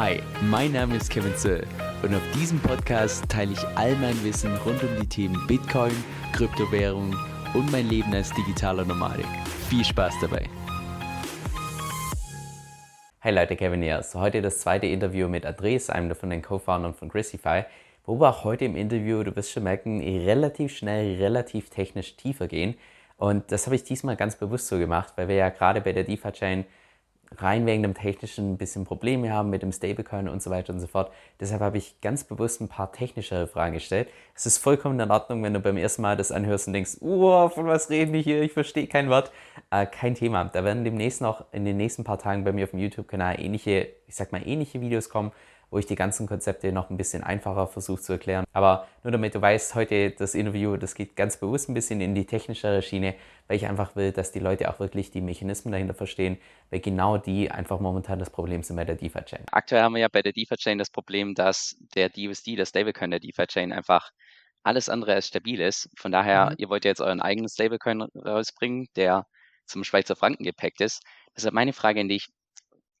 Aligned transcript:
Hi, 0.00 0.22
mein 0.42 0.70
Name 0.70 0.94
ist 0.94 1.10
Kevin 1.10 1.34
Zöll 1.34 1.66
und 2.04 2.14
auf 2.14 2.22
diesem 2.32 2.60
Podcast 2.60 3.28
teile 3.28 3.54
ich 3.54 3.66
all 3.76 3.96
mein 3.96 4.22
Wissen 4.22 4.54
rund 4.58 4.80
um 4.84 4.90
die 5.00 5.08
Themen 5.08 5.44
Bitcoin, 5.48 5.90
Kryptowährung 6.32 7.16
und 7.52 7.72
mein 7.72 7.88
Leben 7.88 8.14
als 8.14 8.32
digitaler 8.32 8.84
Nomadik. 8.84 9.26
Viel 9.68 9.84
Spaß 9.84 10.14
dabei! 10.20 10.48
Hi 13.22 13.32
Leute, 13.32 13.56
Kevin 13.56 13.82
hier. 13.82 14.00
So 14.04 14.20
heute 14.20 14.40
das 14.40 14.60
zweite 14.60 14.86
Interview 14.86 15.26
mit 15.26 15.44
Andres, 15.44 15.90
einem 15.90 16.14
von 16.14 16.30
den 16.30 16.42
Co-Foundern 16.42 16.94
von 16.94 17.08
Grissify, 17.08 17.64
wir 18.06 18.28
auch 18.28 18.44
heute 18.44 18.66
im 18.66 18.76
Interview, 18.76 19.24
du 19.24 19.34
wirst 19.34 19.50
schon 19.50 19.64
merken, 19.64 20.00
relativ 20.00 20.76
schnell, 20.76 21.16
relativ 21.16 21.70
technisch 21.70 22.14
tiefer 22.14 22.46
gehen. 22.46 22.76
Und 23.16 23.50
das 23.50 23.66
habe 23.66 23.74
ich 23.74 23.82
diesmal 23.82 24.14
ganz 24.14 24.36
bewusst 24.36 24.68
so 24.68 24.78
gemacht, 24.78 25.14
weil 25.16 25.26
wir 25.26 25.34
ja 25.34 25.48
gerade 25.48 25.80
bei 25.80 25.92
der 25.92 26.04
DeFi-Chain 26.04 26.66
rein 27.42 27.66
wegen 27.66 27.82
dem 27.82 27.94
technischen 27.94 28.52
ein 28.52 28.56
bisschen 28.58 28.84
Probleme 28.84 29.32
haben 29.32 29.50
mit 29.50 29.62
dem 29.62 29.72
Stablecoin 29.72 30.28
und 30.28 30.42
so 30.42 30.50
weiter 30.50 30.72
und 30.72 30.80
so 30.80 30.86
fort. 30.86 31.12
Deshalb 31.40 31.60
habe 31.60 31.78
ich 31.78 32.00
ganz 32.00 32.24
bewusst 32.24 32.60
ein 32.60 32.68
paar 32.68 32.92
technischere 32.92 33.46
Fragen 33.46 33.74
gestellt. 33.74 34.08
Es 34.34 34.46
ist 34.46 34.58
vollkommen 34.58 34.98
in 34.98 35.10
Ordnung, 35.10 35.42
wenn 35.42 35.54
du 35.54 35.60
beim 35.60 35.76
ersten 35.76 36.02
Mal 36.02 36.16
das 36.16 36.32
anhörst 36.32 36.66
und 36.66 36.72
denkst, 36.72 36.98
oh, 37.00 37.48
von 37.48 37.66
was 37.66 37.90
reden 37.90 38.12
die 38.12 38.22
hier? 38.22 38.42
Ich 38.42 38.52
verstehe 38.52 38.86
kein 38.86 39.08
Wort. 39.08 39.30
Äh, 39.70 39.86
kein 39.86 40.14
Thema. 40.14 40.44
Da 40.44 40.64
werden 40.64 40.84
demnächst 40.84 41.20
noch 41.20 41.44
in 41.52 41.64
den 41.64 41.76
nächsten 41.76 42.04
paar 42.04 42.18
Tagen 42.18 42.44
bei 42.44 42.52
mir 42.52 42.64
auf 42.64 42.70
dem 42.70 42.80
YouTube-Kanal 42.80 43.40
ähnliche, 43.40 43.88
ich 44.06 44.14
sag 44.14 44.32
mal, 44.32 44.46
ähnliche 44.46 44.80
Videos 44.80 45.08
kommen, 45.08 45.32
wo 45.70 45.78
ich 45.78 45.86
die 45.86 45.94
ganzen 45.94 46.26
Konzepte 46.26 46.72
noch 46.72 46.90
ein 46.90 46.96
bisschen 46.96 47.22
einfacher 47.22 47.66
versuche 47.66 48.00
zu 48.00 48.12
erklären. 48.12 48.44
Aber 48.52 48.88
nur 49.02 49.12
damit 49.12 49.34
du 49.34 49.42
weißt, 49.42 49.74
heute 49.74 50.10
das 50.10 50.34
Interview, 50.34 50.76
das 50.76 50.94
geht 50.94 51.16
ganz 51.16 51.36
bewusst 51.36 51.68
ein 51.68 51.74
bisschen 51.74 52.00
in 52.00 52.14
die 52.14 52.24
technischere 52.24 52.82
Schiene, 52.82 53.14
weil 53.46 53.56
ich 53.56 53.66
einfach 53.66 53.94
will, 53.96 54.12
dass 54.12 54.32
die 54.32 54.38
Leute 54.38 54.70
auch 54.70 54.80
wirklich 54.80 55.10
die 55.10 55.20
Mechanismen 55.20 55.72
dahinter 55.72 55.94
verstehen, 55.94 56.38
weil 56.70 56.80
genau 56.80 57.18
die 57.18 57.50
einfach 57.50 57.80
momentan 57.80 58.18
das 58.18 58.30
Problem 58.30 58.62
sind 58.62 58.76
bei 58.76 58.84
der 58.84 58.96
DeFi-Chain. 58.96 59.44
Aktuell 59.52 59.82
haben 59.82 59.94
wir 59.94 60.00
ja 60.00 60.08
bei 60.08 60.22
der 60.22 60.32
DeFi-Chain 60.32 60.78
das 60.78 60.90
Problem, 60.90 61.34
dass 61.34 61.76
der 61.94 62.08
DUSD, 62.08 62.56
das 62.56 62.70
Stablecoin 62.70 63.10
der 63.10 63.20
DeFi-Chain 63.20 63.72
einfach 63.72 64.10
alles 64.62 64.88
andere 64.88 65.14
als 65.14 65.28
stabil 65.28 65.60
ist. 65.60 65.88
Von 65.96 66.12
daher, 66.12 66.50
mhm. 66.50 66.56
ihr 66.58 66.68
wollt 66.68 66.84
ja 66.84 66.90
jetzt 66.90 67.00
euren 67.00 67.20
eigenen 67.20 67.48
Stablecoin 67.48 68.02
rausbringen, 68.02 68.86
der 68.96 69.26
zum 69.66 69.84
Schweizer 69.84 70.16
Franken 70.16 70.44
gepackt 70.44 70.80
ist. 70.80 71.02
Deshalb 71.36 71.54
meine 71.54 71.72
Frage 71.72 72.00
an 72.00 72.08
dich, 72.08 72.28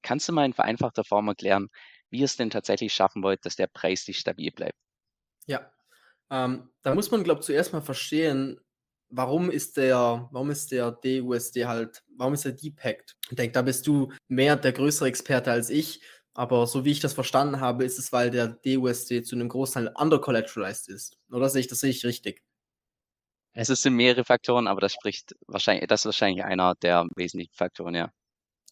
kannst 0.02 0.28
du 0.28 0.32
mal 0.32 0.44
in 0.44 0.52
vereinfachter 0.52 1.04
Form 1.04 1.28
erklären, 1.28 1.68
wie 2.10 2.18
ihr 2.18 2.24
es 2.24 2.36
denn 2.36 2.50
tatsächlich 2.50 2.92
schaffen 2.92 3.22
wollt, 3.22 3.44
dass 3.44 3.56
der 3.56 3.66
Preis 3.66 4.04
sich 4.04 4.18
stabil 4.18 4.50
bleibt. 4.50 4.78
Ja, 5.46 5.70
ähm, 6.30 6.70
da 6.82 6.94
muss 6.94 7.10
man, 7.10 7.24
glaube 7.24 7.40
ich, 7.40 7.46
zuerst 7.46 7.72
mal 7.72 7.80
verstehen, 7.80 8.60
warum 9.10 9.50
ist 9.50 9.76
der, 9.76 10.28
warum 10.30 10.50
ist 10.50 10.72
der 10.72 10.92
DUSD 10.92 11.66
halt, 11.66 12.02
warum 12.16 12.34
ist 12.34 12.44
er 12.44 12.52
depackt? 12.52 13.16
Ich 13.30 13.36
denke, 13.36 13.52
da 13.52 13.62
bist 13.62 13.86
du 13.86 14.12
mehr 14.28 14.56
der 14.56 14.72
größere 14.72 15.08
Experte 15.08 15.50
als 15.50 15.70
ich. 15.70 16.02
Aber 16.34 16.68
so 16.68 16.84
wie 16.84 16.92
ich 16.92 17.00
das 17.00 17.14
verstanden 17.14 17.60
habe, 17.60 17.84
ist 17.84 17.98
es, 17.98 18.12
weil 18.12 18.30
der 18.30 18.48
DUSD 18.48 19.24
zu 19.24 19.34
einem 19.34 19.48
Großteil 19.48 19.92
undercollateralized 19.96 20.88
ist. 20.88 21.18
Oder 21.32 21.48
sehe 21.48 21.60
ich 21.60 21.66
das 21.66 21.82
ich 21.82 22.04
richtig? 22.04 22.44
Es 23.54 23.66
sind 23.66 23.94
mehrere 23.94 24.24
Faktoren, 24.24 24.68
aber 24.68 24.80
das 24.80 24.92
spricht 24.92 25.34
wahrscheinlich, 25.48 25.88
das 25.88 26.02
ist 26.02 26.04
wahrscheinlich 26.04 26.44
einer 26.44 26.76
der 26.76 27.08
wesentlichen 27.16 27.54
Faktoren, 27.54 27.96
ja. 27.96 28.12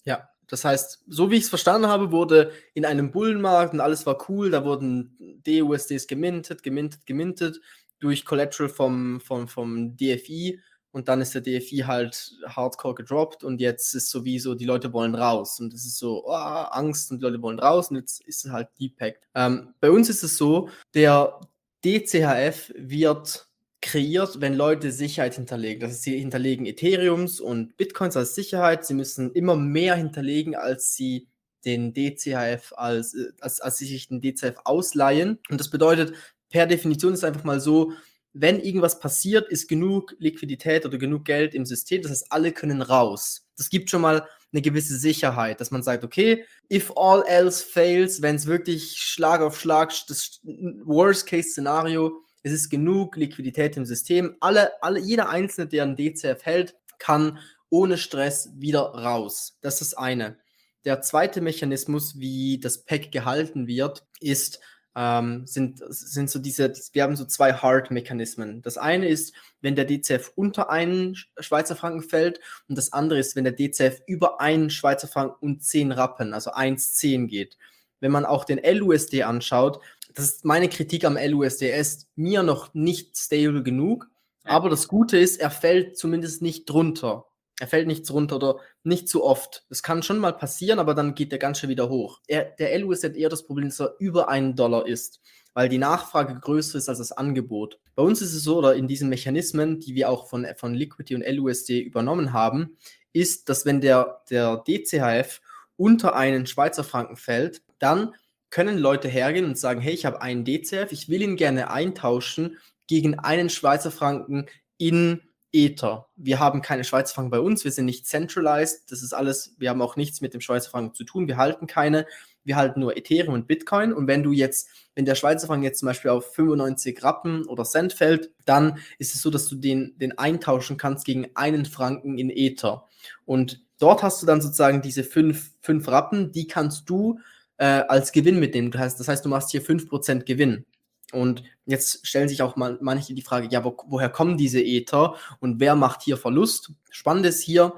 Ja, 0.05 0.29
das 0.49 0.65
heißt, 0.65 1.05
so 1.09 1.31
wie 1.31 1.37
ich 1.37 1.45
es 1.45 1.49
verstanden 1.49 1.89
habe, 1.89 2.13
wurde 2.13 2.53
in 2.75 2.85
einem 2.85 3.11
Bullenmarkt 3.11 3.75
und 3.75 3.81
alles 3.81 4.07
war 4.07 4.29
cool, 4.29 4.51
da 4.51 4.65
wurden 4.65 5.43
DUSDs 5.45 6.07
gemintet, 6.07 6.63
gemintet, 6.63 7.07
gemintet 7.07 7.61
durch 7.99 8.25
Collateral 8.25 8.69
vom, 8.69 9.21
vom, 9.21 9.49
vom 9.49 9.97
DFI 9.97 10.61
und 10.93 11.09
dann 11.09 11.21
ist 11.21 11.35
der 11.35 11.43
DFI 11.43 11.85
halt 11.87 12.33
hardcore 12.47 12.95
gedroppt 12.95 13.45
und 13.45 13.61
jetzt 13.61 13.95
ist 13.95 14.09
sowieso, 14.09 14.55
die 14.55 14.65
Leute 14.65 14.93
wollen 14.93 15.15
raus 15.15 15.61
und 15.61 15.75
es 15.75 15.85
ist 15.85 15.99
so 15.99 16.25
oh, 16.27 16.33
Angst 16.33 17.11
und 17.11 17.19
die 17.19 17.25
Leute 17.25 17.43
wollen 17.43 17.59
raus 17.59 17.91
und 17.91 17.97
jetzt 17.97 18.21
ist 18.23 18.47
es 18.47 18.53
halt 18.53 18.69
depacked. 18.81 19.29
Ähm, 19.35 19.75
bei 19.81 19.91
uns 19.91 20.09
ist 20.09 20.23
es 20.23 20.37
so, 20.37 20.71
der 20.95 21.39
DCHF 21.85 22.73
wird 22.77 23.46
kreiert, 23.87 24.41
wenn 24.41 24.55
Leute 24.55 24.91
Sicherheit 24.91 25.37
hinterlegen. 25.37 25.81
Das 25.81 25.91
heißt, 25.91 26.03
sie 26.03 26.19
hinterlegen 26.19 26.67
Ethereums 26.67 27.41
und 27.41 27.77
Bitcoins 27.77 28.17
als 28.17 28.35
Sicherheit. 28.35 28.85
Sie 28.85 28.95
müssen 28.95 29.33
immer 29.33 29.57
mehr 29.57 29.95
hinterlegen, 29.95 30.57
als 30.57 30.95
sie 30.95 31.29
den 31.65 31.95
DCHF 31.95 32.73
als, 32.77 33.15
äh, 33.15 33.33
als, 33.41 33.61
als 33.61 33.79
sie 33.79 33.87
sich 33.87 34.09
den 34.09 34.21
DCF 34.21 34.57
ausleihen. 34.65 35.39
Und 35.49 35.61
das 35.61 35.71
bedeutet, 35.71 36.15
per 36.51 36.67
Definition 36.67 37.15
ist 37.15 37.25
einfach 37.25 37.45
mal 37.45 37.61
so, 37.61 37.93
wenn 38.33 38.61
irgendwas 38.61 38.99
passiert, 39.01 39.49
ist 39.51 39.69
genug 39.69 40.15
Liquidität 40.19 40.85
oder 40.85 40.99
genug 40.99 41.25
Geld 41.25 41.55
im 41.55 41.65
System. 41.65 42.03
Das 42.03 42.11
heißt, 42.11 42.33
alle 42.33 42.53
können 42.53 42.83
raus. 42.83 43.47
Das 43.57 43.71
gibt 43.71 43.89
schon 43.89 44.03
mal 44.03 44.27
eine 44.53 44.63
gewisse 44.63 44.97
Sicherheit, 44.99 45.61
dass 45.61 45.71
man 45.71 45.83
sagt, 45.83 46.05
okay, 46.05 46.45
if 46.71 46.93
all 46.97 47.23
else 47.27 47.65
fails, 47.65 48.21
wenn 48.21 48.37
es 48.37 48.47
wirklich 48.47 48.99
Schlag 48.99 49.41
auf 49.41 49.59
Schlag 49.59 49.93
das 50.09 50.41
Worst-Case-Szenario 50.43 52.21
es 52.47 52.53
ist 52.53 52.71
genug 52.71 53.17
Liquidität 53.17 53.77
im 53.77 53.85
System. 53.85 54.37
Alle, 54.39 54.81
alle, 54.81 55.01
jeder 55.01 55.29
Einzelne, 55.29 55.67
der 55.67 55.83
ein 55.83 55.97
DCF 55.97 56.45
hält, 56.45 56.77
kann 57.01 57.41
ohne 57.71 57.99
Stress 57.99 58.51
wieder 58.55 58.83
raus. 58.83 59.59
Das 59.63 59.83
ist 59.83 59.95
eine. 59.95 60.39
Der 60.85 61.03
zweite 61.03 61.41
Mechanismus, 61.41 62.21
wie 62.21 62.61
das 62.61 62.85
Pack 62.85 63.11
gehalten 63.11 63.67
wird, 63.67 64.07
ist, 64.21 64.61
ähm, 64.95 65.45
sind, 65.45 65.83
sind 65.89 66.31
so 66.31 66.39
diese, 66.39 66.73
wir 66.93 67.03
haben 67.03 67.17
so 67.17 67.25
zwei 67.25 67.53
Hard-Mechanismen. 67.53 68.63
Das 68.63 68.79
eine 68.79 69.09
ist, 69.09 69.35
wenn 69.61 69.75
der 69.75 69.85
DCF 69.85 70.31
unter 70.37 70.71
einen 70.71 71.17
Schweizer 71.17 71.75
Franken 71.75 72.09
fällt 72.09 72.39
und 72.69 72.79
das 72.79 72.93
andere 72.93 73.19
ist, 73.19 73.35
wenn 73.35 73.43
der 73.43 73.55
DCF 73.55 74.03
über 74.07 74.41
einen 74.41 74.71
Schweizer 74.71 75.09
Franken 75.09 75.45
und 75.45 75.65
10 75.65 75.91
Rappen, 75.91 76.33
also 76.33 76.53
1,10 76.53 77.27
geht. 77.27 77.59
Wenn 77.99 78.13
man 78.13 78.25
auch 78.25 78.45
den 78.45 78.61
LUSD 78.63 79.25
anschaut, 79.25 79.81
das 80.17 80.25
ist 80.25 80.45
meine 80.47 80.69
Kritik 80.71 81.05
am 81.05 81.19
LUSD. 81.19 81.69
Er 81.69 81.79
ist 81.79 82.09
mir 82.17 82.43
noch 82.43 82.73
nicht 82.73 83.17
stable 83.17 83.63
genug. 83.63 84.09
Aber 84.45 84.71
das 84.71 84.89
Gute 84.89 85.19
ist, 85.19 85.39
er 85.39 85.51
fällt 85.51 85.99
zumindest 85.99 86.41
nicht 86.41 86.69
drunter. 86.71 87.27
Er 87.61 87.67
fällt 87.67 87.87
nicht 87.87 88.09
drunter 88.09 88.37
oder 88.37 88.61
nicht 88.83 89.09
zu 89.09 89.23
oft. 89.23 89.67
Das 89.69 89.83
kann 89.83 90.03
schon 90.03 90.19
mal 90.19 90.33
passieren, 90.33 90.79
aber 90.79 90.95
dann 90.95 91.15
geht 91.15 91.33
er 91.33 91.39
ganz 91.39 91.59
schön 91.59 91.69
wieder 91.69 91.91
hoch. 91.91 92.21
Er, 92.27 92.45
der 92.45 92.79
LUSD 92.79 93.09
hat 93.09 93.17
eher 93.17 93.29
das 93.29 93.45
Problem, 93.45 93.69
dass 93.69 93.81
er 93.81 93.95
über 93.99 94.29
einen 94.29 94.57
Dollar 94.57 94.87
ist, 94.87 95.21
weil 95.53 95.69
die 95.69 95.79
Nachfrage 95.79 96.39
größer 96.39 96.79
ist 96.79 96.89
als 96.89 96.99
das 96.99 97.13
Angebot. 97.13 97.79
Bei 97.95 98.03
uns 98.03 98.23
ist 98.23 98.35
es 98.35 98.43
so, 98.43 98.57
oder 98.59 98.75
in 98.75 98.89
diesen 98.89 99.11
Mechanismen, 99.11 99.81
die 99.81 99.95
wir 99.95 100.09
auch 100.09 100.29
von, 100.29 100.47
von 100.57 100.75
Liquidity 100.75 101.15
und 101.15 101.27
LUSD 101.27 101.81
übernommen 101.81 102.33
haben, 102.33 102.79
ist, 103.13 103.51
dass 103.51 103.67
wenn 103.67 103.83
der, 103.83 104.23
der 104.31 104.63
DCHF 104.67 105.41
unter 105.77 106.15
einen 106.15 106.47
Schweizer 106.47 106.85
Franken 106.85 107.17
fällt, 107.17 107.63
dann 107.79 108.15
können 108.51 108.79
Leute 108.79 109.09
hergehen 109.09 109.45
und 109.45 109.59
sagen, 109.59 109.81
hey, 109.81 109.93
ich 109.93 110.07
habe 110.07 110.23
einen 110.23 110.45
DCF, 110.45 110.93
ich 110.93 111.09
will 111.09 111.23
ihn 111.23 111.37
gerne 111.37 111.71
eintauschen 111.71 112.59
gegen 112.87 113.19
einen 113.19 113.51
Schweizer 113.51 113.91
Franken 113.91 114.47
in 114.79 115.23
Ether. 115.53 116.09
Wir 116.17 116.39
haben 116.39 116.61
keine 116.61 116.85
Schweizer 116.85 117.15
Franken 117.15 117.31
bei 117.31 117.41
uns, 117.41 117.65
wir 117.65 117.73
sind 117.73 117.87
nicht 117.87 118.07
centralized, 118.07 118.91
das 118.91 119.03
ist 119.03 119.15
alles, 119.15 119.55
wir 119.59 119.71
haben 119.71 119.81
auch 119.81 119.97
nichts 119.97 120.21
mit 120.21 120.35
dem 120.35 120.41
Schweizer 120.41 120.71
Franken 120.71 120.95
zu 120.95 121.05
tun, 121.05 121.29
wir 121.29 121.39
halten 121.39 121.67
keine, 121.67 122.07
wir 122.45 122.57
halten 122.57 122.81
nur 122.81 122.97
Ethereum 122.97 123.35
und 123.35 123.47
Bitcoin 123.47 123.93
und 123.93 124.07
wenn 124.07 124.23
du 124.23 124.33
jetzt, 124.33 124.69
wenn 124.95 125.07
der 125.07 125.15
Schweizer 125.15 125.47
Franken 125.47 125.65
jetzt 125.65 125.79
zum 125.79 125.87
Beispiel 125.87 126.11
auf 126.11 126.35
95 126.35 127.03
Rappen 127.03 127.47
oder 127.47 127.65
Cent 127.65 127.93
fällt, 127.93 128.31
dann 128.45 128.79
ist 128.99 129.15
es 129.15 129.23
so, 129.23 129.31
dass 129.31 129.49
du 129.49 129.57
den, 129.57 129.97
den 129.99 130.19
eintauschen 130.19 130.77
kannst 130.77 131.07
gegen 131.07 131.29
einen 131.35 131.65
Franken 131.65 132.19
in 132.19 132.31
Ether 132.31 132.87
und 133.25 133.65
dort 133.79 134.03
hast 134.03 134.21
du 134.21 134.27
dann 134.27 134.43
sozusagen 134.43 134.83
diese 134.83 135.05
fünf, 135.05 135.53
fünf 135.63 135.89
Rappen, 135.89 136.33
die 136.33 136.47
kannst 136.47 136.91
du 136.91 137.19
äh, 137.59 137.65
als 137.65 138.13
Gewinn 138.13 138.39
mitnehmen. 138.39 138.71
Das 138.71 138.81
heißt, 138.81 139.01
das 139.01 139.09
heißt, 139.09 139.25
du 139.25 139.29
machst 139.29 139.51
hier 139.51 139.63
5% 139.63 140.25
Gewinn. 140.25 140.65
Und 141.13 141.45
jetzt 141.67 142.07
stellen 142.07 142.29
sich 142.29 142.43
auch 142.43 142.57
mal 142.57 142.79
manche 142.81 143.15
die 143.15 143.23
Frage, 143.23 143.49
ja, 143.51 143.65
wo, 143.65 143.77
woher 143.87 144.09
kommen 144.09 144.37
diese 144.37 144.61
Ether 144.61 145.17
und 145.41 145.61
wer 145.61 145.77
macht 145.77 146.03
hier 146.03 146.17
Verlust? 146.17 146.73
Spannend 146.91 147.27
ist 147.27 147.43
hier, 147.43 147.75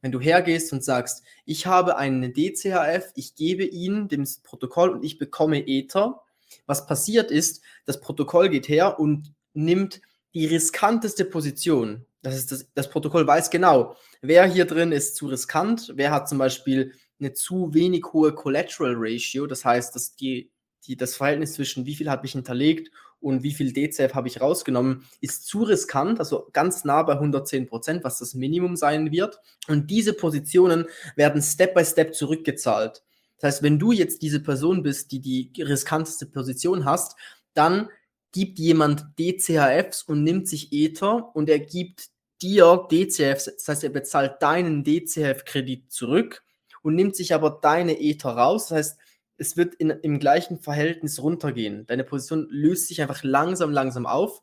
wenn 0.00 0.12
du 0.12 0.20
hergehst 0.20 0.72
und 0.72 0.82
sagst, 0.82 1.22
ich 1.44 1.66
habe 1.66 1.96
einen 1.96 2.34
DCHF, 2.34 3.12
ich 3.14 3.36
gebe 3.36 3.64
ihn 3.64 4.08
dem 4.08 4.26
Protokoll 4.42 4.90
und 4.90 5.04
ich 5.04 5.18
bekomme 5.18 5.66
Ether. 5.66 6.22
Was 6.66 6.86
passiert 6.86 7.30
ist, 7.30 7.62
das 7.86 8.00
Protokoll 8.00 8.48
geht 8.48 8.68
her 8.68 8.98
und 8.98 9.32
nimmt 9.54 10.00
die 10.34 10.46
riskanteste 10.46 11.24
Position. 11.24 12.04
Das 12.22 12.36
ist 12.36 12.52
das, 12.52 12.66
das 12.74 12.90
Protokoll 12.90 13.26
weiß 13.26 13.50
genau, 13.50 13.96
wer 14.20 14.46
hier 14.46 14.64
drin 14.64 14.92
ist 14.92 15.16
zu 15.16 15.26
riskant, 15.26 15.92
wer 15.96 16.10
hat 16.10 16.28
zum 16.28 16.38
Beispiel 16.38 16.92
eine 17.22 17.32
zu 17.32 17.72
wenig 17.72 18.04
hohe 18.12 18.34
Collateral 18.34 18.94
Ratio. 18.96 19.46
Das 19.46 19.64
heißt, 19.64 19.94
dass 19.94 20.16
die, 20.16 20.50
die, 20.86 20.96
das 20.96 21.16
Verhältnis 21.16 21.54
zwischen 21.54 21.86
wie 21.86 21.94
viel 21.94 22.10
habe 22.10 22.26
ich 22.26 22.32
hinterlegt 22.32 22.90
und 23.20 23.44
wie 23.44 23.52
viel 23.52 23.72
DCF 23.72 24.14
habe 24.14 24.26
ich 24.28 24.40
rausgenommen, 24.40 25.06
ist 25.20 25.46
zu 25.46 25.62
riskant, 25.62 26.18
also 26.18 26.48
ganz 26.52 26.84
nah 26.84 27.02
bei 27.04 27.12
110 27.12 27.68
Prozent, 27.68 28.04
was 28.04 28.18
das 28.18 28.34
Minimum 28.34 28.74
sein 28.76 29.12
wird. 29.12 29.38
Und 29.68 29.90
diese 29.90 30.12
Positionen 30.12 30.86
werden 31.14 31.40
Step 31.40 31.74
by 31.74 31.84
Step 31.84 32.14
zurückgezahlt. 32.14 33.04
Das 33.38 33.54
heißt, 33.54 33.62
wenn 33.62 33.78
du 33.78 33.92
jetzt 33.92 34.22
diese 34.22 34.40
Person 34.40 34.82
bist, 34.82 35.12
die 35.12 35.20
die 35.20 35.52
riskanteste 35.62 36.26
Position 36.26 36.84
hast, 36.84 37.16
dann 37.54 37.88
gibt 38.32 38.58
jemand 38.58 39.06
DCHFs 39.18 40.02
und 40.02 40.24
nimmt 40.24 40.48
sich 40.48 40.72
Ether 40.72 41.34
und 41.34 41.48
er 41.48 41.60
gibt 41.60 42.08
dir 42.40 42.88
DCFs, 42.90 43.44
das 43.44 43.68
heißt, 43.68 43.84
er 43.84 43.90
bezahlt 43.90 44.42
deinen 44.42 44.82
DCF-Kredit 44.82 45.92
zurück 45.92 46.42
und 46.82 46.94
nimmt 46.94 47.16
sich 47.16 47.34
aber 47.34 47.58
deine 47.62 48.00
Ether 48.00 48.30
raus. 48.30 48.68
Das 48.68 48.78
heißt, 48.78 48.98
es 49.36 49.56
wird 49.56 49.74
in, 49.74 49.90
im 49.90 50.18
gleichen 50.18 50.60
Verhältnis 50.60 51.22
runtergehen. 51.22 51.86
Deine 51.86 52.04
Position 52.04 52.46
löst 52.50 52.88
sich 52.88 53.00
einfach 53.00 53.22
langsam, 53.22 53.72
langsam 53.72 54.06
auf, 54.06 54.42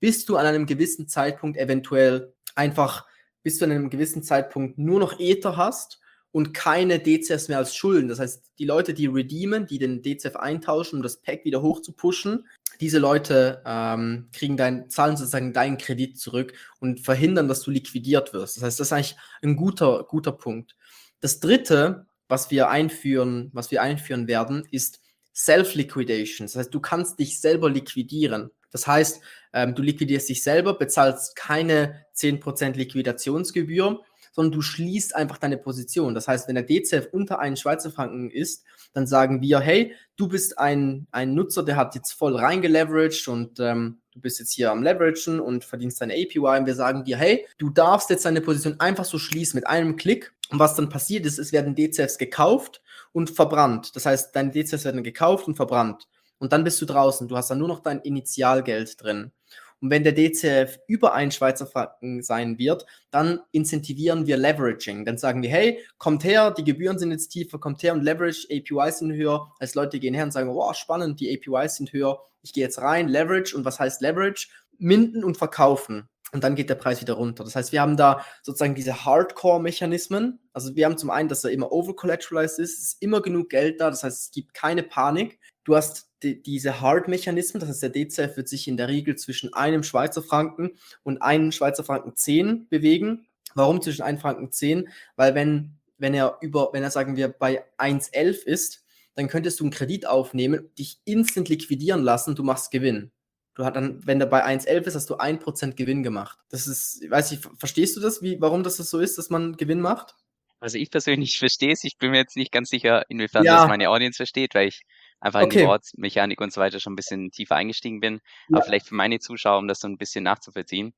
bis 0.00 0.24
du 0.24 0.36
an 0.36 0.46
einem 0.46 0.66
gewissen 0.66 1.08
Zeitpunkt 1.08 1.56
eventuell 1.56 2.34
einfach, 2.54 3.06
bis 3.42 3.58
du 3.58 3.64
an 3.64 3.72
einem 3.72 3.90
gewissen 3.90 4.22
Zeitpunkt 4.22 4.78
nur 4.78 5.00
noch 5.00 5.18
Ether 5.18 5.56
hast 5.56 6.00
und 6.32 6.52
keine 6.52 6.98
DCFs 6.98 7.48
mehr 7.48 7.58
als 7.58 7.74
Schulden. 7.74 8.08
Das 8.08 8.18
heißt, 8.18 8.52
die 8.58 8.66
Leute, 8.66 8.92
die 8.92 9.06
redeemen, 9.06 9.66
die 9.66 9.78
den 9.78 10.02
DCF 10.02 10.36
eintauschen, 10.36 10.98
um 10.98 11.02
das 11.02 11.22
Pack 11.22 11.44
wieder 11.44 11.62
hoch 11.62 11.80
zu 11.80 11.92
pushen, 11.92 12.46
diese 12.80 12.98
Leute 12.98 13.62
ähm, 13.64 14.28
kriegen 14.32 14.56
dein, 14.56 14.90
zahlen 14.90 15.16
sozusagen 15.16 15.52
deinen 15.52 15.78
Kredit 15.78 16.18
zurück 16.18 16.52
und 16.78 17.00
verhindern, 17.00 17.48
dass 17.48 17.62
du 17.62 17.70
liquidiert 17.70 18.32
wirst. 18.32 18.56
Das 18.56 18.64
heißt, 18.64 18.80
das 18.80 18.88
ist 18.88 18.92
eigentlich 18.92 19.16
ein 19.42 19.56
guter, 19.56 20.04
guter 20.04 20.32
Punkt. 20.32 20.76
Das 21.20 21.40
dritte, 21.40 22.06
was 22.28 22.50
wir 22.50 22.68
einführen, 22.68 23.50
was 23.52 23.70
wir 23.70 23.82
einführen 23.82 24.26
werden, 24.28 24.66
ist 24.70 25.00
Self-Liquidation. 25.34 26.46
Das 26.46 26.56
heißt, 26.56 26.74
du 26.74 26.80
kannst 26.80 27.18
dich 27.18 27.40
selber 27.40 27.70
liquidieren. 27.70 28.50
Das 28.70 28.86
heißt, 28.86 29.20
ähm, 29.52 29.74
du 29.74 29.82
liquidierst 29.82 30.28
dich 30.28 30.42
selber, 30.42 30.74
bezahlst 30.78 31.36
keine 31.36 32.04
10% 32.14 32.74
Liquidationsgebühr, 32.76 34.00
sondern 34.32 34.52
du 34.52 34.60
schließt 34.60 35.16
einfach 35.16 35.38
deine 35.38 35.56
Position. 35.56 36.14
Das 36.14 36.28
heißt, 36.28 36.46
wenn 36.46 36.56
der 36.56 36.64
DCF 36.64 37.08
unter 37.10 37.38
einen 37.38 37.56
Schweizer 37.56 37.90
Franken 37.90 38.30
ist, 38.30 38.64
dann 38.92 39.06
sagen 39.06 39.40
wir, 39.40 39.60
hey, 39.60 39.94
du 40.16 40.28
bist 40.28 40.58
ein, 40.58 41.06
ein 41.10 41.34
Nutzer, 41.34 41.62
der 41.62 41.76
hat 41.76 41.94
jetzt 41.94 42.12
voll 42.12 42.36
reingeleveraged 42.36 43.28
und 43.28 43.60
ähm, 43.60 44.00
du 44.12 44.20
bist 44.20 44.38
jetzt 44.38 44.52
hier 44.52 44.70
am 44.70 44.82
Leveragen 44.82 45.40
und 45.40 45.64
verdienst 45.64 46.02
deine 46.02 46.14
APY 46.14 46.58
und 46.58 46.66
wir 46.66 46.74
sagen 46.74 47.04
dir, 47.04 47.16
hey, 47.16 47.46
du 47.56 47.70
darfst 47.70 48.10
jetzt 48.10 48.26
deine 48.26 48.42
Position 48.42 48.78
einfach 48.78 49.06
so 49.06 49.18
schließen 49.18 49.56
mit 49.56 49.66
einem 49.66 49.96
Klick 49.96 50.34
und 50.50 50.58
was 50.58 50.74
dann 50.74 50.88
passiert 50.88 51.26
ist, 51.26 51.38
es 51.38 51.52
werden 51.52 51.74
DCFs 51.74 52.18
gekauft 52.18 52.82
und 53.12 53.30
verbrannt. 53.30 53.96
Das 53.96 54.06
heißt, 54.06 54.34
deine 54.34 54.50
DCFs 54.50 54.84
werden 54.84 55.02
gekauft 55.02 55.48
und 55.48 55.56
verbrannt. 55.56 56.08
Und 56.38 56.52
dann 56.52 56.64
bist 56.64 56.80
du 56.80 56.86
draußen. 56.86 57.28
Du 57.28 57.36
hast 57.36 57.50
dann 57.50 57.58
nur 57.58 57.68
noch 57.68 57.80
dein 57.80 58.00
Initialgeld 58.00 59.02
drin. 59.02 59.32
Und 59.80 59.90
wenn 59.90 60.04
der 60.04 60.12
DCF 60.12 60.78
über 60.86 61.12
einen 61.12 61.30
Schweizer 61.30 61.66
Franken 61.66 62.22
sein 62.22 62.58
wird, 62.58 62.86
dann 63.10 63.40
incentivieren 63.52 64.26
wir 64.26 64.36
Leveraging. 64.36 65.04
Dann 65.04 65.18
sagen 65.18 65.42
wir, 65.42 65.50
hey, 65.50 65.84
kommt 65.98 66.24
her, 66.24 66.50
die 66.50 66.64
Gebühren 66.64 66.98
sind 66.98 67.10
jetzt 67.10 67.28
tiefer, 67.28 67.58
kommt 67.58 67.82
her 67.82 67.92
und 67.92 68.02
Leverage, 68.02 68.46
APYs 68.50 68.98
sind 68.98 69.12
höher. 69.12 69.52
Als 69.58 69.74
Leute 69.74 69.98
gehen 69.98 70.14
her 70.14 70.24
und 70.24 70.32
sagen, 70.32 70.54
wow, 70.54 70.74
spannend, 70.74 71.20
die 71.20 71.34
APYs 71.34 71.76
sind 71.76 71.92
höher. 71.92 72.20
Ich 72.42 72.52
gehe 72.52 72.64
jetzt 72.64 72.78
rein, 72.78 73.08
Leverage. 73.08 73.54
Und 73.54 73.64
was 73.64 73.78
heißt 73.78 74.00
Leverage? 74.00 74.48
Minden 74.78 75.24
und 75.24 75.36
verkaufen 75.36 76.08
und 76.32 76.42
dann 76.42 76.56
geht 76.56 76.70
der 76.70 76.74
Preis 76.74 77.00
wieder 77.00 77.14
runter. 77.14 77.44
Das 77.44 77.54
heißt, 77.54 77.72
wir 77.72 77.80
haben 77.80 77.96
da 77.96 78.24
sozusagen 78.42 78.74
diese 78.74 79.04
Hardcore-Mechanismen. 79.04 80.40
Also 80.52 80.74
wir 80.74 80.84
haben 80.84 80.98
zum 80.98 81.10
einen, 81.10 81.28
dass 81.28 81.44
er 81.44 81.50
immer 81.50 81.70
overcollateralized 81.70 82.58
ist, 82.58 82.78
es 82.78 82.84
ist 82.84 83.02
immer 83.02 83.22
genug 83.22 83.48
Geld 83.48 83.80
da, 83.80 83.90
das 83.90 84.02
heißt, 84.02 84.20
es 84.20 84.30
gibt 84.32 84.52
keine 84.52 84.82
Panik. 84.82 85.38
Du 85.64 85.76
hast 85.76 86.10
die, 86.22 86.42
diese 86.42 86.80
Hard-Mechanismen, 86.80 87.60
das 87.60 87.68
heißt, 87.68 87.82
der 87.82 87.90
DCF 87.90 88.36
wird 88.36 88.48
sich 88.48 88.66
in 88.66 88.76
der 88.76 88.88
Regel 88.88 89.16
zwischen 89.16 89.52
einem 89.54 89.82
Schweizer 89.82 90.22
Franken 90.22 90.72
und 91.04 91.22
einem 91.22 91.52
Schweizer 91.52 91.84
Franken 91.84 92.16
10 92.16 92.68
bewegen. 92.68 93.26
Warum 93.54 93.80
zwischen 93.80 94.02
einem 94.02 94.18
Franken 94.18 94.50
10? 94.50 94.88
Weil 95.14 95.34
wenn, 95.34 95.78
wenn 95.96 96.14
er 96.14 96.38
über, 96.40 96.70
wenn 96.72 96.82
er 96.82 96.90
sagen 96.90 97.16
wir 97.16 97.28
bei 97.28 97.64
1,11 97.78 98.44
ist, 98.44 98.84
dann 99.14 99.28
könntest 99.28 99.60
du 99.60 99.64
einen 99.64 99.70
Kredit 99.70 100.06
aufnehmen, 100.06 100.70
dich 100.78 101.00
instant 101.04 101.48
liquidieren 101.48 102.02
lassen, 102.02 102.34
du 102.34 102.42
machst 102.42 102.70
Gewinn. 102.70 103.12
Du 103.56 103.64
hast 103.64 103.74
dann, 103.74 104.06
wenn 104.06 104.18
der 104.18 104.26
bei 104.26 104.44
1,11 104.44 104.86
ist, 104.86 104.94
hast 104.94 105.10
du 105.10 105.16
1% 105.16 105.74
Gewinn 105.74 106.02
gemacht. 106.02 106.38
Das 106.50 106.66
ist, 106.66 107.02
weiß 107.10 107.32
ich, 107.32 107.40
verstehst 107.58 107.96
du 107.96 108.00
das, 108.00 108.22
wie, 108.22 108.40
warum 108.40 108.62
das 108.62 108.76
so 108.76 109.00
ist, 109.00 109.16
dass 109.16 109.30
man 109.30 109.56
Gewinn 109.56 109.80
macht? 109.80 110.14
Also 110.60 110.78
ich 110.78 110.90
persönlich 110.90 111.38
verstehe 111.38 111.72
es. 111.72 111.82
Ich 111.82 111.96
bin 111.98 112.10
mir 112.10 112.18
jetzt 112.18 112.36
nicht 112.36 112.52
ganz 112.52 112.68
sicher, 112.68 113.04
inwiefern 113.08 113.44
ja. 113.44 113.56
das 113.56 113.68
meine 113.68 113.88
Audience 113.90 114.18
versteht, 114.18 114.54
weil 114.54 114.68
ich 114.68 114.82
einfach 115.20 115.42
okay. 115.42 115.54
in 115.54 115.64
die 115.64 115.66
Wortmechanik 115.68 116.40
und 116.40 116.52
so 116.52 116.60
weiter 116.60 116.80
schon 116.80 116.92
ein 116.92 116.96
bisschen 116.96 117.30
tiefer 117.30 117.56
eingestiegen 117.56 118.00
bin. 118.00 118.20
Ja. 118.48 118.58
Aber 118.58 118.66
vielleicht 118.66 118.88
für 118.88 118.94
meine 118.94 119.18
Zuschauer, 119.20 119.58
um 119.58 119.68
das 119.68 119.80
so 119.80 119.88
ein 119.88 119.96
bisschen 119.96 120.24
nachzuvollziehen 120.24 120.94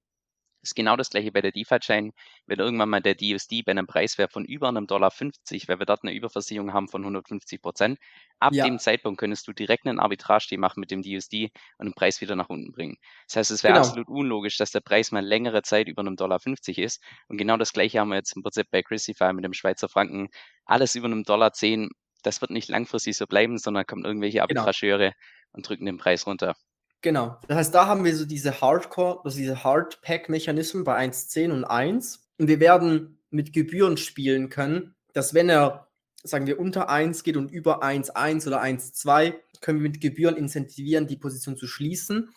ist 0.62 0.74
genau 0.74 0.96
das 0.96 1.10
gleiche 1.10 1.32
bei 1.32 1.40
der 1.40 1.52
DeFi-Chain. 1.52 2.12
Wenn 2.46 2.58
irgendwann 2.58 2.88
mal 2.88 3.00
der 3.00 3.14
DUSD 3.14 3.62
bei 3.64 3.72
einem 3.72 3.86
Preiswert 3.86 4.32
von 4.32 4.44
über 4.44 4.68
einem 4.68 4.86
Dollar 4.86 5.10
50, 5.10 5.68
weil 5.68 5.78
wir 5.78 5.86
dort 5.86 6.02
eine 6.02 6.12
Überversicherung 6.12 6.72
haben 6.72 6.88
von 6.88 7.02
150 7.02 7.62
Prozent, 7.62 7.98
ab 8.38 8.52
ja. 8.52 8.64
dem 8.64 8.78
Zeitpunkt 8.78 9.18
könntest 9.18 9.46
du 9.48 9.52
direkt 9.52 9.86
einen 9.86 10.00
Arbitrage 10.00 10.58
machen 10.58 10.80
mit 10.80 10.90
dem 10.90 11.02
DUSD 11.02 11.50
und 11.78 11.86
den 11.86 11.94
Preis 11.94 12.20
wieder 12.20 12.36
nach 12.36 12.48
unten 12.48 12.72
bringen. 12.72 12.96
Das 13.26 13.36
heißt, 13.36 13.50
es 13.50 13.62
wäre 13.62 13.74
genau. 13.74 13.86
absolut 13.86 14.08
unlogisch, 14.08 14.56
dass 14.56 14.70
der 14.70 14.80
Preis 14.80 15.12
mal 15.12 15.24
längere 15.24 15.62
Zeit 15.62 15.88
über 15.88 16.00
einem 16.00 16.16
Dollar 16.16 16.40
50 16.40 16.78
ist. 16.78 17.02
Und 17.28 17.38
genau 17.38 17.56
das 17.56 17.72
gleiche 17.72 18.00
haben 18.00 18.08
wir 18.08 18.16
jetzt 18.16 18.36
im 18.36 18.42
Prinzip 18.42 18.66
bei 18.70 18.82
Christify 18.82 19.32
mit 19.32 19.44
dem 19.44 19.52
Schweizer 19.52 19.88
Franken. 19.88 20.28
Alles 20.64 20.94
über 20.94 21.06
einem 21.06 21.24
Dollar 21.24 21.52
10, 21.52 21.90
das 22.22 22.40
wird 22.40 22.50
nicht 22.50 22.68
langfristig 22.68 23.16
so 23.16 23.26
bleiben, 23.26 23.58
sondern 23.58 23.86
kommen 23.86 24.04
irgendwelche 24.04 24.38
genau. 24.38 24.62
Arbitrageure 24.62 25.10
genau. 25.10 25.14
und 25.52 25.68
drücken 25.68 25.86
den 25.86 25.98
Preis 25.98 26.26
runter. 26.26 26.54
Genau. 27.00 27.38
Das 27.46 27.56
heißt, 27.56 27.74
da 27.74 27.86
haben 27.86 28.04
wir 28.04 28.14
so 28.16 28.24
diese 28.24 28.60
Hardcore, 28.60 29.20
also 29.24 29.38
diese 29.38 29.62
Hardpack-Mechanismen 29.62 30.84
bei 30.84 30.98
1.10 30.98 31.52
und 31.52 31.64
1. 31.64 32.28
Und 32.38 32.48
wir 32.48 32.60
werden 32.60 33.18
mit 33.30 33.52
Gebühren 33.52 33.96
spielen 33.96 34.48
können, 34.48 34.94
dass 35.12 35.34
wenn 35.34 35.48
er, 35.48 35.88
sagen 36.24 36.46
wir, 36.46 36.58
unter 36.58 36.88
1 36.88 37.22
geht 37.22 37.36
und 37.36 37.52
über 37.52 37.82
1.1 37.82 38.46
oder 38.46 38.62
1.2, 38.62 39.34
können 39.60 39.80
wir 39.80 39.90
mit 39.90 40.00
Gebühren 40.00 40.36
incentivieren, 40.36 41.06
die 41.06 41.16
Position 41.16 41.56
zu 41.56 41.66
schließen 41.66 42.30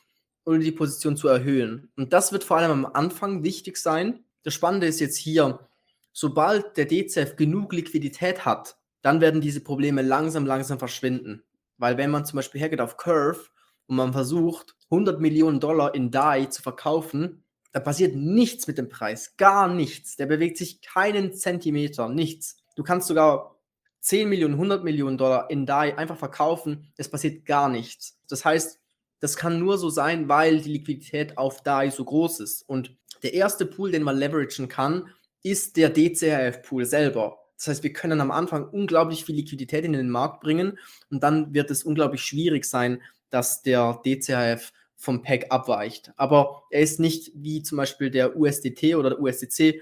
oder 0.46 0.60
die 0.60 0.72
Position 0.72 1.18
zu 1.18 1.28
erhöhen. 1.28 1.92
Und 1.96 2.14
das 2.14 2.32
wird 2.32 2.44
vor 2.44 2.58
allem 2.58 2.72
am 2.72 2.86
Anfang 2.86 3.44
wichtig 3.44 3.78
sein. 3.78 4.24
Das 4.44 4.54
Spannende 4.54 4.88
ist 4.88 5.00
jetzt 5.00 5.18
hier, 5.18 5.60
sobald 6.14 6.78
der 6.78 6.86
DCF 6.86 7.36
genug 7.36 7.74
Liquidität 7.74 8.46
hat, 8.46 8.78
dann 9.02 9.22
werden 9.22 9.42
diese 9.42 9.62
Probleme 9.62 10.02
langsam, 10.02 10.46
langsam 10.46 10.80
verschwinden. 10.80 11.44
Weil 11.78 11.98
wenn 11.98 12.12
man 12.12 12.26
zum 12.26 12.38
Beispiel 12.38 12.62
hergeht 12.62 12.82
auf 12.82 12.98
Curve 12.98 13.40
und 13.88 13.96
man 13.96 14.14
versucht, 14.14 14.76
100 14.90 15.20
Millionen 15.20 15.60
Dollar 15.60 15.96
in 15.96 16.12
DAI 16.12 16.46
zu 16.46 16.62
verkaufen, 16.62 17.44
da 17.72 17.80
passiert 17.80 18.16
nichts 18.16 18.68
mit 18.68 18.78
dem 18.78 18.90
Preis, 18.90 19.38
gar 19.38 19.68
nichts. 19.68 20.18
Der 20.18 20.26
bewegt 20.26 20.58
sich 20.58 20.82
keinen 20.82 21.34
Zentimeter, 21.34 22.10
nichts. 22.10 22.58
Du 22.76 22.84
kannst 22.84 23.08
sogar 23.08 23.56
10 24.02 24.28
Millionen, 24.28 24.56
100 24.56 24.84
Millionen 24.84 25.18
Dollar 25.18 25.50
in 25.50 25.66
DAI 25.66 25.98
einfach 25.98 26.18
verkaufen, 26.18 26.92
es 26.98 27.10
passiert 27.10 27.46
gar 27.46 27.70
nichts. 27.70 28.20
Das 28.28 28.44
heißt, 28.44 28.80
das 29.20 29.36
kann 29.38 29.60
nur 29.60 29.78
so 29.78 29.90
sein, 29.90 30.28
weil 30.28 30.62
die 30.62 30.74
Liquidität 30.74 31.38
auf 31.38 31.62
DAI 31.62 31.92
so 31.92 32.04
groß 32.04 32.40
ist. 32.40 32.68
Und 32.68 32.98
der 33.24 33.34
erste 33.34 33.66
Pool, 33.66 33.92
den 33.92 34.04
man 34.04 34.18
leveragen 34.18 34.68
kann, 34.68 35.10
ist 35.44 35.78
der 35.78 35.90
DCRF-Pool 35.90 36.86
selber. 36.86 37.38
Das 37.56 37.68
heißt, 37.68 37.84
wir 37.84 37.94
können 37.94 38.20
am 38.22 38.32
Anfang 38.32 38.68
unglaublich 38.68 39.24
viel 39.24 39.36
Liquidität 39.36 39.86
in 39.86 39.94
den 39.94 40.10
Markt 40.10 40.42
bringen 40.42 40.80
und 41.12 41.22
dann 41.22 41.54
wird 41.54 41.70
es 41.70 41.84
unglaublich 41.84 42.24
schwierig 42.24 42.66
sein, 42.66 43.02
dass 43.32 43.62
der 43.62 44.00
DCHF 44.06 44.72
vom 44.96 45.24
Pack 45.24 45.48
abweicht. 45.50 46.14
Aber 46.16 46.64
er 46.70 46.82
ist 46.82 47.00
nicht 47.00 47.32
wie 47.34 47.64
zum 47.64 47.78
Beispiel 47.78 48.12
der 48.12 48.38
USDT 48.38 48.96
oder 48.96 49.10
der 49.12 49.20
USDC 49.20 49.82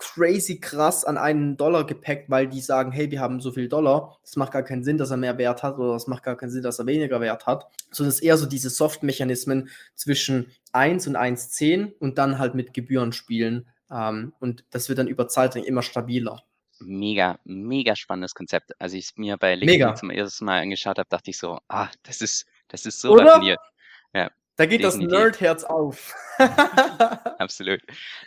crazy 0.00 0.58
krass 0.60 1.04
an 1.04 1.18
einen 1.18 1.56
Dollar 1.58 1.84
gepackt, 1.84 2.30
weil 2.30 2.48
die 2.48 2.60
sagen, 2.60 2.90
hey, 2.90 3.10
wir 3.10 3.20
haben 3.20 3.40
so 3.40 3.52
viel 3.52 3.68
Dollar, 3.68 4.18
es 4.24 4.34
macht 4.34 4.52
gar 4.52 4.62
keinen 4.62 4.82
Sinn, 4.82 4.96
dass 4.96 5.10
er 5.10 5.18
mehr 5.18 5.36
Wert 5.36 5.62
hat 5.62 5.78
oder 5.78 5.94
es 5.94 6.06
macht 6.06 6.22
gar 6.22 6.36
keinen 6.36 6.50
Sinn, 6.50 6.62
dass 6.62 6.78
er 6.78 6.86
weniger 6.86 7.20
Wert 7.20 7.46
hat. 7.46 7.66
So 7.90 8.02
das 8.04 8.14
ist 8.14 8.20
eher 8.20 8.38
so 8.38 8.46
diese 8.46 8.70
Soft-Mechanismen 8.70 9.68
zwischen 9.94 10.50
1 10.72 11.06
und 11.06 11.16
1,10 11.16 11.92
und 11.98 12.16
dann 12.16 12.38
halt 12.38 12.54
mit 12.54 12.72
Gebühren 12.72 13.12
spielen. 13.12 13.68
Ähm, 13.90 14.32
und 14.40 14.64
das 14.70 14.88
wird 14.88 14.98
dann 14.98 15.08
über 15.08 15.28
Zeit 15.28 15.54
immer 15.56 15.82
stabiler 15.82 16.42
mega, 16.80 17.38
mega 17.44 17.94
spannendes 17.94 18.34
Konzept. 18.34 18.72
Als 18.80 18.94
ich 18.94 19.04
es 19.04 19.16
mir 19.16 19.36
bei 19.36 19.54
LinkedIn 19.54 19.96
zum 19.96 20.10
ersten 20.10 20.44
Mal 20.44 20.62
angeschaut 20.62 20.98
habe, 20.98 21.08
dachte 21.08 21.30
ich 21.30 21.38
so, 21.38 21.60
ah, 21.68 21.88
das 22.04 22.20
ist, 22.20 22.46
das 22.70 22.86
ist 22.86 23.00
so 23.00 23.12
Oder? 23.12 23.26
raffiniert. 23.26 23.60
Ja, 24.14 24.30
da 24.56 24.66
geht 24.66 24.82
definitiv. 24.84 25.10
das 25.10 25.20
Nerdherz 25.20 25.64
auf. 25.64 26.14
Absolut. 27.38 27.80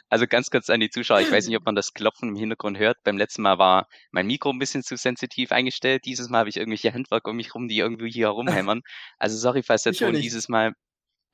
Also 0.10 0.26
ganz 0.26 0.50
kurz 0.50 0.70
an 0.70 0.80
die 0.80 0.90
Zuschauer. 0.90 1.22
Ich 1.22 1.32
weiß 1.32 1.48
nicht, 1.48 1.58
ob 1.58 1.66
man 1.66 1.76
das 1.76 1.94
Klopfen 1.94 2.30
im 2.30 2.36
Hintergrund 2.36 2.78
hört. 2.78 2.98
Beim 3.04 3.18
letzten 3.18 3.44
Mal 3.44 3.60
war 3.60 3.88
mein 4.12 4.26
Mikro 4.26 4.50
ein 4.50 4.60
bisschen 4.60 4.82
zu 4.82 4.98
sensitiv 4.98 5.52
eingestellt. 5.52 6.06
Dieses 6.06 6.30
Mal 6.30 6.40
habe 6.40 6.50
ich 6.50 6.58
irgendwelche 6.58 6.94
Handwerker 6.94 7.32
um 7.32 7.38
mich 7.38 7.54
rum, 7.54 7.68
die 7.68 7.78
irgendwie 7.78 8.10
hier 8.10 8.28
herumhämmern. 8.28 8.82
Also 9.20 9.38
sorry, 9.38 9.62
falls 9.62 9.84
der 9.84 9.94
Ton 9.94 10.14
dieses 10.14 10.50
Mal 10.50 10.74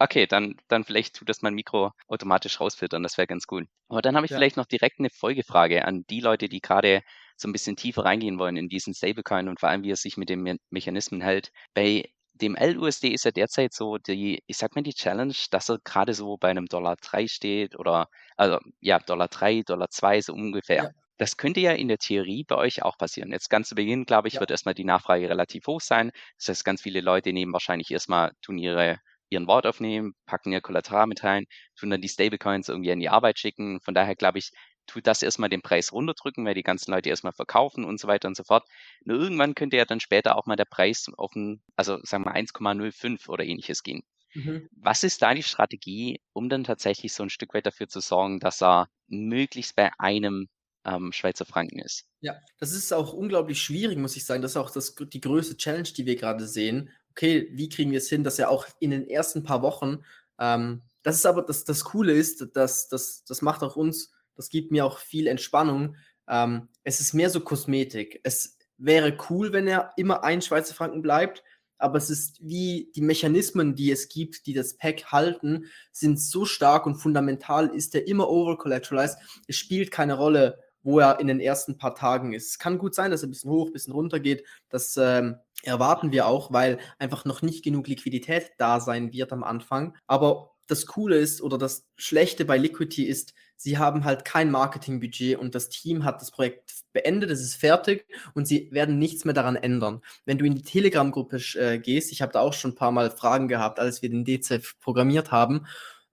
Okay, 0.01 0.27
dann, 0.27 0.55
dann 0.69 0.85
vielleicht 0.85 1.15
tut 1.15 1.27
das 1.27 1.41
mein 1.41 1.53
Mikro 1.53 1.91
automatisch 2.07 2.61
rausfiltern, 2.61 3.03
das 3.03 3.17
wäre 3.17 3.27
ganz 3.27 3.43
cool. 3.51 3.67
Aber 3.89 4.01
dann 4.01 4.15
habe 4.15 4.25
ich 4.25 4.31
ja. 4.31 4.37
vielleicht 4.37 4.55
noch 4.55 4.65
direkt 4.65 4.99
eine 4.99 5.09
Folgefrage 5.09 5.83
an 5.83 6.05
die 6.09 6.21
Leute, 6.21 6.47
die 6.47 6.61
gerade 6.61 7.01
so 7.35 7.49
ein 7.49 7.51
bisschen 7.51 7.75
tiefer 7.75 8.05
reingehen 8.05 8.39
wollen 8.39 8.55
in 8.55 8.69
diesen 8.69 8.93
Stablecoin 8.93 9.49
und 9.49 9.59
vor 9.59 9.67
allem, 9.67 9.83
wie 9.83 9.91
es 9.91 10.01
sich 10.01 10.15
mit 10.15 10.29
den 10.29 10.41
Me 10.41 10.55
Mechanismen 10.69 11.19
hält. 11.19 11.51
Bei 11.73 12.09
dem 12.41 12.55
LUSD 12.59 13.09
ist 13.09 13.25
ja 13.25 13.31
derzeit 13.31 13.73
so 13.73 13.97
die, 13.97 14.43
ich 14.47 14.57
sag 14.57 14.75
mal 14.75 14.81
die 14.81 14.93
Challenge, 14.93 15.33
dass 15.51 15.69
er 15.69 15.79
gerade 15.83 16.13
so 16.13 16.37
bei 16.37 16.49
einem 16.49 16.67
Dollar 16.67 16.95
3 16.95 17.27
steht 17.27 17.77
oder, 17.77 18.07
also 18.37 18.59
ja, 18.79 18.99
Dollar 18.99 19.27
3, 19.27 19.63
Dollar 19.63 19.89
2 19.89 20.21
so 20.21 20.33
ungefähr. 20.33 20.83
Ja. 20.83 20.89
Das 21.17 21.35
könnte 21.35 21.59
ja 21.59 21.73
in 21.73 21.89
der 21.89 21.97
Theorie 21.97 22.45
bei 22.45 22.55
euch 22.55 22.81
auch 22.83 22.97
passieren. 22.97 23.31
Jetzt 23.31 23.49
ganz 23.49 23.69
zu 23.69 23.75
Beginn, 23.75 24.05
glaube 24.05 24.29
ich, 24.29 24.35
ja. 24.35 24.39
wird 24.39 24.51
erstmal 24.51 24.73
die 24.73 24.85
Nachfrage 24.85 25.29
relativ 25.29 25.67
hoch 25.67 25.81
sein. 25.81 26.11
Das 26.37 26.47
heißt, 26.47 26.65
ganz 26.65 26.81
viele 26.81 27.01
Leute 27.01 27.33
nehmen 27.33 27.51
wahrscheinlich 27.51 27.91
erstmal, 27.91 28.31
tun 28.41 28.57
ihre 28.57 28.99
ihren 29.29 29.47
Wort 29.47 29.65
aufnehmen, 29.65 30.13
packen 30.25 30.51
ihr 30.51 30.61
Kollateral 30.61 31.07
mit 31.07 31.23
rein, 31.23 31.45
tun 31.79 31.89
dann 31.89 32.01
die 32.01 32.09
Stablecoins 32.09 32.67
irgendwie 32.67 32.89
in 32.89 32.99
die 32.99 33.09
Arbeit 33.09 33.39
schicken. 33.39 33.79
Von 33.81 33.93
daher 33.93 34.15
glaube 34.15 34.39
ich, 34.39 34.51
tut 34.89 35.07
das 35.07 35.21
erstmal 35.21 35.49
den 35.49 35.61
Preis 35.61 35.93
runterdrücken, 35.93 36.45
weil 36.45 36.53
die 36.53 36.63
ganzen 36.63 36.91
Leute 36.91 37.09
erstmal 37.09 37.33
verkaufen 37.33 37.85
und 37.85 37.99
so 37.99 38.07
weiter 38.07 38.27
und 38.27 38.35
so 38.35 38.43
fort. 38.43 38.67
Nur 39.03 39.17
irgendwann 39.19 39.55
könnte 39.55 39.77
ja 39.77 39.85
dann 39.85 39.99
später 39.99 40.37
auch 40.37 40.45
mal 40.45 40.55
der 40.55 40.65
Preis 40.65 41.09
auf 41.17 41.35
ein, 41.35 41.61
also 41.75 41.99
sagen 42.03 42.25
wir 42.25 42.35
1,05 42.35 43.29
oder 43.29 43.43
ähnliches 43.43 43.83
gehen. 43.83 44.03
Mhm. 44.33 44.69
Was 44.71 45.03
ist 45.03 45.21
da 45.21 45.33
die 45.33 45.43
Strategie, 45.43 46.21
um 46.33 46.49
dann 46.49 46.63
tatsächlich 46.63 47.13
so 47.13 47.23
ein 47.23 47.29
Stück 47.29 47.53
weit 47.53 47.65
dafür 47.65 47.87
zu 47.87 47.99
sorgen, 47.99 48.39
dass 48.39 48.61
er 48.61 48.89
möglichst 49.07 49.75
bei 49.75 49.91
einem 49.97 50.49
ähm, 50.85 51.11
Schweizer 51.11 51.45
Franken 51.45 51.79
ist? 51.79 52.05
Ja, 52.21 52.35
das 52.59 52.73
ist 52.73 52.91
auch 52.93 53.13
unglaublich 53.13 53.61
schwierig, 53.61 53.97
muss 53.97 54.15
ich 54.15 54.25
sagen. 54.25 54.41
Das 54.41 54.51
ist 54.51 54.57
auch 54.57 54.71
das, 54.71 54.95
die 54.95 55.21
größte 55.21 55.57
Challenge, 55.57 55.89
die 55.95 56.05
wir 56.05 56.15
gerade 56.15 56.47
sehen. 56.47 56.89
Okay, 57.11 57.49
wie 57.51 57.69
kriegen 57.69 57.91
wir 57.91 57.97
es 57.97 58.09
hin, 58.09 58.23
dass 58.23 58.39
er 58.39 58.49
auch 58.49 58.67
in 58.79 58.91
den 58.91 59.07
ersten 59.07 59.43
paar 59.43 59.61
Wochen, 59.61 60.03
ähm, 60.39 60.83
das 61.03 61.15
ist 61.15 61.25
aber 61.25 61.41
das, 61.43 61.63
das 61.63 61.83
Coole 61.83 62.13
ist, 62.13 62.55
dass 62.55 62.87
das, 62.87 63.23
das 63.25 63.41
macht 63.41 63.63
auch 63.63 63.75
uns, 63.75 64.11
das 64.39 64.47
gibt 64.47 64.71
mir 64.71 64.85
auch 64.85 64.99
viel 64.99 65.27
Entspannung. 65.27 65.97
Ähm, 66.29 66.69
es 66.85 67.01
ist 67.01 67.13
mehr 67.13 67.29
so 67.29 67.41
Kosmetik. 67.41 68.21
Es 68.23 68.57
wäre 68.77 69.17
cool, 69.29 69.51
wenn 69.51 69.67
er 69.67 69.91
immer 69.97 70.23
ein 70.23 70.41
Schweizer 70.41 70.73
Franken 70.73 71.01
bleibt, 71.01 71.43
aber 71.77 71.97
es 71.97 72.09
ist 72.09 72.39
wie 72.41 72.89
die 72.95 73.01
Mechanismen, 73.01 73.75
die 73.75 73.91
es 73.91 74.07
gibt, 74.07 74.45
die 74.45 74.53
das 74.53 74.77
Pack 74.77 75.11
halten, 75.11 75.65
sind 75.91 76.21
so 76.21 76.45
stark 76.45 76.85
und 76.85 76.95
fundamental 76.95 77.67
ist 77.67 77.93
er 77.95 78.07
immer 78.07 78.29
over-collateralized. 78.29 79.17
Es 79.45 79.57
spielt 79.57 79.91
keine 79.91 80.13
Rolle, 80.13 80.57
wo 80.83 80.99
er 80.99 81.19
in 81.19 81.27
den 81.27 81.41
ersten 81.41 81.77
paar 81.77 81.95
Tagen 81.95 82.31
ist. 82.31 82.51
Es 82.51 82.59
kann 82.59 82.77
gut 82.77 82.95
sein, 82.95 83.11
dass 83.11 83.23
er 83.23 83.27
ein 83.27 83.31
bisschen 83.31 83.51
hoch, 83.51 83.67
ein 83.67 83.73
bisschen 83.73 83.91
runter 83.91 84.21
geht. 84.21 84.45
Das 84.69 84.95
ähm, 84.95 85.35
erwarten 85.63 86.13
wir 86.13 86.27
auch, 86.27 86.53
weil 86.53 86.79
einfach 86.97 87.25
noch 87.25 87.41
nicht 87.41 87.61
genug 87.61 87.89
Liquidität 87.89 88.53
da 88.57 88.79
sein 88.79 89.11
wird 89.11 89.33
am 89.33 89.43
Anfang. 89.43 89.97
Aber 90.07 90.51
das 90.67 90.85
Coole 90.85 91.17
ist 91.17 91.41
oder 91.41 91.57
das 91.57 91.85
Schlechte 91.97 92.45
bei 92.45 92.57
Liquidity 92.57 93.03
ist, 93.03 93.33
sie 93.59 93.77
haben 93.77 94.05
halt 94.05 94.23
kein 94.23 94.51
Marketingbudget 94.51 95.37
und 95.37 95.53
das 95.53 95.67
Team 95.67 96.05
hat 96.05 96.21
das 96.21 96.31
Projekt 96.31 96.75
beendet, 96.93 97.29
es 97.29 97.41
ist 97.41 97.55
fertig 97.55 98.05
und 98.33 98.47
sie 98.47 98.69
werden 98.71 98.97
nichts 98.97 99.25
mehr 99.25 99.33
daran 99.33 99.57
ändern. 99.57 100.01
Wenn 100.25 100.37
du 100.37 100.45
in 100.45 100.55
die 100.55 100.63
Telegram-Gruppe 100.63 101.41
äh, 101.55 101.77
gehst, 101.77 102.13
ich 102.13 102.21
habe 102.21 102.31
da 102.31 102.39
auch 102.39 102.53
schon 102.53 102.71
ein 102.71 102.75
paar 102.75 102.91
Mal 102.91 103.11
Fragen 103.11 103.49
gehabt, 103.49 103.79
als 103.79 104.01
wir 104.01 104.09
den 104.09 104.23
DCF 104.23 104.79
programmiert 104.79 105.31
haben 105.31 105.67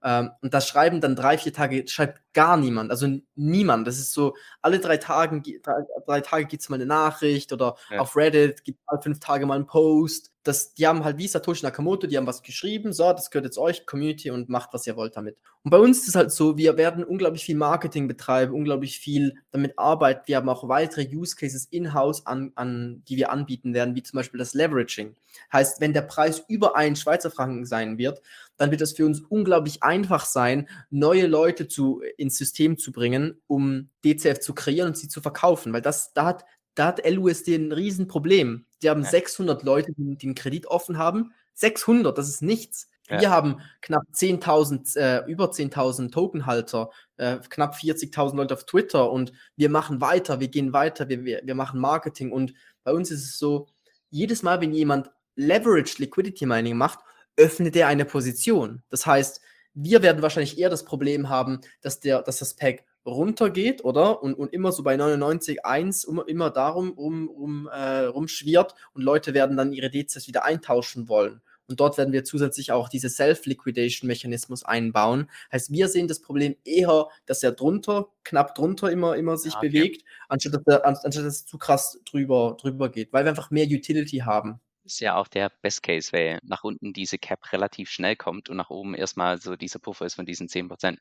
ähm, 0.07 0.31
und 0.41 0.55
das 0.55 0.69
schreiben 0.69 1.01
dann 1.01 1.17
drei, 1.17 1.37
vier 1.37 1.53
Tage, 1.53 1.85
schreibt 1.89 2.23
gar 2.33 2.57
niemand, 2.57 2.93
also 2.93 3.09
niemand. 3.35 3.89
Das 3.89 3.99
ist 3.99 4.13
so, 4.13 4.37
alle 4.63 4.79
drei, 4.79 4.99
Tagen, 4.99 5.43
drei, 5.43 5.73
drei 6.07 6.21
Tage 6.21 6.47
gibt 6.47 6.63
es 6.63 6.69
mal 6.69 6.77
eine 6.77 6.87
Nachricht 6.87 7.53
oder 7.53 7.75
ja. 7.91 7.99
auf 7.99 8.15
Reddit 8.15 8.63
gibt 8.63 8.79
es 8.79 8.85
alle 8.87 9.03
fünf 9.03 9.19
Tage 9.19 9.47
mal 9.47 9.57
einen 9.57 9.67
Post. 9.67 10.33
Das, 10.45 10.75
die 10.75 10.87
haben 10.87 11.03
halt 11.03 11.19
wie 11.19 11.27
Satoshi 11.27 11.65
Nakamoto, 11.65 12.07
die 12.07 12.17
haben 12.17 12.29
was 12.29 12.43
geschrieben, 12.43 12.93
so, 12.93 13.13
das 13.13 13.33
gehört 13.33 13.47
jetzt 13.47 13.59
euch, 13.59 13.85
Community, 13.85 14.31
und 14.31 14.49
macht, 14.49 14.73
was 14.73 14.87
ihr 14.87 14.97
wollt 14.97 15.17
damit. 15.17 15.37
Und 15.65 15.73
bei 15.73 15.79
uns 15.79 16.03
ist 16.03 16.09
es 16.11 16.15
halt 16.15 16.31
so, 16.31 16.57
wir 16.57 16.77
werden 16.77 17.03
unglaublich 17.03 17.45
viel 17.45 17.57
Marketing 17.57 18.07
betreiben, 18.07 18.55
unglaublich 18.55 19.01
viel 19.01 19.35
damit 19.51 19.77
arbeiten. 19.77 20.23
Wir 20.27 20.37
haben 20.37 20.49
auch 20.49 20.69
weitere 20.69 21.09
Use 21.13 21.35
Cases 21.35 21.65
in-house, 21.65 22.25
an, 22.27 22.53
an, 22.55 23.03
die 23.09 23.17
wir 23.17 23.33
anbieten 23.33 23.75
werden, 23.75 23.97
wie 23.97 24.05
zum 24.05 24.19
Beispiel 24.19 24.39
das 24.39 24.55
Leveraging. 24.55 25.17
Heißt, 25.53 25.81
wenn 25.81 25.93
der 25.93 26.03
Preis 26.03 26.45
über 26.47 26.77
einen 26.77 26.95
Schweizer 26.95 27.33
Franken 27.33 27.67
sein 27.67 27.99
wird, 27.99 28.23
dann 28.57 28.71
wird 28.71 28.81
es 28.81 28.93
für 28.93 29.07
uns 29.07 29.21
unglaublich 29.21 29.83
einfach 29.83 30.25
sein, 30.25 30.69
neue 30.91 31.27
Leute 31.27 31.69
zu, 31.69 32.03
ins 32.17 32.37
System 32.37 32.79
zu 32.79 32.93
bringen, 32.93 33.41
um 33.47 33.91
DCF 34.05 34.41
zu 34.41 34.55
kreieren 34.55 34.89
und 34.89 34.97
sie 34.97 35.09
zu 35.09 35.21
verkaufen, 35.21 35.73
weil 35.73 35.83
das, 35.83 36.13
da 36.13 36.27
hat, 36.27 36.45
da 36.75 36.87
hat 36.87 37.09
LUSD 37.09 37.55
ein 37.57 37.73
Riesenproblem. 37.73 38.67
Die 38.83 38.91
haben 38.91 39.03
ja. 39.03 39.11
600 39.11 39.63
Leute, 39.63 39.93
die, 39.97 40.17
die 40.17 40.27
einen 40.27 40.35
Kredit 40.35 40.67
offen 40.67 40.99
haben. 40.99 41.33
600, 41.55 42.17
das 42.17 42.29
ist 42.29 42.43
nichts. 42.43 42.89
Ja. 43.09 43.21
Wir 43.21 43.31
haben 43.31 43.61
knapp 43.83 44.03
10.000, 44.13 44.97
äh, 44.99 45.31
über 45.31 45.47
10.000 45.47 46.11
Tokenhalter, 46.11 46.91
äh, 47.17 47.39
knapp 47.49 47.77
40.000 47.77 48.37
Leute 48.37 48.55
auf 48.55 48.67
Twitter 48.67 49.11
und 49.13 49.33
wir 49.57 49.71
machen 49.71 50.01
weiter, 50.01 50.41
wir 50.41 50.49
gehen 50.49 50.73
weiter, 50.73 51.09
wir, 51.09 51.25
wir, 51.25 51.41
wir 51.45 51.55
machen 51.55 51.79
Marketing 51.79 52.33
und 52.33 52.53
bei 52.83 52.93
uns 52.93 53.11
ist 53.11 53.25
es 53.25 53.39
so, 53.39 53.69
jedes 54.11 54.43
Mal, 54.43 54.61
wenn 54.61 54.73
jemand 54.73 55.11
Leveraged 55.37 55.99
Liquidity 55.99 56.47
Mining 56.47 56.77
macht, 56.77 57.01
öffnet 57.37 57.77
er 57.77 57.89
eine 57.89 58.05
Position. 58.05 58.83
Das 58.89 59.07
heißt, 59.07 59.41
wir 59.75 60.03
werden 60.03 60.23
wahrscheinlich 60.23 60.59
eher 60.59 60.71
das 60.71 60.85
Problem 60.85 61.29
haben, 61.29 61.61
dass, 61.83 62.01
der, 62.01 62.23
dass 62.23 62.39
das 62.39 62.55
Pack 62.55 62.85
runtergeht, 63.05 63.85
oder? 63.85 64.23
Und, 64.23 64.35
und 64.35 64.53
immer 64.53 64.73
so 64.73 64.83
bei 64.83 64.97
99,1 64.97 66.09
immer, 66.09 66.27
immer 66.27 66.51
darum 66.51 66.91
rum, 66.91 67.29
rum, 67.29 67.69
äh, 67.73 68.05
rumschwirrt 68.05 68.75
und 68.95 69.03
Leute 69.03 69.35
werden 69.35 69.57
dann 69.57 69.73
ihre 69.73 69.91
DCs 69.91 70.27
wieder 70.27 70.45
eintauschen 70.45 71.09
wollen. 71.09 71.41
Und 71.69 71.81
dort 71.81 71.99
werden 71.99 72.13
wir 72.13 72.25
zusätzlich 72.25 72.71
auch 72.71 72.89
diese 72.89 73.09
Self-Liquidation-Mechanismus 73.09 74.65
einbauen. 74.65 75.29
Heißt, 75.53 75.73
wir 75.73 75.89
sehen 75.89 76.07
das 76.07 76.21
Problem 76.21 76.55
eher, 76.65 77.09
dass 77.27 77.43
er 77.43 77.53
drunter, 77.53 78.07
knapp 78.23 78.55
drunter 78.55 78.91
immer, 78.91 79.17
immer 79.17 79.37
sich 79.37 79.55
ah, 79.55 79.59
okay. 79.59 79.69
bewegt, 79.69 80.05
anstatt 80.29 80.55
dass, 80.55 80.63
er, 80.67 80.87
anstatt 80.87 81.15
dass 81.17 81.25
es 81.25 81.47
zu 81.47 81.59
krass 81.59 82.01
drüber, 82.05 82.57
drüber 82.61 82.89
geht, 82.89 83.13
weil 83.13 83.25
wir 83.25 83.31
einfach 83.31 83.51
mehr 83.51 83.67
Utility 83.67 84.19
haben 84.19 84.61
ist 84.87 85.01
ja 85.01 85.17
auch 85.17 85.29
der 85.29 85.51
Best 85.63 85.83
Case, 85.83 86.13
weil 86.13 86.39
nach 86.43 86.65
unten 86.65 86.93
diese 86.93 87.19
Cap 87.19 87.53
relativ 87.53 87.91
schnell 87.91 88.17
kommt 88.17 88.49
und 88.49 88.57
nach 88.57 88.71
oben 88.71 88.95
erstmal 88.95 89.39
so 89.39 89.57
dieser 89.57 89.79
Puffer 89.79 90.07
ist 90.07 90.15
von 90.15 90.27
diesen 90.27 90.49
10%. 90.49 90.99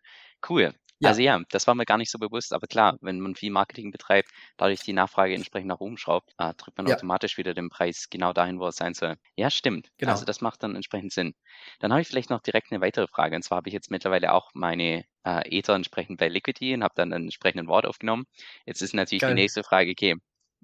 Cool. 0.48 0.74
Ja. 1.00 1.10
Also 1.10 1.22
ja, 1.22 1.42
das 1.50 1.68
war 1.68 1.76
mir 1.76 1.86
gar 1.86 1.98
nicht 1.98 2.10
so 2.10 2.18
bewusst, 2.18 2.54
aber 2.54 2.68
klar, 2.68 2.98
wenn 3.02 3.20
man 3.20 3.36
viel 3.36 3.52
Marketing 3.52 3.92
betreibt, 3.92 4.30
dadurch 4.56 4.80
die 4.82 4.94
Nachfrage 4.94 5.36
entsprechend 5.36 5.68
nach 5.68 5.82
oben 5.82 5.98
schraubt, 5.98 6.34
äh, 6.38 6.54
drückt 6.54 6.78
man 6.78 6.88
ja. 6.88 6.96
automatisch 6.96 7.38
wieder 7.38 7.54
den 7.54 7.70
Preis 7.70 8.08
genau 8.10 8.32
dahin, 8.32 8.60
wo 8.60 8.66
er 8.66 8.72
sein 8.72 8.94
soll. 8.94 9.16
Ja, 9.36 9.50
stimmt. 9.50 9.90
Genau. 9.98 10.14
Also 10.14 10.24
das 10.26 10.40
macht 10.40 10.64
dann 10.64 10.76
entsprechend 10.76 11.12
Sinn. 11.12 11.36
Dann 11.80 11.92
habe 11.92 12.02
ich 12.02 12.08
vielleicht 12.08 12.30
noch 12.30 12.42
direkt 12.42 12.72
eine 12.72 12.82
weitere 12.82 13.08
Frage. 13.08 13.36
Und 13.36 13.42
zwar 13.42 13.58
habe 13.58 13.68
ich 13.68 13.74
jetzt 13.74 13.92
mittlerweile 13.92 14.32
auch 14.32 14.52
meine 14.54 15.04
äh, 15.26 15.58
Ether 15.58 15.76
entsprechend 15.76 16.18
bei 16.18 16.30
Liquidity 16.30 16.74
und 16.74 16.84
habe 16.84 16.94
dann 16.96 17.12
einen 17.12 17.26
entsprechenden 17.26 17.68
Wort 17.68 17.86
aufgenommen. 17.86 18.26
Jetzt 18.66 18.82
ist 18.82 18.94
natürlich 18.94 19.22
Geil. 19.22 19.36
die 19.36 19.42
nächste 19.42 19.64
Frage, 19.64 19.92
okay, 19.92 20.16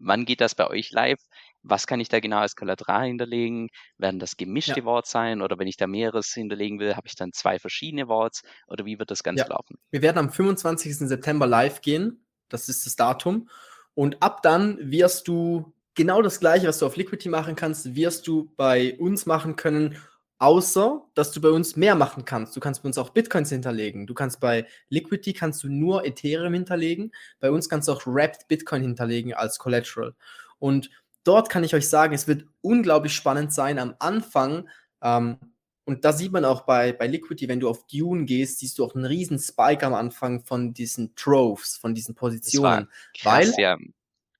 wann 0.01 0.25
geht 0.25 0.41
das 0.41 0.55
bei 0.55 0.67
euch 0.67 0.91
live? 0.91 1.20
Was 1.63 1.86
kann 1.86 2.00
ich 2.00 2.10
da 2.10 2.20
genau 2.20 2.39
als 2.39 2.55
Kollateral 2.55 3.08
hinterlegen? 3.08 3.70
Werden 3.98 4.20
das 4.20 4.36
gemischte 4.36 4.79
ja. 4.79 4.86
Worts 4.86 5.12
sein 5.12 5.41
oder 5.41 5.60
wenn 5.60 5.67
ich 5.67 5.77
da 5.77 5.88
mehreres 5.88 6.34
hinterlegen 6.34 6.79
will, 6.79 6.96
habe 6.96 7.08
ich 7.08 7.15
dann 7.15 7.31
zwei 7.34 7.60
verschiedene 7.60 8.08
Worts 8.08 8.41
oder 8.67 8.86
wie 8.86 9.00
wird 9.00 9.12
das 9.12 9.24
Ganze 9.24 9.43
ja. 9.43 9.50
laufen? 9.50 9.77
Wir 9.91 10.01
werden 10.01 10.17
am 10.17 10.31
25. 10.31 10.98
September 10.98 11.48
live 11.48 11.81
gehen. 11.81 12.25
Das 12.50 12.67
ist 12.67 12.86
das 12.86 12.96
Datum. 12.96 13.48
Und 13.93 14.22
ab 14.22 14.41
dann 14.41 14.77
wirst 14.91 15.27
du 15.27 15.74
genau 15.93 16.22
das 16.22 16.39
gleiche, 16.39 16.67
was 16.67 16.79
du 16.79 16.86
auf 16.86 16.96
Liquidity 16.96 17.29
machen 17.29 17.55
kannst, 17.55 17.96
wirst 17.96 18.27
du 18.27 18.51
bei 18.55 18.98
uns 18.98 19.25
machen 19.25 19.55
können 19.55 19.98
Außer, 20.42 21.04
dass 21.14 21.32
du 21.32 21.40
bei 21.40 21.50
uns 21.50 21.76
mehr 21.76 21.94
machen 21.94 22.26
kannst. 22.26 22.56
Du 22.56 22.60
kannst 22.60 22.82
bei 22.82 22.88
uns 22.88 22.98
auch 22.98 23.12
Bitcoins 23.12 23.50
hinterlegen. 23.50 24.08
Du 24.08 24.16
kannst 24.16 24.40
bei 24.40 24.66
Liquidity 24.90 25.34
kannst 25.34 25.64
du 25.64 25.70
nur 25.70 26.04
Ethereum 26.04 26.56
hinterlegen. 26.56 27.12
Bei 27.40 27.52
uns 27.52 27.70
kannst 27.70 27.88
du 27.88 27.92
auch 27.92 28.08
Wrapped 28.08 28.48
Bitcoin 28.48 28.82
hinterlegen 28.82 29.36
als 29.36 29.60
Collateral. 29.60 30.16
Und 30.58 30.90
dort 31.24 31.52
kann 31.52 31.64
ich 31.64 31.76
euch 31.76 31.88
sagen, 31.88 32.16
es 32.16 32.28
wird 32.28 32.48
unglaublich 32.62 33.14
spannend 33.14 33.54
sein 33.54 33.78
am 33.78 33.94
Anfang. 34.00 34.68
Ähm, 35.04 35.38
und 35.86 36.06
da 36.06 36.12
sieht 36.12 36.32
man 36.32 36.44
auch 36.44 36.62
bei, 36.62 36.92
bei 36.92 37.06
Liquidity, 37.06 37.48
wenn 37.48 37.60
du 37.60 37.70
auf 37.70 37.86
Dune 37.86 38.26
gehst, 38.26 38.62
siehst 38.62 38.80
du 38.80 38.86
auch 38.86 38.96
einen 38.96 39.06
riesen 39.06 39.38
Spike 39.38 39.86
am 39.86 39.94
Anfang 39.94 40.44
von 40.44 40.74
diesen 40.74 41.14
Troves, 41.14 41.78
von 41.78 41.94
diesen 41.94 42.16
Positionen. 42.16 42.88
Das 43.14 43.26
war 43.26 43.42
krass, 43.42 43.54
weil 43.58 43.62
ja 43.62 43.78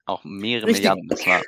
auch 0.08 0.24
mehrere 0.24 0.66
richtig. 0.66 0.90
Milliarden. 0.90 1.08
Das 1.10 1.28
war. 1.28 1.42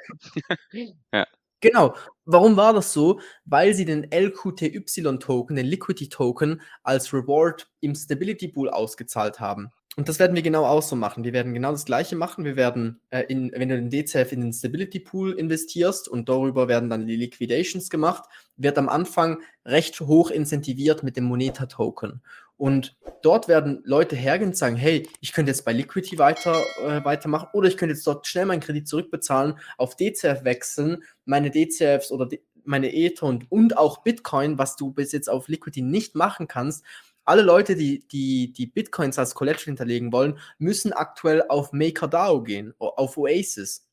ja. 1.12 1.28
Genau. 1.63 1.96
Warum 2.25 2.58
war 2.58 2.74
das 2.74 2.91
so? 2.91 3.22
Weil 3.46 3.74
sie 3.74 3.86
den 3.86 4.12
LQTY-Token, 4.12 5.55
den 5.55 5.65
Liquidity-Token, 5.65 6.62
als 6.84 7.13
Reward 7.13 7.72
im 7.79 7.96
Stability 7.96 8.50
Pool 8.50 8.70
ausgezahlt 8.70 9.39
haben. 9.39 9.70
Und 9.96 10.10
das 10.10 10.20
werden 10.20 10.36
wir 10.36 10.41
genau 10.41 10.65
auch 10.65 10.82
so 10.82 10.98
machen. 10.98 11.24
Wir 11.24 11.32
werden 11.32 11.53
genau 11.53 11.72
das 11.72 11.86
Gleiche 11.86 12.17
machen. 12.17 12.43
Wir 12.43 12.58
werden, 12.58 13.00
äh, 13.12 13.22
in, 13.29 13.51
wenn 13.55 13.70
du 13.70 13.75
den 13.75 13.89
DCF 13.89 14.34
in 14.34 14.41
den 14.41 14.51
Stability 14.51 15.00
Pool 15.00 15.34
investierst 15.34 16.10
und 16.10 16.27
darüber 16.27 16.67
werden 16.67 16.89
dann 16.89 17.08
die 17.08 17.15
Liquidations 17.15 17.89
gemacht, 17.89 18.25
wird 18.58 18.77
am 18.77 18.89
Anfang 18.89 19.41
recht 19.65 20.01
hoch 20.01 20.32
incentiviert 20.32 21.03
mit 21.03 21.15
dem 21.15 21.24
Moneta 21.24 21.67
Token. 21.67 22.22
Und 22.63 22.96
dort 23.22 23.50
werden 23.50 23.82
Leute 23.84 24.15
hergehen 24.15 24.51
und 24.51 24.55
sagen, 24.55 24.77
hey, 24.77 25.05
ich 25.20 25.34
könnte 25.34 25.51
jetzt 25.51 25.65
bei 25.65 25.74
Liquidity 25.74 26.17
weiter, 26.17 26.63
äh, 26.82 27.03
weitermachen 27.03 27.50
oder 27.51 27.67
ich 27.67 27.75
könnte 27.75 27.93
jetzt 27.93 28.08
dort 28.08 28.25
schnell 28.25 28.46
meinen 28.46 28.62
Kredit 28.62 28.88
zurückbezahlen, 28.88 29.60
auf 29.77 29.98
DCF 29.98 30.46
wechseln, 30.46 31.03
meine 31.25 31.51
DCFs 31.51 32.10
oder 32.10 32.25
die, 32.25 32.41
meine 32.63 32.93
Ether 32.93 33.25
und, 33.25 33.51
und 33.51 33.75
auch 33.75 33.98
Bitcoin, 34.03 34.58
was 34.58 34.77
du 34.77 34.91
bis 34.91 35.12
jetzt 35.12 35.29
auf 35.29 35.50
Liquidity 35.50 35.82
nicht 35.82 36.15
machen 36.15 36.48
kannst. 36.48 36.86
Alle 37.25 37.41
Leute, 37.41 37.75
die, 37.75 38.08
die, 38.08 38.53
die 38.53 38.67
Bitcoins 38.67 39.20
als 39.20 39.36
Collateral 39.36 39.65
hinterlegen 39.65 40.13
wollen, 40.13 40.39
müssen 40.58 40.93
aktuell 40.93 41.43
auf 41.50 41.74
MakerDAO 41.74 42.43
gehen, 42.43 42.74
auf 42.77 43.17
Oasis. 43.17 43.89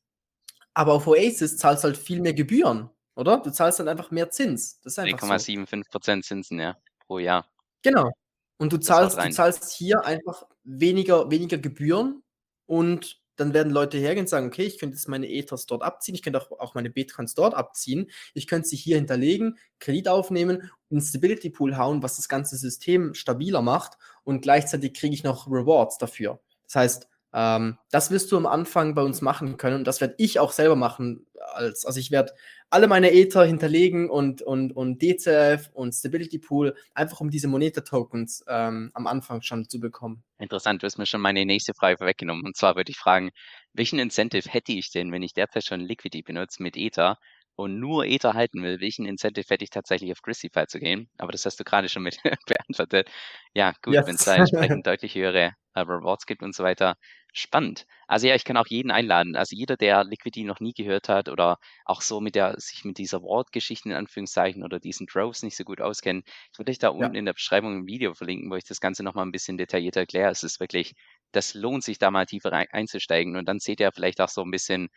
Aber 0.73 0.93
auf 0.93 1.07
Oasis 1.07 1.57
zahlst 1.57 1.83
du 1.83 1.89
halt 1.89 1.97
viel 1.97 2.21
mehr 2.21 2.33
Gebühren, 2.33 2.89
oder? 3.15 3.41
Du 3.41 3.51
zahlst 3.51 3.81
dann 3.81 3.89
einfach 3.89 4.11
mehr 4.11 4.29
Zins. 4.29 4.79
3,75% 4.85 5.83
so. 5.91 5.99
Zinsen, 6.21 6.57
ja, 6.57 6.77
pro 7.05 7.19
Jahr. 7.19 7.51
Genau. 7.81 8.13
Und 8.61 8.71
du 8.73 8.77
zahlst, 8.77 9.17
du 9.17 9.29
zahlst 9.31 9.71
hier 9.73 10.05
einfach 10.05 10.43
weniger, 10.63 11.31
weniger 11.31 11.57
Gebühren 11.57 12.21
und 12.67 13.19
dann 13.37 13.53
werden 13.55 13.71
Leute 13.73 13.97
hergehen 13.97 14.25
und 14.25 14.29
sagen, 14.29 14.45
okay, 14.47 14.65
ich 14.65 14.77
könnte 14.77 14.95
jetzt 14.95 15.07
meine 15.07 15.27
Ethers 15.27 15.65
dort 15.65 15.81
abziehen, 15.81 16.13
ich 16.13 16.21
könnte 16.21 16.39
auch, 16.39 16.51
auch 16.59 16.75
meine 16.75 16.91
Bitcoins 16.91 17.33
dort 17.33 17.55
abziehen, 17.55 18.11
ich 18.35 18.45
könnte 18.45 18.67
sie 18.67 18.75
hier 18.75 18.97
hinterlegen, 18.97 19.57
Kredit 19.79 20.07
aufnehmen, 20.07 20.69
einen 20.91 21.01
Stability 21.01 21.49
Pool 21.49 21.75
hauen, 21.75 22.03
was 22.03 22.17
das 22.17 22.29
ganze 22.29 22.55
System 22.55 23.15
stabiler 23.15 23.63
macht 23.63 23.97
und 24.23 24.41
gleichzeitig 24.43 24.93
kriege 24.93 25.15
ich 25.15 25.23
noch 25.23 25.47
Rewards 25.47 25.97
dafür. 25.97 26.39
Das 26.65 26.75
heißt, 26.75 27.07
Ähm, 27.33 27.77
das 27.91 28.11
wirst 28.11 28.29
du 28.31 28.37
am 28.37 28.45
Anfang 28.45 28.93
bei 28.93 29.01
uns 29.03 29.21
machen 29.21 29.55
können 29.55 29.77
und 29.77 29.87
das 29.87 30.01
werde 30.01 30.15
ich 30.17 30.39
auch 30.39 30.51
selber 30.51 30.75
machen. 30.75 31.25
Als, 31.53 31.85
also 31.85 31.97
ich 31.97 32.11
werde 32.11 32.33
alle 32.71 32.87
meine 32.87 33.11
Ether 33.11 33.45
hinterlegen 33.45 34.09
und, 34.09 34.41
und, 34.41 34.75
und 34.75 35.01
DCF 35.01 35.69
und 35.73 35.93
Stability 35.93 36.39
Pool, 36.39 36.75
einfach 36.93 37.19
um 37.19 37.29
diese 37.29 37.47
Moneta-Tokens 37.47 38.45
ähm, 38.47 38.91
am 38.93 39.07
Anfang 39.07 39.41
schon 39.41 39.67
zu 39.67 39.79
bekommen. 39.79 40.23
Interessant, 40.39 40.81
du 40.81 40.85
hast 40.85 40.97
mir 40.97 41.05
schon 41.05 41.21
meine 41.21 41.45
nächste 41.45 41.73
Frage 41.73 41.97
vorweggenommen. 41.97 42.45
Und 42.45 42.55
zwar 42.55 42.75
würde 42.75 42.91
ich 42.91 42.97
fragen, 42.97 43.31
welchen 43.73 43.99
Incentive 43.99 44.49
hätte 44.49 44.71
ich 44.71 44.89
denn, 44.89 45.11
wenn 45.11 45.21
ich 45.21 45.33
derzeit 45.33 45.65
schon 45.65 45.81
Liquidity 45.81 46.23
benutze 46.23 46.63
mit 46.63 46.77
Ether 46.77 47.17
und 47.61 47.79
nur 47.79 48.05
Ether 48.05 48.33
halten 48.33 48.63
will, 48.63 48.81
welchen 48.81 49.05
Incentive 49.05 49.45
hätte 49.49 49.63
ich 49.63 49.69
tatsächlich 49.69 50.11
auf 50.11 50.21
Christify 50.21 50.65
zu 50.67 50.79
gehen? 50.79 51.09
Aber 51.17 51.31
das 51.31 51.45
hast 51.45 51.59
du 51.59 51.63
gerade 51.63 51.89
schon 51.89 52.03
mit 52.03 52.17
beantwortet. 52.47 53.09
Ja, 53.53 53.73
gut, 53.81 53.93
yes. 53.93 54.07
wenn 54.07 54.15
es 54.15 54.25
da 54.25 54.35
entsprechend 54.35 54.85
deutlich 54.87 55.15
höhere 55.15 55.53
äh, 55.73 55.79
Rewards 55.79 56.25
gibt 56.25 56.43
und 56.43 56.55
so 56.55 56.63
weiter. 56.63 56.95
Spannend. 57.33 57.85
Also 58.07 58.27
ja, 58.27 58.35
ich 58.35 58.43
kann 58.43 58.57
auch 58.57 58.67
jeden 58.67 58.91
einladen. 58.91 59.37
Also 59.37 59.55
jeder, 59.55 59.77
der 59.77 60.03
Liquidity 60.03 60.43
noch 60.43 60.59
nie 60.59 60.73
gehört 60.73 61.07
hat 61.07 61.29
oder 61.29 61.59
auch 61.85 62.01
so 62.01 62.19
mit 62.19 62.35
der, 62.35 62.55
sich 62.57 62.83
mit 62.83 62.97
dieser 62.97 63.21
Ward-Geschichte 63.21 63.87
in 63.89 63.95
Anführungszeichen 63.95 64.63
oder 64.63 64.79
diesen 64.79 65.07
Droves 65.07 65.43
nicht 65.43 65.55
so 65.55 65.63
gut 65.63 65.79
auskennen, 65.79 66.23
ich 66.51 66.59
würde 66.59 66.71
euch 66.71 66.79
da 66.79 66.89
unten 66.89 67.13
ja. 67.13 67.19
in 67.19 67.25
der 67.25 67.33
Beschreibung 67.33 67.77
ein 67.77 67.87
Video 67.87 68.13
verlinken, 68.13 68.51
wo 68.51 68.55
ich 68.55 68.65
das 68.65 68.81
Ganze 68.81 69.03
nochmal 69.03 69.25
ein 69.25 69.31
bisschen 69.31 69.57
detaillierter 69.57 70.01
erkläre. 70.01 70.29
Es 70.29 70.43
ist 70.43 70.59
wirklich, 70.59 70.93
das 71.31 71.53
lohnt 71.53 71.83
sich 71.83 71.99
da 71.99 72.11
mal 72.11 72.25
tiefer 72.25 72.51
einzusteigen 72.51 73.37
und 73.37 73.47
dann 73.47 73.59
seht 73.59 73.79
ihr 73.79 73.91
vielleicht 73.93 74.19
auch 74.19 74.29
so 74.29 74.41
ein 74.41 74.51
bisschen, 74.51 74.89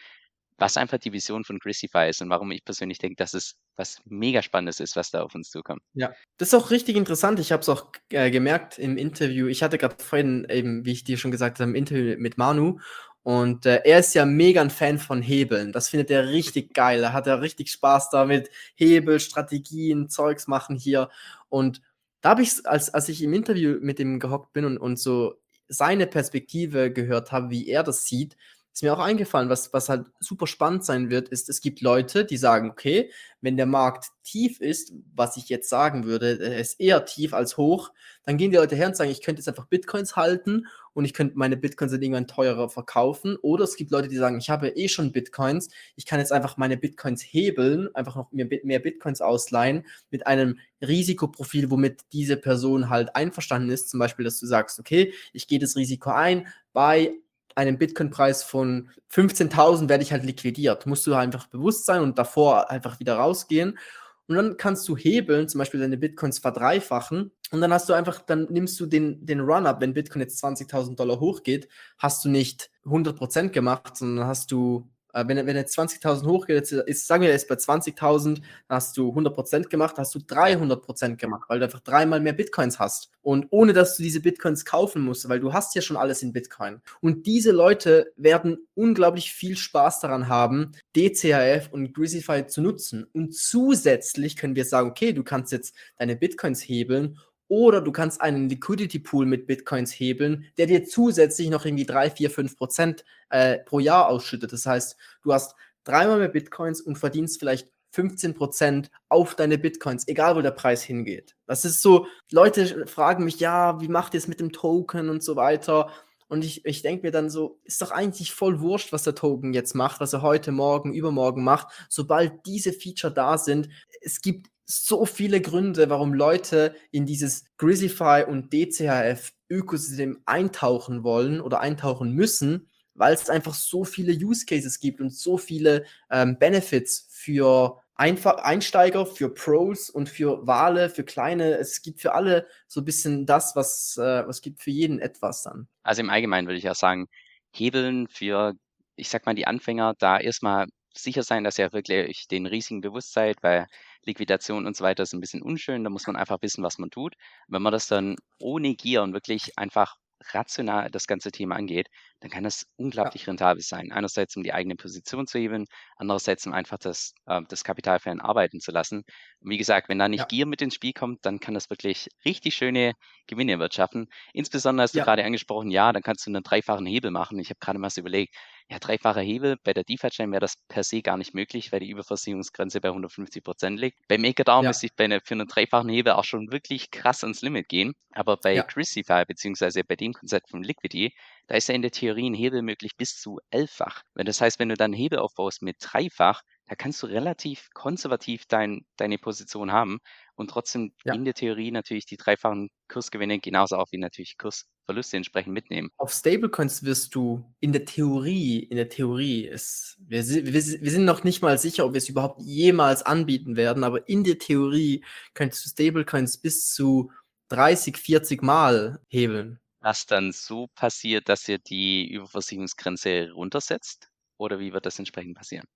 was 0.59 0.77
einfach 0.77 0.99
die 0.99 1.13
Vision 1.13 1.45
von 1.45 1.59
Grisify 1.59 2.09
ist 2.09 2.23
und 2.23 2.31
warum 2.31 2.51
ich 2.53 2.65
persönlich 2.65 2.99
denke, 2.99 3.17
dass 3.17 3.35
es 3.35 3.57
was 3.77 4.01
mega 4.05 4.41
Spannendes 4.43 4.81
ist, 4.81 4.95
was 4.95 5.11
da 5.11 5.23
auf 5.23 5.35
uns 5.35 5.51
zukommt. 5.51 5.83
Ja, 5.95 6.13
das 6.39 6.49
ist 6.49 6.55
auch 6.55 6.71
richtig 6.71 6.97
interessant. 6.97 7.41
Ich 7.41 7.51
habe 7.51 7.63
es 7.63 7.69
auch 7.69 7.91
äh, 8.11 8.31
gemerkt 8.31 8.79
im 8.79 8.97
Interview. 8.97 9.49
Ich 9.49 9.63
hatte 9.63 9.79
gerade 9.79 9.97
vorhin 10.03 10.47
eben, 10.49 10.85
wie 10.85 10.93
ich 10.93 11.05
dir 11.05 11.17
schon 11.17 11.33
gesagt 11.33 11.59
habe, 11.59 11.71
im 11.71 11.75
Interview 11.75 12.17
mit 12.19 12.39
Manu 12.39 12.79
und 13.25 13.65
äh, 13.65 13.81
er 13.85 14.01
ist 14.01 14.15
ja 14.15 14.27
mega 14.27 14.61
ein 14.61 14.69
Fan 14.69 14.99
von 14.99 15.23
Hebeln. 15.23 15.73
Das 15.73 15.89
findet 15.89 16.11
er 16.11 16.29
richtig 16.29 16.75
geil. 16.75 17.03
Er 17.03 17.15
hat 17.15 17.27
ja 17.27 17.37
richtig 17.37 17.71
Spaß 17.71 18.11
damit. 18.11 18.51
Hebel, 18.75 19.19
Strategien, 19.19 20.11
Zeugs 20.11 20.47
machen 20.47 20.77
hier. 20.77 21.09
Und 21.49 21.81
da 22.21 22.31
habe 22.31 22.43
ich, 22.43 22.67
als, 22.67 22.93
als 22.93 23.09
ich 23.09 23.23
im 23.23 23.33
Interview 23.33 23.79
mit 23.81 23.99
ihm 23.99 24.21
gehockt 24.21 24.53
bin 24.53 24.67
und, 24.67 24.77
und 24.77 24.99
so 24.99 25.41
seine 25.69 26.07
Perspektive 26.07 26.93
gehört 26.93 27.33
habe, 27.33 27.49
wie 27.49 27.67
er 27.67 27.83
das 27.83 28.05
sieht, 28.05 28.37
ist 28.75 28.83
mir 28.83 28.93
auch 28.93 28.99
eingefallen, 28.99 29.49
was, 29.49 29.73
was 29.73 29.89
halt 29.89 30.09
super 30.19 30.49
spannend 30.49 30.85
sein 30.85 31.09
wird, 31.09 31.29
ist, 31.29 31.49
es 31.49 31.61
gibt 31.61 31.81
Leute, 31.81 32.25
die 32.25 32.37
sagen, 32.37 32.71
okay, 32.71 33.09
wenn 33.41 33.57
der 33.57 33.67
Markt 33.67 34.07
tief 34.25 34.61
ist, 34.61 34.93
was 35.15 35.37
ich 35.37 35.49
jetzt 35.49 35.69
sagen 35.69 36.05
würde, 36.05 36.41
er 36.41 36.59
ist 36.59 36.81
eher 36.81 37.05
tief 37.05 37.35
als 37.35 37.57
hoch, 37.57 37.93
dann 38.25 38.37
gehen 38.37 38.51
die 38.51 38.57
Leute 38.57 38.75
her 38.75 38.89
und 38.89 38.97
sagen, 38.97 39.13
ich 39.13 39.23
könnte 39.23 39.39
jetzt 39.39 39.49
einfach 39.49 39.67
Bitcoins 39.67 40.17
halten 40.17 40.67
und 40.93 41.05
ich 41.05 41.15
könnte 41.15 41.39
meine 41.39 41.57
Bitcoins 41.57 41.93
dann 41.93 42.03
irgendwann 42.03 42.27
teurer 42.27 42.69
verkaufen. 42.69 43.37
Oder 43.43 43.63
es 43.63 43.77
gibt 43.77 43.93
Leute, 43.93 44.09
die 44.09 44.17
sagen, 44.17 44.39
ich 44.39 44.51
habe 44.51 44.71
eh 44.71 44.89
schon 44.89 45.13
Bitcoins, 45.13 45.69
ich 45.95 46.05
kann 46.05 46.19
jetzt 46.19 46.33
einfach 46.33 46.57
meine 46.57 46.77
Bitcoins 46.77 47.23
hebeln, 47.23 47.95
einfach 47.95 48.17
noch 48.17 48.33
mehr, 48.33 48.49
mehr 48.65 48.81
Bitcoins 48.81 49.21
ausleihen 49.21 49.87
mit 50.11 50.27
einem 50.27 50.59
Risikoprofil, 50.81 51.71
womit 51.71 52.03
diese 52.13 52.37
Person 52.37 52.91
halt 52.91 53.15
einverstanden 53.15 53.71
ist. 53.71 53.89
Zum 53.89 54.01
Beispiel, 54.01 54.25
dass 54.25 54.41
du 54.41 54.47
sagst, 54.47 54.81
okay, 54.81 55.13
ich 55.33 55.47
gehe 55.47 55.61
das 55.61 55.77
Risiko 55.77 56.11
ein 56.11 56.49
bei 56.73 57.15
einem 57.55 57.79
Bitcoin-Preis 57.79 58.43
von 58.43 58.91
15.000 59.13 59.89
werde 59.89 60.03
ich 60.03 60.13
halt 60.13 60.25
liquidiert. 60.25 60.87
Musst 60.87 61.07
du 61.07 61.15
einfach 61.15 61.47
bewusst 61.47 61.87
sein 61.87 62.03
und 62.03 62.19
davor 62.19 62.71
einfach 62.71 63.01
wieder 63.01 63.17
rausgehen. 63.17 63.79
Und 64.27 64.37
dann 64.37 64.57
kannst 64.57 64.89
du 64.89 64.97
hebeln, 64.97 65.49
zum 65.49 65.59
Beispiel 65.59 65.81
deine 65.81 65.99
Bitcoins 65.99 66.39
verdreifachen. 66.39 67.31
Und 67.51 67.61
dann 67.61 67.73
hast 67.73 67.89
du 67.89 67.93
einfach, 67.93 68.21
dann 68.23 68.47
nimmst 68.51 68.81
du 68.81 68.87
den, 68.87 69.25
den 69.25 69.41
Run-Up, 69.41 69.81
wenn 69.81 69.93
Bitcoin 69.93 70.23
jetzt 70.23 70.43
20.000 70.43 70.97
Dollar 70.97 71.21
hochgeht, 71.21 71.69
hast 71.99 72.25
du 72.25 72.31
nicht 72.31 72.71
100% 72.87 73.51
gemacht, 73.51 73.97
sondern 73.97 74.27
hast 74.27 74.51
du 74.51 74.89
äh, 75.15 75.25
wenn, 75.27 75.47
wenn 75.47 75.57
jetzt 75.57 75.79
20.000 75.79 76.27
hochgeht, 76.27 76.71
ist, 76.73 77.07
sagen 77.07 77.23
wir, 77.23 77.31
er 77.31 77.37
ist 77.37 77.49
bei 77.49 77.55
20.000, 77.55 78.43
hast 78.69 78.97
du 78.97 79.11
100% 79.11 79.69
gemacht, 79.69 79.97
hast 79.97 80.15
du 80.15 80.19
300% 80.19 81.17
gemacht, 81.17 81.45
weil 81.49 81.61
du 81.61 81.65
einfach 81.65 81.81
dreimal 81.81 82.21
mehr 82.21 82.33
Bitcoins 82.33 82.79
hast. 82.79 83.11
Und 83.23 83.47
ohne, 83.51 83.73
dass 83.73 83.97
du 83.97 84.03
diese 84.03 84.21
Bitcoins 84.21 84.65
kaufen 84.65 85.03
musst, 85.03 85.29
weil 85.29 85.41
du 85.41 85.53
hast 85.53 85.75
ja 85.75 85.83
schon 85.83 85.97
alles 85.97 86.23
in 86.23 86.33
Bitcoin. 86.33 86.81
Und 87.01 87.27
diese 87.27 87.53
Leute 87.53 88.13
werden 88.17 88.59
unglaublich 88.75 89.33
viel 89.33 89.57
Spaß 89.57 90.01
daran 90.01 90.29
haben, 90.29 90.73
DCHF 90.97 91.69
und 91.71 91.95
Grisify 91.95 92.47
zu 92.47 92.61
nutzen. 92.61 93.07
Und 93.13 93.35
zusätzlich 93.35 94.37
können 94.37 94.57
wir 94.57 94.65
sagen, 94.65 94.91
okay, 94.91 95.13
du 95.13 95.23
kannst 95.23 95.53
jetzt 95.53 95.75
deine 95.97 96.17
Bitcoins 96.17 96.61
hebeln 96.61 97.19
oder 97.55 97.81
du 97.81 97.93
kannst 97.93 98.21
einen 98.21 98.49
Liquidity 98.49 98.99
Pool 98.99 99.27
mit 99.27 99.47
Bitcoins 99.47 99.93
hebeln, 99.93 100.47
der 100.59 100.67
dir 100.67 100.85
zusätzlich 100.85 101.51
noch 101.51 101.65
irgendwie 101.65 101.87
3, 101.87 102.11
4, 102.11 102.31
5 102.31 102.57
Prozent 102.57 103.05
äh, 103.31 103.61
pro 103.61 103.79
Jahr 103.79 104.09
ausschüttet. 104.09 104.53
Das 104.53 104.67
heißt, 104.67 104.97
du 105.23 105.33
hast 105.33 105.55
dreimal 105.85 106.19
mehr 106.19 106.29
Bitcoins 106.29 106.81
und 106.81 106.99
verdienst 106.99 107.39
vielleicht 107.39 107.69
15 107.93 108.35
Prozent 108.35 108.91
auf 109.09 109.37
deine 109.37 109.57
Bitcoins, 109.57 110.09
egal 110.09 110.35
wo 110.35 110.41
der 110.41 110.51
Preis 110.51 110.83
hingeht. 110.83 111.37
Das 111.47 111.65
ist 111.65 111.81
so, 111.81 112.09
Leute 112.33 112.89
fragen 112.89 113.25
mich, 113.25 113.39
ja, 113.39 113.81
wie 113.81 113.89
macht 113.89 114.15
ihr 114.15 114.19
es 114.19 114.27
mit 114.27 114.41
dem 114.41 114.51
Token 114.51 115.09
und 115.09 115.23
so 115.23 115.37
weiter. 115.37 115.93
Und 116.27 116.45
ich, 116.45 116.65
ich 116.65 116.83
denke 116.83 117.07
mir 117.07 117.13
dann 117.13 117.31
so, 117.31 117.61
ist 117.63 117.81
doch 117.81 117.93
eigentlich 117.93 118.35
voll 118.35 118.61
wurscht, 118.61 118.93
was 118.93 119.05
der 119.05 119.15
Token 119.15 119.55
jetzt 119.55 119.75
macht, 119.75 120.01
was 120.01 120.13
er 120.13 120.23
heute, 120.23 120.51
morgen, 120.51 120.93
übermorgen 120.93 121.45
macht. 121.45 121.69
Sobald 121.89 122.45
diese 122.47 122.73
Feature 122.73 123.15
da 123.15 123.39
sind, 123.39 123.69
es 124.01 124.21
gibt 124.21 124.49
so 124.65 125.05
viele 125.05 125.41
Gründe, 125.41 125.91
warum 125.91 126.15
Leute 126.15 126.75
in 126.91 127.07
dieses 127.07 127.45
Grizzify 127.59 128.25
und 128.27 128.53
DCHF 128.53 129.33
Ökosystem 129.51 130.21
eintauchen 130.25 131.05
wollen 131.05 131.41
oder 131.41 131.61
eintauchen 131.61 132.13
müssen, 132.13 132.69
weil 132.95 133.15
es 133.15 133.29
einfach 133.29 133.55
so 133.55 133.85
viele 133.85 134.13
Use 134.13 134.47
Cases 134.47 134.81
gibt 134.81 135.01
und 135.01 135.13
so 135.13 135.37
viele 135.37 135.85
ähm, 136.11 136.39
Benefits 136.39 137.09
für 137.11 137.79
Einfach 137.97 138.39
Einsteiger, 138.39 139.07
für 139.07 139.33
Pros 139.33 139.89
und 139.89 140.09
für 140.09 140.45
Wale, 140.49 140.91
für 140.91 141.05
Kleine. 141.05 141.59
Es 141.59 141.81
gibt 141.81 142.01
für 142.01 142.13
alle 142.13 142.49
so 142.67 142.81
ein 142.81 142.85
bisschen 142.85 143.25
das, 143.25 143.55
was, 143.55 143.97
äh, 143.99 144.27
was 144.27 144.41
gibt 144.41 144.61
für 144.61 144.73
jeden 144.73 144.99
etwas 144.99 145.45
dann. 145.45 145.69
Also 145.85 146.01
im 146.01 146.11
Allgemeinen 146.11 146.49
würde 146.49 146.59
ich 146.59 146.65
ja 146.65 146.75
sagen, 146.75 147.07
Hebeln 147.53 148.09
für, 148.09 148.55
ich 148.97 149.11
sag 149.11 149.27
mal, 149.27 149.35
die 149.35 149.47
Anfänger, 149.47 149.95
da 149.99 150.19
erstmal 150.19 150.67
sicher 150.93 151.23
sein, 151.23 151.45
dass 151.45 151.57
ihr 151.57 151.73
wirklich 151.73 152.27
den 152.27 152.47
Risiken 152.47 152.81
bewusst 152.81 153.13
seid, 153.13 153.37
weil 153.43 153.67
Liquidation 154.07 154.67
und 154.67 154.77
so 154.77 154.85
weiter 154.85 155.03
ist 155.03 155.13
ein 155.15 155.21
bisschen 155.21 155.43
unschön. 155.43 155.85
Da 155.85 155.91
muss 155.91 156.07
man 156.07 156.17
einfach 156.17 156.43
wissen, 156.43 156.63
was 156.63 156.79
man 156.79 156.91
tut. 156.91 157.15
Wenn 157.49 157.63
man 157.63 157.73
das 157.73 157.89
dann 157.89 158.17
ohne 158.39 158.75
Gier 158.75 159.03
und 159.03 159.13
wirklich 159.13 159.59
einfach 159.59 159.97
rational 160.33 160.91
das 160.91 161.07
ganze 161.07 161.31
Thema 161.33 161.57
angeht, 161.57 161.89
dann 162.25 162.31
kann 162.31 162.45
das 162.45 162.65
unglaublich 162.77 163.27
ja. 163.27 163.33
rentabel 163.33 163.63
sein. 163.63 163.93
Einerseits, 163.93 164.35
um 164.35 164.43
die 164.43 164.55
eigene 164.55 164.77
Position 164.77 165.27
zu 165.27 165.39
heben, 165.39 165.67
andererseits, 165.97 166.47
um 166.47 166.55
einfach 166.55 166.79
das, 166.79 167.13
äh, 167.27 167.43
das 167.51 167.65
Kapital 167.65 167.99
für 168.01 168.11
einen 168.11 168.23
arbeiten 168.23 168.61
zu 168.61 168.73
lassen. 168.73 169.03
Und 169.41 169.51
wie 169.51 169.59
gesagt, 169.59 169.91
wenn 169.91 169.99
da 169.99 170.09
nicht 170.09 170.21
ja. 170.21 170.27
Gier 170.27 170.47
mit 170.47 170.63
ins 170.63 170.75
Spiel 170.75 170.95
kommt, 170.95 171.27
dann 171.27 171.39
kann 171.39 171.53
das 171.53 171.69
wirklich 171.69 172.09
richtig 172.25 172.55
schöne 172.55 172.95
Gewinne 173.27 173.53
erwirtschaften. 173.53 174.07
Insbesondere 174.33 174.85
hast 174.85 174.95
du 174.95 175.01
ja. 175.01 175.05
gerade 175.05 175.23
angesprochen, 175.23 175.71
ja, 175.71 175.93
dann 175.93 176.03
kannst 176.03 176.25
du 176.25 176.31
einen 176.31 176.43
dreifachen 176.43 176.87
Hebel 176.87 177.11
machen. 177.11 177.39
Ich 177.39 177.51
habe 177.51 177.59
gerade 177.61 177.79
mal 177.79 177.91
so 177.91 178.01
überlegt, 178.01 178.35
ja, 178.71 178.79
dreifacher 178.79 179.21
Hebel, 179.21 179.59
bei 179.63 179.75
der 179.75 179.85
DeFi-Chain 179.85 180.33
wäre 180.33 180.41
das 180.41 180.55
per 180.69 180.83
se 180.83 181.03
gar 181.03 181.19
nicht 181.19 181.35
möglich, 181.35 181.73
weil 181.73 181.81
die 181.81 181.91
Überversicherungsgrenze 181.91 182.81
bei 182.81 182.89
150 182.89 183.45
Prozent 183.45 183.79
liegt. 183.79 183.99
Bei 184.09 184.17
MakerDAO 184.17 184.63
ja. 184.63 184.69
müsste 184.69 184.87
ich 184.87 184.95
bei 184.97 185.05
eine, 185.05 185.21
für 185.21 185.35
einen 185.35 185.47
dreifachen 185.47 185.91
Hebel 185.91 186.15
auch 186.15 186.25
schon 186.25 186.51
wirklich 186.51 186.91
krass 186.91 187.23
ans 187.23 187.43
Limit 187.43 187.69
gehen. 187.69 187.93
Aber 188.13 188.39
bei 188.39 188.55
ja. 188.55 188.63
Crisify, 188.63 189.25
beziehungsweise 189.27 189.85
bei 189.85 189.97
dem 189.97 190.15
Konzept 190.15 190.49
von 190.49 190.63
Liquidity, 190.63 191.13
da 191.47 191.57
ist 191.57 191.69
ja 191.69 191.75
in 191.75 191.83
der 191.83 191.91
Theorie 191.91 192.29
ein 192.29 192.35
Hebel 192.35 192.63
möglich 192.63 192.97
bis 192.97 193.19
zu 193.19 193.39
elffach. 193.51 194.03
Das 194.15 194.41
heißt, 194.41 194.59
wenn 194.59 194.71
du 194.71 194.77
dann 194.77 194.93
einen 194.93 194.95
Hebel 194.95 195.19
aufbaust 195.19 195.63
mit 195.63 195.77
dreifach, 195.81 196.43
da 196.67 196.75
kannst 196.75 197.03
du 197.03 197.07
relativ 197.07 197.69
konservativ 197.75 198.47
dein, 198.47 198.87
deine 198.97 199.19
Position 199.19 199.71
haben 199.71 199.99
und 200.35 200.49
trotzdem 200.49 200.95
ja. 201.05 201.15
in 201.15 201.25
der 201.25 201.35
Theorie 201.35 201.71
natürlich 201.71 202.07
die 202.07 202.17
dreifachen 202.17 202.71
Kursgewinne 202.89 203.39
genauso 203.39 203.77
auch 203.77 203.89
wie 203.91 203.99
natürlich 203.99 204.39
Kursverluste 204.39 205.19
entsprechend 205.19 205.53
mitnehmen. 205.53 205.91
Auf 205.99 206.13
Stablecoins 206.13 206.83
wirst 206.85 207.15
du 207.15 207.45
in 207.61 207.73
der 207.73 207.85
Theorie, 207.85 208.61
in 208.61 208.77
der 208.77 208.89
Theorie 208.89 209.47
ist, 209.47 209.99
wir, 210.01 210.27
wir, 210.27 210.55
wir 210.55 210.91
sind 210.91 211.05
noch 211.05 211.23
nicht 211.25 211.43
mal 211.43 211.59
sicher, 211.59 211.85
ob 211.85 211.93
wir 211.93 211.99
es 211.99 212.09
überhaupt 212.09 212.41
jemals 212.41 213.03
anbieten 213.03 213.57
werden, 213.57 213.85
aber 213.85 214.09
in 214.09 214.25
der 214.25 214.39
Theorie 214.39 215.05
könntest 215.35 215.67
du 215.67 215.69
Stablecoins 215.69 216.39
bis 216.39 216.73
zu 216.73 217.11
30, 217.49 217.99
40 217.99 218.43
Mal 218.43 219.01
hebeln 219.09 219.61
was 219.85 220.07
dann 220.07 220.33
so 220.33 220.69
passiert, 220.75 221.29
dass 221.29 221.47
ihr 221.47 221.59
die 221.59 222.11
Überversicherungsgrenze 222.11 223.31
runtersetzt? 223.33 224.09
Oder 224.39 224.59
wie 224.59 224.73
wird 224.73 224.87
das 224.87 224.99
entsprechend 224.99 225.37
passieren? 225.37 225.67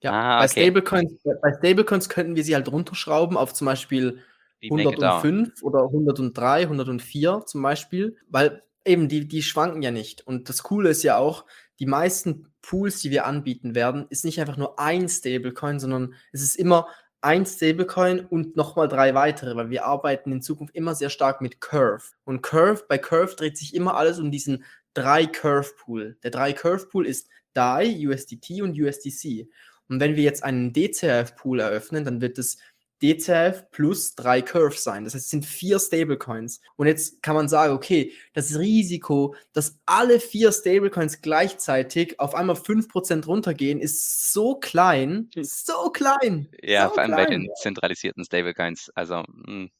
Ja, 0.00 0.12
ah, 0.12 0.38
bei, 0.38 0.44
okay. 0.44 0.62
Stablecoins, 0.62 1.12
bei 1.42 1.54
Stablecoins 1.54 2.08
könnten 2.08 2.36
wir 2.36 2.44
sie 2.44 2.54
halt 2.54 2.70
runterschrauben 2.70 3.36
auf 3.36 3.54
zum 3.54 3.64
Beispiel 3.64 4.22
105 4.62 5.62
oder 5.62 5.84
103, 5.84 6.62
104 6.62 7.42
zum 7.46 7.62
Beispiel, 7.62 8.16
weil 8.28 8.62
eben 8.84 9.08
die, 9.08 9.26
die 9.26 9.42
schwanken 9.42 9.82
ja 9.82 9.90
nicht. 9.90 10.26
Und 10.26 10.48
das 10.48 10.62
Coole 10.62 10.90
ist 10.90 11.02
ja 11.02 11.16
auch, 11.16 11.46
die 11.80 11.86
meisten 11.86 12.52
Pools, 12.60 13.00
die 13.00 13.10
wir 13.10 13.26
anbieten 13.26 13.74
werden, 13.74 14.06
ist 14.10 14.24
nicht 14.24 14.40
einfach 14.40 14.56
nur 14.56 14.78
ein 14.78 15.08
Stablecoin, 15.08 15.80
sondern 15.80 16.14
es 16.32 16.42
ist 16.42 16.56
immer 16.56 16.86
ein 17.20 17.46
Stablecoin 17.46 18.20
und 18.20 18.56
nochmal 18.56 18.88
drei 18.88 19.14
weitere, 19.14 19.56
weil 19.56 19.70
wir 19.70 19.84
arbeiten 19.84 20.32
in 20.32 20.42
Zukunft 20.42 20.74
immer 20.74 20.94
sehr 20.94 21.10
stark 21.10 21.40
mit 21.40 21.60
Curve. 21.60 22.02
Und 22.24 22.42
Curve, 22.42 22.84
bei 22.88 22.98
Curve 22.98 23.34
dreht 23.34 23.58
sich 23.58 23.74
immer 23.74 23.96
alles 23.96 24.18
um 24.18 24.30
diesen 24.30 24.64
drei 24.94 25.26
Curve 25.26 25.70
Pool. 25.78 26.16
Der 26.22 26.30
drei 26.30 26.52
Curve 26.52 26.86
Pool 26.86 27.06
ist 27.06 27.28
DAI, 27.54 28.06
USDT 28.06 28.62
und 28.62 28.78
USDC. 28.78 29.48
Und 29.88 30.00
wenn 30.00 30.16
wir 30.16 30.22
jetzt 30.22 30.44
einen 30.44 30.72
DCF 30.72 31.34
Pool 31.34 31.60
eröffnen, 31.60 32.04
dann 32.04 32.20
wird 32.20 32.38
es 32.38 32.58
DCF 33.02 33.70
plus 33.70 34.14
drei 34.14 34.42
Curves 34.42 34.82
sein. 34.82 35.04
Das 35.04 35.14
heißt, 35.14 35.24
es 35.24 35.30
sind 35.30 35.46
vier 35.46 35.78
Stablecoins. 35.78 36.60
Und 36.76 36.86
jetzt 36.86 37.22
kann 37.22 37.34
man 37.34 37.48
sagen, 37.48 37.72
okay, 37.72 38.12
das 38.34 38.58
Risiko, 38.58 39.34
dass 39.52 39.78
alle 39.86 40.20
vier 40.20 40.52
Stablecoins 40.52 41.20
gleichzeitig 41.22 42.18
auf 42.18 42.34
einmal 42.34 42.56
5% 42.56 43.26
runtergehen, 43.26 43.80
ist 43.80 44.32
so 44.32 44.56
klein, 44.56 45.30
so 45.40 45.90
klein. 45.90 46.48
Ja, 46.62 46.88
so 46.88 46.94
vor 46.94 47.02
allem 47.02 47.12
klein. 47.12 47.24
bei 47.24 47.30
den 47.30 47.48
zentralisierten 47.60 48.24
Stablecoins. 48.24 48.90
Also, 48.94 49.22
mh, 49.28 49.46
hm, 49.46 49.70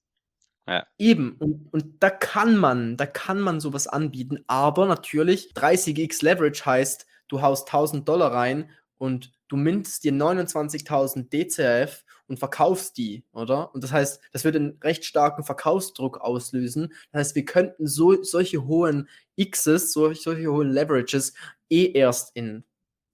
ja. 0.69 0.87
Eben, 0.99 1.37
und, 1.39 1.73
und 1.73 2.03
da 2.03 2.11
kann 2.11 2.57
man, 2.57 2.99
da 2.99 3.07
kann 3.07 3.41
man 3.41 3.59
sowas 3.59 3.87
anbieten, 3.87 4.45
aber 4.49 4.85
natürlich 4.85 5.53
30x 5.55 6.23
Leverage 6.23 6.67
heißt, 6.67 7.07
du 7.29 7.41
haust 7.41 7.69
1000 7.69 8.07
Dollar 8.07 8.33
rein 8.33 8.71
und 8.99 9.33
du 9.49 9.57
mintest 9.57 10.05
dir 10.05 10.13
29.000 10.13 11.31
DCF 11.31 12.05
und 12.29 12.39
verkaufst 12.39 12.97
die, 12.99 13.25
oder? 13.33 13.75
Und 13.75 13.83
das 13.83 13.93
heißt, 13.93 14.21
das 14.33 14.45
wird 14.45 14.57
einen 14.57 14.79
recht 14.83 15.05
starken 15.05 15.45
Verkaufsdruck 15.45 16.21
auslösen. 16.21 16.93
Das 17.13 17.21
heißt, 17.21 17.35
wir 17.35 17.45
könnten 17.45 17.87
so, 17.87 18.23
solche 18.23 18.67
hohen 18.67 19.09
Xs, 19.41 19.93
solche, 19.93 20.23
solche 20.23 20.53
hohen 20.53 20.71
Leverages 20.71 21.35
eh 21.71 21.91
erst 21.93 22.31
in 22.35 22.65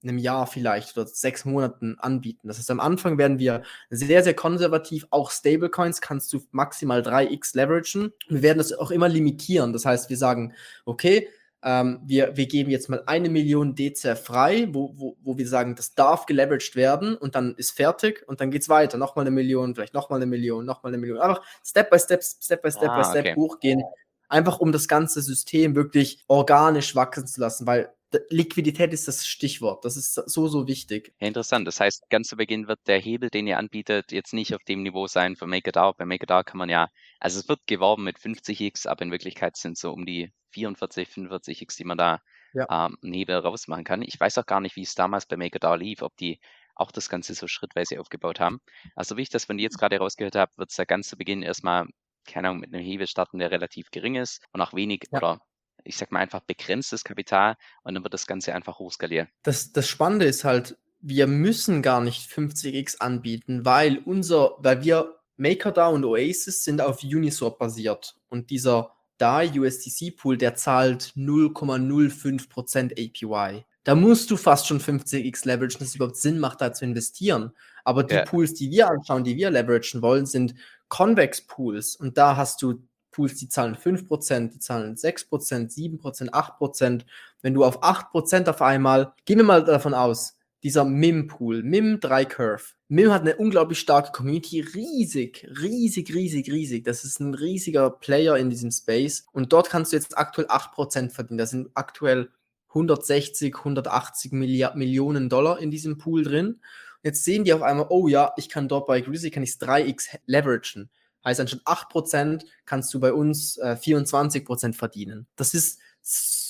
einem 0.03 0.17
Jahr 0.17 0.47
vielleicht 0.47 0.97
oder 0.97 1.07
sechs 1.07 1.45
Monaten 1.45 1.97
anbieten. 1.99 2.47
Das 2.47 2.57
heißt, 2.57 2.69
am 2.71 2.79
Anfang 2.79 3.17
werden 3.17 3.39
wir 3.39 3.63
sehr, 3.89 4.23
sehr 4.23 4.35
konservativ. 4.35 5.07
Auch 5.09 5.31
Stablecoins 5.31 6.01
kannst 6.01 6.31
du 6.33 6.41
maximal 6.51 7.01
3x 7.01 7.55
leveragen. 7.55 8.13
Wir 8.27 8.43
werden 8.43 8.59
das 8.59 8.73
auch 8.73 8.91
immer 8.91 9.09
limitieren. 9.09 9.73
Das 9.73 9.85
heißt, 9.85 10.09
wir 10.09 10.17
sagen, 10.17 10.53
okay, 10.85 11.27
ähm, 11.63 11.99
wir, 12.05 12.37
wir 12.37 12.47
geben 12.47 12.69
jetzt 12.69 12.89
mal 12.89 13.03
eine 13.05 13.29
Million 13.29 13.75
DC 13.75 14.17
frei, 14.17 14.67
wo, 14.71 14.93
wo, 14.95 15.17
wo 15.23 15.37
wir 15.37 15.47
sagen, 15.47 15.75
das 15.75 15.95
darf 15.95 16.25
geleveraged 16.25 16.75
werden 16.75 17.15
und 17.15 17.35
dann 17.35 17.55
ist 17.55 17.71
fertig 17.71 18.23
und 18.27 18.39
dann 18.39 18.51
geht 18.51 18.61
es 18.61 18.69
weiter. 18.69 18.97
Nochmal 18.97 19.23
eine 19.23 19.31
Million, 19.31 19.73
vielleicht 19.73 19.93
nochmal 19.93 20.17
eine 20.17 20.27
Million, 20.27 20.65
nochmal 20.65 20.91
eine 20.91 20.99
Million. 20.99 21.19
Einfach 21.19 21.41
Step 21.63 21.89
by 21.89 21.99
Step, 21.99 22.23
Step 22.23 22.61
by 22.61 22.71
Step 22.71 22.89
Ah, 22.89 23.01
by 23.01 23.03
Step 23.03 23.25
okay. 23.25 23.35
hochgehen. 23.35 23.83
Einfach 24.29 24.59
um 24.59 24.71
das 24.71 24.87
ganze 24.87 25.21
System 25.21 25.75
wirklich 25.75 26.23
organisch 26.27 26.95
wachsen 26.95 27.27
zu 27.27 27.41
lassen, 27.41 27.65
weil 27.65 27.91
Liquidität 28.29 28.93
ist 28.93 29.07
das 29.07 29.25
Stichwort. 29.25 29.85
Das 29.85 29.97
ist 29.97 30.13
so, 30.13 30.47
so 30.47 30.67
wichtig. 30.67 31.13
Ja, 31.19 31.27
interessant. 31.27 31.67
Das 31.67 31.79
heißt, 31.79 32.09
ganz 32.09 32.27
zu 32.27 32.35
Beginn 32.37 32.67
wird 32.67 32.79
der 32.87 32.99
Hebel, 32.99 33.29
den 33.29 33.47
ihr 33.47 33.57
anbietet, 33.57 34.11
jetzt 34.11 34.33
nicht 34.33 34.53
auf 34.55 34.63
dem 34.63 34.83
Niveau 34.83 35.07
sein 35.07 35.35
von 35.35 35.49
MakerDAO. 35.49 35.93
Bei 35.93 36.05
MakerDAO 36.05 36.43
kann 36.43 36.57
man 36.57 36.69
ja, 36.69 36.89
also 37.19 37.39
es 37.39 37.47
wird 37.49 37.65
geworben 37.67 38.03
mit 38.03 38.17
50x, 38.17 38.87
aber 38.87 39.03
in 39.03 39.11
Wirklichkeit 39.11 39.57
sind 39.57 39.73
es 39.73 39.79
so 39.81 39.91
um 39.91 40.05
die 40.05 40.31
44, 40.51 41.07
45x, 41.09 41.77
die 41.77 41.83
man 41.85 41.97
da 41.97 42.21
Ja. 42.53 42.85
ähm, 42.87 42.97
einen 43.03 43.13
Hebel 43.13 43.35
rausmachen 43.37 43.83
kann. 43.83 44.01
Ich 44.01 44.19
weiß 44.19 44.37
auch 44.37 44.45
gar 44.45 44.61
nicht, 44.61 44.75
wie 44.75 44.83
es 44.83 44.95
damals 44.95 45.25
bei 45.25 45.37
MakerDAO 45.37 45.75
lief, 45.75 46.01
ob 46.01 46.15
die 46.17 46.39
auch 46.75 46.91
das 46.91 47.09
Ganze 47.09 47.33
so 47.35 47.47
schrittweise 47.47 47.99
aufgebaut 48.01 48.39
haben. 48.39 48.59
Also 48.95 49.15
wie 49.17 49.21
ich 49.21 49.29
das 49.29 49.45
von 49.45 49.57
dir 49.57 49.63
jetzt 49.63 49.77
gerade 49.77 49.97
rausgehört 49.97 50.35
habe, 50.35 50.51
wird 50.57 50.71
es 50.71 50.77
ja 50.77 50.83
ganz 50.85 51.07
zu 51.09 51.17
Beginn 51.17 51.41
erstmal, 51.41 51.87
keine 52.27 52.49
Ahnung, 52.49 52.59
mit 52.61 52.73
einem 52.73 52.83
Hebel 52.83 53.07
starten, 53.07 53.39
der 53.39 53.51
relativ 53.51 53.91
gering 53.91 54.15
ist 54.15 54.43
und 54.51 54.61
auch 54.61 54.73
wenig 54.73 55.03
Ja. 55.11 55.17
oder 55.19 55.39
ich 55.85 55.97
sag 55.97 56.11
mal 56.11 56.19
einfach 56.19 56.41
begrenztes 56.41 57.03
Kapital 57.03 57.55
und 57.83 57.93
dann 57.93 58.03
wird 58.03 58.13
das 58.13 58.27
Ganze 58.27 58.53
einfach 58.53 58.79
hochskaliert. 58.79 59.29
Das, 59.43 59.71
das 59.71 59.87
Spannende 59.87 60.25
ist 60.25 60.43
halt, 60.43 60.77
wir 60.99 61.27
müssen 61.27 61.81
gar 61.81 62.01
nicht 62.01 62.29
50x 62.29 62.97
anbieten, 62.99 63.63
weil 63.65 63.99
unser, 63.99 64.55
weil 64.59 64.83
wir 64.83 65.19
MakerDAO 65.37 65.93
und 65.93 66.05
Oasis 66.05 66.63
sind 66.63 66.81
auf 66.81 67.03
Uniswap 67.03 67.59
basiert 67.59 68.15
und 68.29 68.49
dieser 68.49 68.91
DAI 69.17 69.51
USDC 69.59 70.17
Pool, 70.17 70.37
der 70.37 70.55
zahlt 70.55 71.13
0,05% 71.15 72.91
APY. 72.93 73.65
Da 73.83 73.95
musst 73.95 74.31
du 74.31 74.37
fast 74.37 74.67
schon 74.67 74.79
50x 74.81 75.45
leveragen, 75.45 75.77
dass 75.79 75.89
es 75.89 75.95
überhaupt 75.95 76.17
Sinn 76.17 76.39
macht, 76.39 76.59
da 76.59 76.73
zu 76.73 76.85
investieren. 76.85 77.51
Aber 77.83 78.03
die 78.03 78.15
Ja. 78.15 78.25
Pools, 78.25 78.55
die 78.55 78.71
wir 78.71 78.89
anschauen, 78.89 79.23
die 79.23 79.37
wir 79.37 79.51
leveragen 79.51 80.01
wollen, 80.01 80.25
sind 80.25 80.55
Convex 80.89 81.45
Pools. 81.45 81.95
Und 81.95 82.17
da 82.17 82.35
hast 82.35 82.61
du 82.63 82.81
Pools, 83.15 83.35
die 83.35 83.47
zahlen 83.47 83.75
5%, 83.75 84.49
die 84.49 84.59
zahlen 84.59 84.95
6%, 84.95 85.29
7%, 85.73 86.29
8%. 86.29 87.05
Wenn 87.41 87.53
du 87.53 87.63
auf 87.63 87.81
8% 87.81 88.49
auf 88.49 88.61
einmal, 88.61 89.13
gehen 89.23 89.37
wir 89.37 89.45
mal 89.45 89.63
davon 89.63 89.93
aus, 89.93 90.37
dieser 90.63 90.83
MIM-Pool, 90.83 91.63
MIM 91.63 91.99
3 92.01 92.25
Curve. 92.25 92.63
MIM 92.89 93.13
hat 93.13 93.21
eine 93.21 93.37
unglaublich 93.37 93.79
starke 93.79 94.11
Community, 94.11 94.59
riesig, 94.59 95.47
riesig, 95.61 96.13
riesig, 96.13 96.51
riesig. 96.51 96.83
Das 96.83 97.05
ist 97.05 97.19
ein 97.19 97.33
riesiger 97.33 97.89
Player 97.89 98.35
in 98.35 98.49
diesem 98.49 98.71
Space. 98.71 99.25
Und 99.31 99.53
dort 99.53 99.69
kannst 99.69 99.93
du 99.93 99.95
jetzt 99.95 100.17
aktuell 100.17 100.47
8% 100.47 101.11
verdienen. 101.11 101.37
Das 101.37 101.51
sind 101.51 101.69
aktuell 101.73 102.29
160, 102.69 103.55
180 103.55 104.33
Milliard 104.33 104.75
Millionen 104.75 105.29
Dollar 105.29 105.59
in 105.59 105.71
diesem 105.71 105.97
Pool 105.97 106.23
drin. 106.23 106.59
Jetzt 107.03 107.23
sehen 107.23 107.43
die 107.43 107.53
auf 107.53 107.61
einmal, 107.61 107.85
oh 107.89 108.07
ja, 108.07 108.33
ich 108.35 108.49
kann 108.49 108.67
dort 108.67 108.87
bei 108.87 108.99
Grizzly 108.99 109.29
kann 109.29 109.43
ich 109.43 109.51
3x 109.51 110.17
leveragen. 110.25 110.89
Heißt, 111.25 111.39
anstatt 111.39 111.61
8% 111.65 112.45
kannst 112.65 112.93
du 112.93 112.99
bei 112.99 113.11
uns 113.11 113.57
äh, 113.57 113.75
24% 113.79 114.73
verdienen. 114.73 115.27
Das 115.35 115.53
ist 115.53 115.79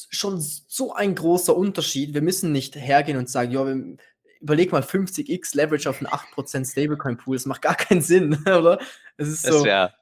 schon 0.09 0.39
so 0.39 0.93
ein 0.93 1.15
großer 1.15 1.55
Unterschied. 1.55 2.13
Wir 2.13 2.21
müssen 2.21 2.51
nicht 2.51 2.75
hergehen 2.75 3.17
und 3.17 3.29
sagen, 3.29 3.51
ja, 3.51 3.65
wir, 3.65 3.97
überleg 4.41 4.71
mal 4.71 4.81
50x 4.81 5.55
Leverage 5.55 5.89
auf 5.89 5.99
einen 5.99 6.07
8% 6.07 6.71
Stablecoin-Pool. 6.71 7.37
Das 7.37 7.45
macht 7.45 7.61
gar 7.61 7.75
keinen 7.75 8.01
Sinn, 8.01 8.37
oder? 8.45 8.79
Es 9.17 9.29
ist 9.29 9.47
Das 9.47 9.55
so, 9.55 9.65
wäre 9.65 9.93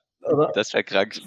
das 0.53 0.73
wär 0.73 0.83
krank. 0.83 1.21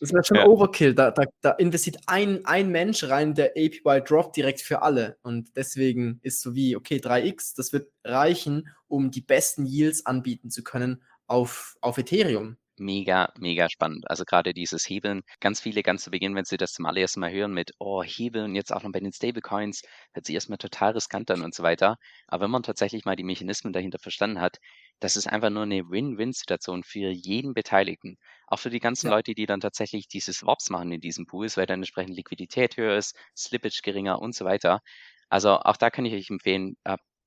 Das 0.00 0.12
wäre 0.12 0.24
schon 0.24 0.38
Ja. 0.38 0.46
Overkill. 0.46 0.94
Da, 0.94 1.10
da, 1.10 1.24
da 1.40 1.52
investiert 1.52 1.98
ein, 2.06 2.44
ein 2.44 2.68
Mensch 2.70 3.04
rein, 3.04 3.34
der 3.34 3.52
APY 3.52 4.02
droppt 4.04 4.36
direkt 4.36 4.60
für 4.60 4.82
alle. 4.82 5.18
Und 5.22 5.56
deswegen 5.56 6.18
ist 6.22 6.40
so 6.40 6.54
wie, 6.54 6.76
okay, 6.76 6.96
3x, 6.96 7.54
das 7.56 7.72
wird 7.72 7.90
reichen, 8.04 8.68
um 8.88 9.10
die 9.10 9.20
besten 9.20 9.66
Yields 9.66 10.06
anbieten 10.06 10.50
zu 10.50 10.62
können 10.62 11.02
auf, 11.28 11.76
auf 11.80 11.98
Ethereum. 11.98 12.58
Mega, 12.80 13.32
mega 13.38 13.68
spannend. 13.68 14.08
Also 14.08 14.24
gerade 14.24 14.52
dieses 14.54 14.88
Hebeln. 14.88 15.22
Ganz 15.40 15.60
viele 15.60 15.82
ganz 15.82 16.04
zu 16.04 16.10
Beginn, 16.12 16.34
wenn 16.36 16.44
sie 16.44 16.56
das 16.56 16.72
zum 16.72 16.86
allerersten 16.86 17.18
Mal 17.20 17.32
hören 17.32 17.52
mit, 17.52 17.72
oh, 17.80 18.02
Hebeln 18.04 18.54
jetzt 18.54 18.72
auch 18.72 18.82
noch 18.84 18.92
bei 18.92 19.00
den 19.00 19.12
Stablecoins, 19.12 19.82
hört 20.12 20.26
sich 20.26 20.34
erstmal 20.36 20.58
total 20.58 20.92
riskant 20.92 21.28
an 21.32 21.42
und 21.42 21.54
so 21.54 21.62
weiter. 21.64 21.96
Aber 22.28 22.44
wenn 22.44 22.50
man 22.52 22.62
tatsächlich 22.62 23.04
mal 23.04 23.16
die 23.16 23.24
Mechanismen 23.24 23.72
dahinter 23.72 23.98
verstanden 23.98 24.40
hat, 24.40 24.58
das 25.00 25.16
ist 25.16 25.26
einfach 25.26 25.50
nur 25.50 25.64
eine 25.64 25.88
Win-Win-Situation 25.90 26.84
für 26.84 27.10
jeden 27.10 27.52
Beteiligten. 27.52 28.16
Auch 28.46 28.60
für 28.60 28.70
die 28.70 28.78
ganzen 28.80 29.08
Ja. 29.08 29.10
Leute, 29.10 29.34
die 29.34 29.46
dann 29.46 29.60
tatsächlich 29.60 30.06
diese 30.08 30.32
Swaps 30.32 30.70
machen 30.70 30.92
in 30.92 31.00
diesen 31.00 31.26
Pools, 31.26 31.56
weil 31.56 31.66
dann 31.66 31.80
entsprechend 31.80 32.14
Liquidität 32.16 32.76
höher 32.76 32.96
ist, 32.96 33.16
Slippage 33.36 33.80
geringer 33.82 34.20
und 34.22 34.36
so 34.36 34.44
weiter. 34.44 34.80
Also 35.28 35.50
auch 35.58 35.76
da 35.76 35.90
kann 35.90 36.04
ich 36.06 36.14
euch 36.14 36.30
empfehlen, 36.30 36.76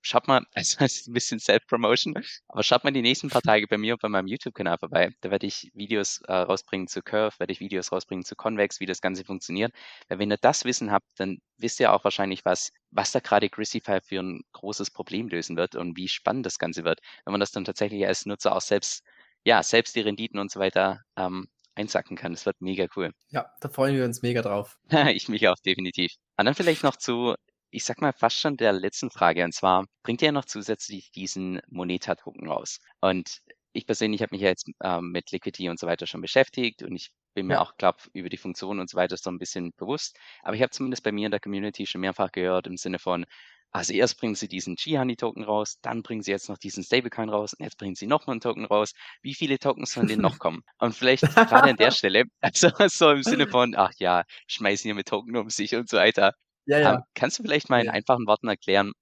schaut 0.01 0.27
mal, 0.27 0.43
also 0.53 0.77
es 0.79 1.01
ist 1.01 1.07
ein 1.07 1.13
bisschen 1.13 1.39
Self-Promotion, 1.39 2.15
aber 2.47 2.63
schaut 2.63 2.83
mal 2.83 2.91
die 2.91 3.01
nächsten 3.01 3.29
paar 3.29 3.41
Tage 3.41 3.67
bei 3.67 3.77
mir 3.77 3.93
und 3.93 4.01
bei 4.01 4.09
meinem 4.09 4.27
YouTube-Kanal 4.27 4.77
vorbei. 4.77 5.11
Da 5.21 5.31
werde 5.31 5.47
ich 5.47 5.71
Videos 5.73 6.21
äh, 6.27 6.33
rausbringen 6.33 6.87
zu 6.87 7.01
Curve, 7.01 7.39
werde 7.39 7.53
ich 7.53 7.59
Videos 7.59 7.91
rausbringen 7.91 8.25
zu 8.25 8.35
Convex, 8.35 8.79
wie 8.79 8.85
das 8.85 9.01
Ganze 9.01 9.23
funktioniert. 9.23 9.73
Weil 10.07 10.19
wenn 10.19 10.31
ihr 10.31 10.37
das 10.37 10.65
Wissen 10.65 10.91
habt, 10.91 11.07
dann 11.17 11.39
wisst 11.57 11.79
ihr 11.79 11.93
auch 11.93 12.03
wahrscheinlich, 12.03 12.45
was, 12.45 12.71
was 12.89 13.11
da 13.11 13.19
gerade 13.19 13.49
Grissify 13.49 13.99
für 14.03 14.19
ein 14.19 14.41
großes 14.53 14.91
Problem 14.91 15.29
lösen 15.29 15.57
wird 15.57 15.75
und 15.75 15.97
wie 15.97 16.07
spannend 16.07 16.45
das 16.45 16.59
Ganze 16.59 16.83
wird, 16.83 16.99
wenn 17.25 17.31
man 17.31 17.39
das 17.39 17.51
dann 17.51 17.65
tatsächlich 17.65 18.05
als 18.05 18.25
Nutzer 18.25 18.55
auch 18.55 18.61
selbst, 18.61 19.03
ja, 19.43 19.63
selbst 19.63 19.95
die 19.95 20.01
Renditen 20.01 20.39
und 20.39 20.51
so 20.51 20.59
weiter 20.59 21.01
ähm, 21.15 21.47
einsacken 21.75 22.17
kann. 22.17 22.33
Das 22.33 22.45
wird 22.45 22.61
mega 22.61 22.87
cool. 22.95 23.11
Ja, 23.29 23.49
da 23.61 23.69
freuen 23.69 23.95
wir 23.95 24.05
uns 24.05 24.21
mega 24.21 24.41
drauf. 24.41 24.77
Ich 25.15 25.29
mich 25.29 25.47
auch 25.47 25.57
definitiv. 25.65 26.13
Und 26.37 26.45
dann 26.45 26.55
vielleicht 26.55 26.83
noch 26.83 26.95
zu, 26.95 27.35
ich 27.71 27.84
sag 27.86 28.01
mal, 28.01 28.13
fast 28.13 28.38
schon 28.39 28.57
der 28.57 28.73
letzten 28.73 29.10
Frage. 29.12 29.43
Und 29.43 29.53
zwar 29.53 29.86
bringt 30.03 30.21
ihr 30.21 30.27
ja 30.27 30.31
noch 30.31 30.45
zusätzlich 30.45 31.12
diesen 31.12 31.62
Moneta-Token 31.69 32.47
raus. 32.47 32.79
Und 33.01 33.39
ich 33.73 33.86
persönlich 33.86 34.21
habe 34.21 34.36
mich 34.36 34.41
ja 34.41 34.49
jetzt 34.49 34.69
ähm, 34.84 35.12
mit 35.12 35.31
Liquidity 35.31 35.69
und 35.69 35.79
so 35.79 35.88
weiter 35.88 36.05
schon 36.07 36.21
beschäftigt 36.21 36.84
und 36.84 36.95
ich 36.95 37.12
bin 37.34 37.47
mir 37.47 37.60
Ja. 37.60 37.62
auch, 37.62 37.77
glaube 37.77 37.99
über 38.13 38.27
die 38.27 38.36
Funktionen 38.38 38.81
und 38.81 38.89
so 38.89 38.97
weiter 38.97 39.15
so 39.15 39.29
ein 39.29 39.38
bisschen 39.39 39.71
bewusst. 39.77 40.17
Aber 40.43 40.55
ich 40.55 40.62
habe 40.62 40.71
zumindest 40.71 41.03
bei 41.03 41.13
mir 41.13 41.25
in 41.27 41.31
der 41.31 41.39
Community 41.39 41.86
schon 41.86 42.01
mehrfach 42.01 42.31
gehört 42.34 42.67
im 42.67 42.75
Sinne 42.77 42.99
von, 42.99 43.25
also 43.71 43.93
erst 43.93 44.19
bringen 44.19 44.36
sie 44.36 44.49
diesen 44.49 44.75
G-Honey-Token 44.75 45.43
raus, 45.45 45.77
dann 45.81 46.03
bringen 46.03 46.21
sie 46.21 46.31
jetzt 46.31 46.49
noch 46.49 46.57
diesen 46.57 46.84
Stablecoin 46.84 47.29
raus 47.29 47.53
und 47.53 47.63
jetzt 47.63 47.77
bringen 47.77 47.95
sie 47.95 48.05
noch 48.07 48.27
mal 48.27 48.34
einen 48.34 48.41
Token 48.41 48.65
raus. 48.65 48.91
Wie 49.21 49.34
viele 49.34 49.60
Tokens 49.60 49.93
sollen 49.93 50.07
denn 50.10 50.19
noch 50.19 50.38
kommen? 50.39 50.62
Und 50.79 50.93
vielleicht 50.95 51.29
gerade 51.45 51.69
an 51.69 51.77
der 51.77 51.91
Stelle, 51.91 52.25
also 52.41 52.69
so 52.88 53.12
im 53.12 53.23
Sinne 53.23 53.47
von, 53.47 53.73
ach 53.75 53.93
ja, 53.99 54.23
schmeißen 54.47 54.84
hier 54.89 54.95
mit 54.95 55.07
Token 55.07 55.38
um 55.38 55.49
sich 55.49 55.73
und 55.75 55.88
so 55.89 55.97
weiter. 55.97 56.34
Ja, 56.65 56.80
ja. 56.80 56.95
Ähm, 56.95 57.04
kannst 57.15 57.39
du 57.39 57.43
vielleicht 57.43 57.69
mal 57.69 57.82
in 57.82 57.88
Ja. 57.88 57.91
einfachen 57.91 58.28
Worten 58.28 58.47
erklären, 58.47 58.93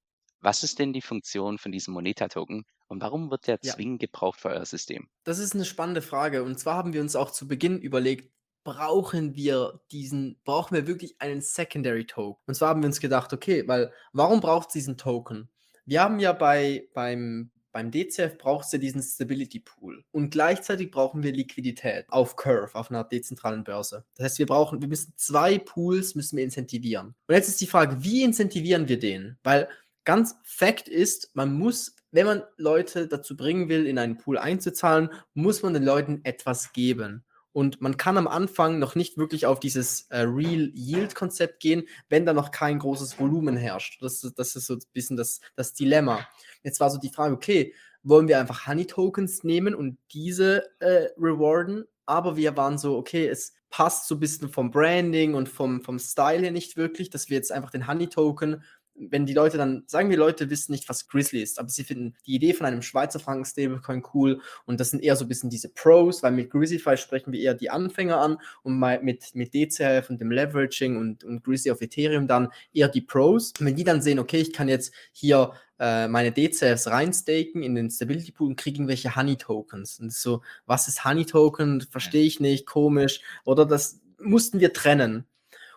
was 0.42 0.64
ist 0.64 0.80
denn 0.80 0.94
die 0.94 1.02
Funktion 1.02 1.58
von 1.58 1.72
diesem 1.72 1.94
Moneta-Token 1.94 2.66
und 2.88 3.02
warum 3.02 3.32
wird 3.32 3.48
der 3.48 3.62
zwingend 3.62 4.00
gebraucht 4.02 4.40
für 4.40 4.50
euer 4.50 4.66
System? 4.66 5.10
Das 5.24 5.40
ist 5.40 5.54
eine 5.54 5.66
spannende 5.66 6.02
Frage. 6.02 6.44
Und 6.44 6.60
zwar 6.60 6.76
haben 6.76 6.94
wir 6.94 7.02
uns 7.02 7.16
auch 7.16 7.32
zu 7.32 7.48
Beginn 7.48 7.80
überlegt, 7.80 8.32
brauchen 8.64 9.36
wir 9.36 9.82
diesen, 9.92 10.40
brauchen 10.44 10.76
wir 10.76 10.88
wirklich 10.88 11.20
einen 11.22 11.42
Secondary 11.42 12.06
Token? 12.06 12.42
Und 12.48 12.56
zwar 12.56 12.70
haben 12.70 12.82
wir 12.82 12.88
uns 12.88 13.00
gedacht, 13.00 13.34
okay, 13.34 13.68
weil 13.68 13.94
warum 14.14 14.42
braucht 14.42 14.70
es 14.70 14.74
diesen 14.74 14.98
Token? 14.98 15.50
Wir 15.86 16.02
haben 16.02 16.20
ja 16.20 16.34
bei, 16.34 16.90
beim, 16.94 17.52
beim 17.72 17.92
DCF 17.92 18.38
brauchst 18.38 18.74
du 18.74 18.80
diesen 18.80 19.02
Stability 19.02 19.60
Pool 19.60 20.04
und 20.12 20.32
gleichzeitig 20.32 20.92
brauchen 20.92 21.24
wir 21.24 21.32
Liquidität 21.32 22.06
auf 22.10 22.36
Curve, 22.36 22.74
auf 22.76 22.90
einer 22.90 23.04
dezentralen 23.04 23.64
Börse. 23.64 24.06
Das 24.16 24.26
heißt, 24.26 24.40
wir 24.40 24.46
brauchen, 24.46 24.82
wir 24.82 24.88
müssen 24.88 25.14
zwei 25.18 25.58
Pools 25.58 26.16
müssen 26.16 26.38
wir 26.38 26.44
incentivieren. 26.44 27.16
Und 27.28 27.36
jetzt 27.36 27.50
ist 27.50 27.62
die 27.62 27.68
Frage, 27.68 28.04
wie 28.04 28.24
incentivieren 28.24 28.88
wir 28.88 29.00
den? 29.00 29.38
Weil 29.44 29.70
ganz 30.04 30.36
Fakt 30.44 30.88
ist, 30.88 31.32
man 31.36 31.54
muss, 31.54 31.96
wenn 32.12 32.26
man 32.26 32.44
Leute 32.58 33.08
dazu 33.08 33.38
bringen 33.38 33.70
will, 33.70 33.86
in 33.86 34.00
einen 34.00 34.18
Pool 34.18 34.38
einzuzahlen, 34.38 35.10
muss 35.34 35.62
man 35.62 35.74
den 35.74 35.84
Leuten 35.84 36.22
etwas 36.24 36.74
geben. 36.74 37.24
Und 37.52 37.82
man 37.82 37.98
kann 37.98 38.18
am 38.18 38.28
Anfang 38.28 38.80
noch 38.80 38.96
nicht 38.96 39.18
wirklich 39.18 39.46
auf 39.46 39.60
dieses 39.60 40.04
äh, 40.10 40.20
Real 40.20 40.72
Yield 40.74 41.16
Konzept 41.16 41.60
gehen, 41.60 41.88
wenn 42.08 42.26
da 42.26 42.34
noch 42.34 42.52
kein 42.52 42.80
großes 42.80 43.20
Volumen 43.20 43.58
herrscht. 43.58 44.02
Das, 44.02 44.22
das 44.22 44.56
ist 44.56 44.68
so 44.68 44.76
ein 44.76 44.82
bisschen 44.94 45.18
das, 45.18 45.42
das 45.56 45.74
Dilemma. 45.74 46.28
Jetzt 46.64 46.80
war 46.80 46.90
so 46.90 47.00
die 47.00 47.10
Frage, 47.10 47.34
okay, 47.34 47.74
wollen 48.04 48.28
wir 48.28 48.40
einfach 48.40 48.68
Honey 48.68 48.86
Tokens 48.86 49.44
nehmen 49.44 49.76
und 49.76 49.98
diese 50.14 50.64
äh, 50.80 51.10
rewarden? 51.18 51.86
Aber 52.06 52.38
wir 52.38 52.58
waren 52.58 52.78
so, 52.78 52.98
okay, 52.98 53.28
es 53.28 53.54
passt 53.70 54.08
so 54.08 54.16
ein 54.16 54.20
bisschen 54.20 54.50
vom 54.50 54.72
Branding 54.72 55.36
und 55.36 55.48
vom, 55.48 55.82
vom 55.82 56.00
Style 56.00 56.42
her 56.42 56.52
nicht 56.52 56.76
wirklich, 56.76 57.10
dass 57.10 57.30
wir 57.30 57.38
jetzt 57.38 57.52
einfach 57.52 57.70
den 57.70 57.88
Honey 57.88 58.08
Token 58.08 58.64
wenn 59.00 59.26
die 59.26 59.34
Leute 59.34 59.58
dann, 59.58 59.84
sagen 59.88 60.10
wir, 60.10 60.18
Leute 60.18 60.50
wissen 60.50 60.72
nicht, 60.72 60.90
was 60.90 61.08
Grizzly 61.08 61.42
ist, 61.42 61.60
aber 61.60 61.70
sie 61.70 61.84
finden 61.84 62.16
die 62.26 62.36
Idee 62.36 62.54
von 62.54 62.66
einem 62.66 62.82
Schweizer 62.82 63.20
Franken 63.20 63.46
Stablecoin 63.46 64.04
cool 64.14 64.42
und 64.66 64.80
das 64.80 64.92
sind 64.92 65.04
eher 65.04 65.16
so 65.16 65.26
ein 65.26 65.28
bisschen 65.30 65.50
diese 65.50 65.70
Pros, 65.70 66.22
weil 66.22 66.32
mit 66.32 66.50
Grizzlyfy 66.50 66.98
sprechen 66.98 67.32
wir 67.32 67.40
eher 67.40 67.54
die 67.54 67.70
Anfänger 67.70 68.20
an 68.20 68.38
und 68.64 68.78
mit, 68.80 69.34
mit 69.34 69.54
DCF 69.54 70.10
und 70.10 70.20
dem 70.20 70.32
Leveraging 70.32 70.98
und, 70.98 71.24
und 71.24 71.44
Grizzly 71.44 71.72
auf 71.72 71.82
Ethereum 71.82 72.28
dann 72.28 72.50
eher 72.74 72.90
die 72.90 73.02
Pros. 73.02 73.54
Und 73.60 73.66
wenn 73.66 73.76
die 73.76 73.84
dann 73.84 74.02
sehen, 74.02 74.20
okay, 74.20 74.40
ich 74.40 74.54
kann 74.54 74.68
jetzt 74.68 74.94
hier 75.12 75.54
äh, 75.80 76.08
meine 76.08 76.32
DCFs 76.32 76.88
reinstaken 76.88 77.64
in 77.64 77.76
den 77.76 77.90
Stability 77.90 78.32
Pool 78.32 78.50
und 78.50 78.56
kriege 78.58 78.78
irgendwelche 78.78 79.16
Honey 79.16 79.38
Tokens. 79.38 80.00
Und 80.00 80.14
so, 80.14 80.42
was 80.66 80.88
ist 80.88 81.06
Honey 81.06 81.26
Token? 81.26 81.82
Verstehe 81.82 82.26
ich 82.26 82.40
nicht, 82.40 82.66
komisch. 82.66 83.22
Oder 83.46 83.66
das 83.66 84.02
mussten 84.20 84.60
wir 84.60 84.74
trennen. 84.74 85.26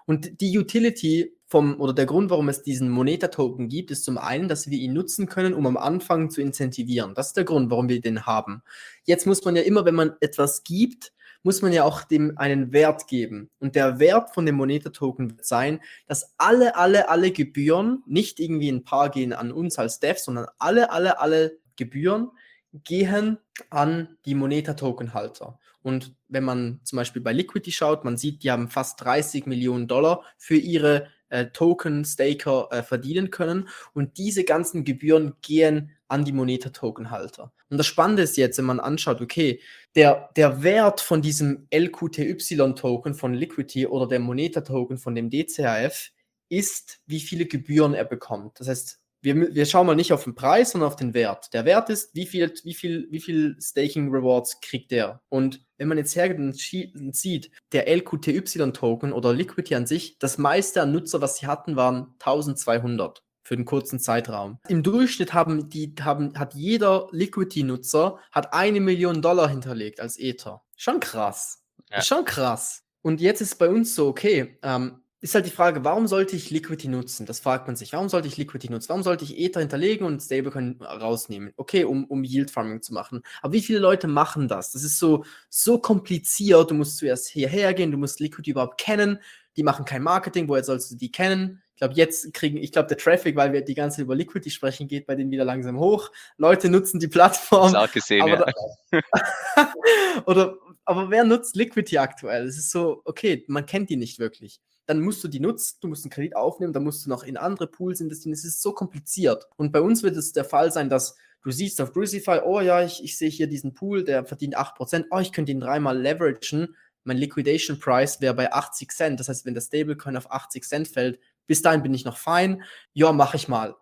Und 0.04 0.40
die 0.40 0.58
Utility 0.58 1.36
vom, 1.52 1.78
oder 1.78 1.92
der 1.92 2.06
Grund, 2.06 2.30
warum 2.30 2.48
es 2.48 2.62
diesen 2.62 2.88
Moneta-Token 2.88 3.68
gibt, 3.68 3.90
ist 3.90 4.04
zum 4.04 4.16
einen, 4.16 4.48
dass 4.48 4.70
wir 4.70 4.78
ihn 4.78 4.94
nutzen 4.94 5.26
können, 5.26 5.52
um 5.52 5.66
am 5.66 5.76
Anfang 5.76 6.30
zu 6.30 6.40
incentivieren. 6.40 7.14
Das 7.14 7.28
ist 7.28 7.36
der 7.36 7.44
Grund, 7.44 7.70
warum 7.70 7.90
wir 7.90 8.00
den 8.00 8.24
haben. 8.24 8.62
Jetzt 9.04 9.26
muss 9.26 9.44
man 9.44 9.54
ja 9.54 9.60
immer, 9.60 9.84
wenn 9.84 9.94
man 9.94 10.14
etwas 10.20 10.62
gibt, 10.64 11.12
muss 11.42 11.60
man 11.60 11.74
ja 11.74 11.84
auch 11.84 12.04
dem 12.04 12.38
einen 12.38 12.72
Wert 12.72 13.06
geben. 13.06 13.50
Und 13.58 13.74
der 13.74 13.98
Wert 13.98 14.32
von 14.32 14.46
dem 14.46 14.54
Moneta-Token 14.54 15.30
wird 15.30 15.44
sein, 15.44 15.80
dass 16.06 16.32
alle, 16.38 16.74
alle, 16.74 17.10
alle 17.10 17.32
Gebühren, 17.32 18.02
nicht 18.06 18.40
irgendwie 18.40 18.70
ein 18.70 18.84
paar 18.84 19.10
gehen 19.10 19.34
an 19.34 19.52
uns 19.52 19.78
als 19.78 20.00
Dev, 20.00 20.18
sondern 20.18 20.46
alle, 20.58 20.90
alle, 20.90 21.20
alle 21.20 21.58
Gebühren 21.76 22.30
gehen 22.72 23.36
an 23.68 24.16
die 24.24 24.34
Moneta-Token-Halter. 24.34 25.58
Und 25.82 26.14
wenn 26.28 26.44
man 26.44 26.80
zum 26.84 26.96
Beispiel 26.96 27.20
bei 27.20 27.34
Liquidity 27.34 27.72
schaut, 27.72 28.04
man 28.04 28.16
sieht, 28.16 28.42
die 28.42 28.50
haben 28.50 28.68
fast 28.68 29.04
30 29.04 29.44
Millionen 29.44 29.86
Dollar 29.86 30.22
für 30.38 30.56
ihre 30.56 31.08
äh, 31.32 31.46
Token-Staker 31.46 32.68
äh, 32.70 32.82
verdienen 32.82 33.30
können. 33.30 33.68
Und 33.94 34.18
diese 34.18 34.44
ganzen 34.44 34.84
Gebühren 34.84 35.34
gehen 35.40 35.90
an 36.08 36.24
die 36.24 36.32
Moneta-Token-Halter. 36.32 37.52
Und 37.70 37.78
das 37.78 37.86
Spannende 37.86 38.22
ist 38.22 38.36
jetzt, 38.36 38.58
wenn 38.58 38.66
man 38.66 38.80
anschaut, 38.80 39.22
okay, 39.22 39.60
der, 39.94 40.30
der 40.36 40.62
Wert 40.62 41.00
von 41.00 41.22
diesem 41.22 41.66
LQTY-Token 41.72 43.14
von 43.14 43.32
Liquidity 43.32 43.86
oder 43.86 44.06
der 44.06 44.20
Moneta-Token 44.20 44.98
von 44.98 45.14
dem 45.14 45.30
DCHF 45.30 46.10
ist, 46.50 47.00
wie 47.06 47.20
viele 47.20 47.46
Gebühren 47.46 47.94
er 47.94 48.04
bekommt. 48.04 48.60
Das 48.60 48.68
heißt, 48.68 49.01
wir, 49.22 49.54
wir 49.54 49.66
schauen 49.66 49.86
mal 49.86 49.94
nicht 49.94 50.12
auf 50.12 50.24
den 50.24 50.34
Preis, 50.34 50.72
sondern 50.72 50.88
auf 50.88 50.96
den 50.96 51.14
Wert. 51.14 51.54
Der 51.54 51.64
Wert 51.64 51.90
ist, 51.90 52.14
wie 52.14 52.26
viel, 52.26 52.52
wie 52.64 52.74
viel, 52.74 53.06
wie 53.10 53.20
viel 53.20 53.56
Staking 53.60 54.10
Rewards 54.10 54.60
kriegt 54.60 54.90
der? 54.90 55.22
Und 55.28 55.64
wenn 55.78 55.88
man 55.88 55.98
jetzt 55.98 56.16
hergeht 56.16 56.38
und 56.38 57.16
sieht, 57.16 57.50
der 57.72 57.88
LQTY-Token 57.88 59.12
oder 59.12 59.32
Liquidity 59.32 59.74
an 59.76 59.86
sich, 59.86 60.18
das 60.18 60.38
meiste 60.38 60.82
an 60.82 60.92
Nutzer, 60.92 61.20
was 61.20 61.36
sie 61.36 61.46
hatten, 61.46 61.76
waren 61.76 62.14
1200 62.18 63.22
für 63.44 63.56
den 63.56 63.64
kurzen 63.64 63.98
Zeitraum. 63.98 64.58
Im 64.68 64.82
Durchschnitt 64.82 65.32
haben 65.32 65.68
die, 65.68 65.94
haben, 66.00 66.38
hat 66.38 66.54
jeder 66.54 67.08
Liquidity-Nutzer 67.12 68.18
hat 68.30 68.52
eine 68.52 68.80
Million 68.80 69.22
Dollar 69.22 69.48
hinterlegt 69.48 70.00
als 70.00 70.18
Ether. 70.18 70.62
Schon 70.76 71.00
krass. 71.00 71.64
Ja. 71.90 72.02
Schon 72.02 72.24
krass. 72.24 72.82
Und 73.02 73.20
jetzt 73.20 73.40
ist 73.40 73.58
bei 73.58 73.68
uns 73.68 73.94
so, 73.94 74.08
okay, 74.08 74.58
ähm, 74.62 75.02
ist 75.22 75.36
halt 75.36 75.46
die 75.46 75.50
Frage, 75.50 75.84
warum 75.84 76.08
sollte 76.08 76.34
ich 76.34 76.50
Liquidity 76.50 76.88
nutzen? 76.88 77.26
Das 77.26 77.38
fragt 77.38 77.68
man 77.68 77.76
sich. 77.76 77.92
Warum 77.92 78.08
sollte 78.08 78.26
ich 78.26 78.36
Liquidity 78.36 78.72
nutzen? 78.72 78.88
Warum 78.88 79.04
sollte 79.04 79.22
ich 79.24 79.38
Ether 79.38 79.60
hinterlegen 79.60 80.04
und 80.04 80.20
Stablecoin 80.20 80.82
rausnehmen? 80.82 81.52
Okay, 81.56 81.84
um, 81.84 82.04
um 82.06 82.24
Yield 82.24 82.50
Farming 82.50 82.82
zu 82.82 82.92
machen. 82.92 83.22
Aber 83.40 83.52
wie 83.52 83.62
viele 83.62 83.78
Leute 83.78 84.08
machen 84.08 84.48
das? 84.48 84.72
Das 84.72 84.82
ist 84.82 84.98
so, 84.98 85.24
so 85.48 85.78
kompliziert. 85.78 86.72
Du 86.72 86.74
musst 86.74 86.98
zuerst 86.98 87.28
hierher 87.28 87.72
gehen, 87.72 87.92
du 87.92 87.98
musst 87.98 88.18
Liquidity 88.18 88.50
überhaupt 88.50 88.80
kennen. 88.80 89.20
Die 89.56 89.62
machen 89.62 89.84
kein 89.84 90.02
Marketing, 90.02 90.48
woher 90.48 90.64
sollst 90.64 90.90
du 90.90 90.96
die 90.96 91.12
kennen? 91.12 91.62
Ich 91.74 91.78
glaube, 91.78 91.94
jetzt 91.94 92.34
kriegen, 92.34 92.56
ich 92.56 92.72
glaube, 92.72 92.88
der 92.88 92.98
Traffic, 92.98 93.36
weil 93.36 93.52
wir 93.52 93.60
die 93.62 93.74
ganze 93.74 93.98
Zeit 93.98 94.06
über 94.06 94.16
Liquidity 94.16 94.50
sprechen, 94.50 94.88
geht 94.88 95.06
bei 95.06 95.14
denen 95.14 95.30
wieder 95.30 95.44
langsam 95.44 95.78
hoch. 95.78 96.10
Leute 96.36 96.68
nutzen 96.68 96.98
die 96.98 97.08
Plattform. 97.08 97.76
Auch 97.76 97.92
gesehen, 97.92 98.26
ja. 98.26 98.44
Da, 98.90 99.72
oder, 100.26 100.56
aber 100.84 101.10
wer 101.10 101.22
nutzt 101.22 101.54
Liquidity 101.54 101.98
aktuell? 101.98 102.48
Es 102.48 102.58
ist 102.58 102.72
so, 102.72 103.02
okay, 103.04 103.44
man 103.46 103.66
kennt 103.66 103.88
die 103.88 103.96
nicht 103.96 104.18
wirklich 104.18 104.60
dann 104.92 105.00
musst 105.00 105.24
du 105.24 105.28
die 105.28 105.40
nutzen, 105.40 105.78
du 105.80 105.88
musst 105.88 106.04
einen 106.04 106.10
Kredit 106.10 106.36
aufnehmen, 106.36 106.74
dann 106.74 106.84
musst 106.84 107.06
du 107.06 107.08
noch 107.08 107.22
in 107.22 107.38
andere 107.38 107.66
Pools 107.66 108.02
investieren. 108.02 108.34
Es 108.34 108.44
ist 108.44 108.60
so 108.60 108.72
kompliziert. 108.72 109.48
Und 109.56 109.72
bei 109.72 109.80
uns 109.80 110.02
wird 110.02 110.16
es 110.18 110.32
der 110.32 110.44
Fall 110.44 110.70
sein, 110.70 110.90
dass 110.90 111.16
du 111.42 111.50
siehst 111.50 111.80
auf 111.80 111.94
Crucify, 111.94 112.40
oh 112.44 112.60
ja, 112.60 112.82
ich, 112.82 113.02
ich 113.02 113.16
sehe 113.16 113.30
hier 113.30 113.46
diesen 113.46 113.72
Pool, 113.72 114.04
der 114.04 114.26
verdient 114.26 114.58
8%, 114.58 115.06
oh, 115.10 115.18
ich 115.18 115.32
könnte 115.32 115.50
ihn 115.50 115.60
dreimal 115.60 115.98
leveragen. 115.98 116.76
Mein 117.04 117.16
Liquidation 117.16 117.78
Price 117.78 118.20
wäre 118.20 118.34
bei 118.34 118.52
80 118.52 118.92
Cent. 118.92 119.18
Das 119.18 119.30
heißt, 119.30 119.46
wenn 119.46 119.54
der 119.54 119.62
Stablecoin 119.62 120.16
auf 120.18 120.30
80 120.30 120.62
Cent 120.64 120.88
fällt, 120.88 121.18
bis 121.46 121.62
dahin 121.62 121.82
bin 121.82 121.94
ich 121.94 122.04
noch 122.04 122.18
fein. 122.18 122.62
Ja, 122.92 123.12
mache 123.12 123.38
ich 123.38 123.48
mal. 123.48 123.74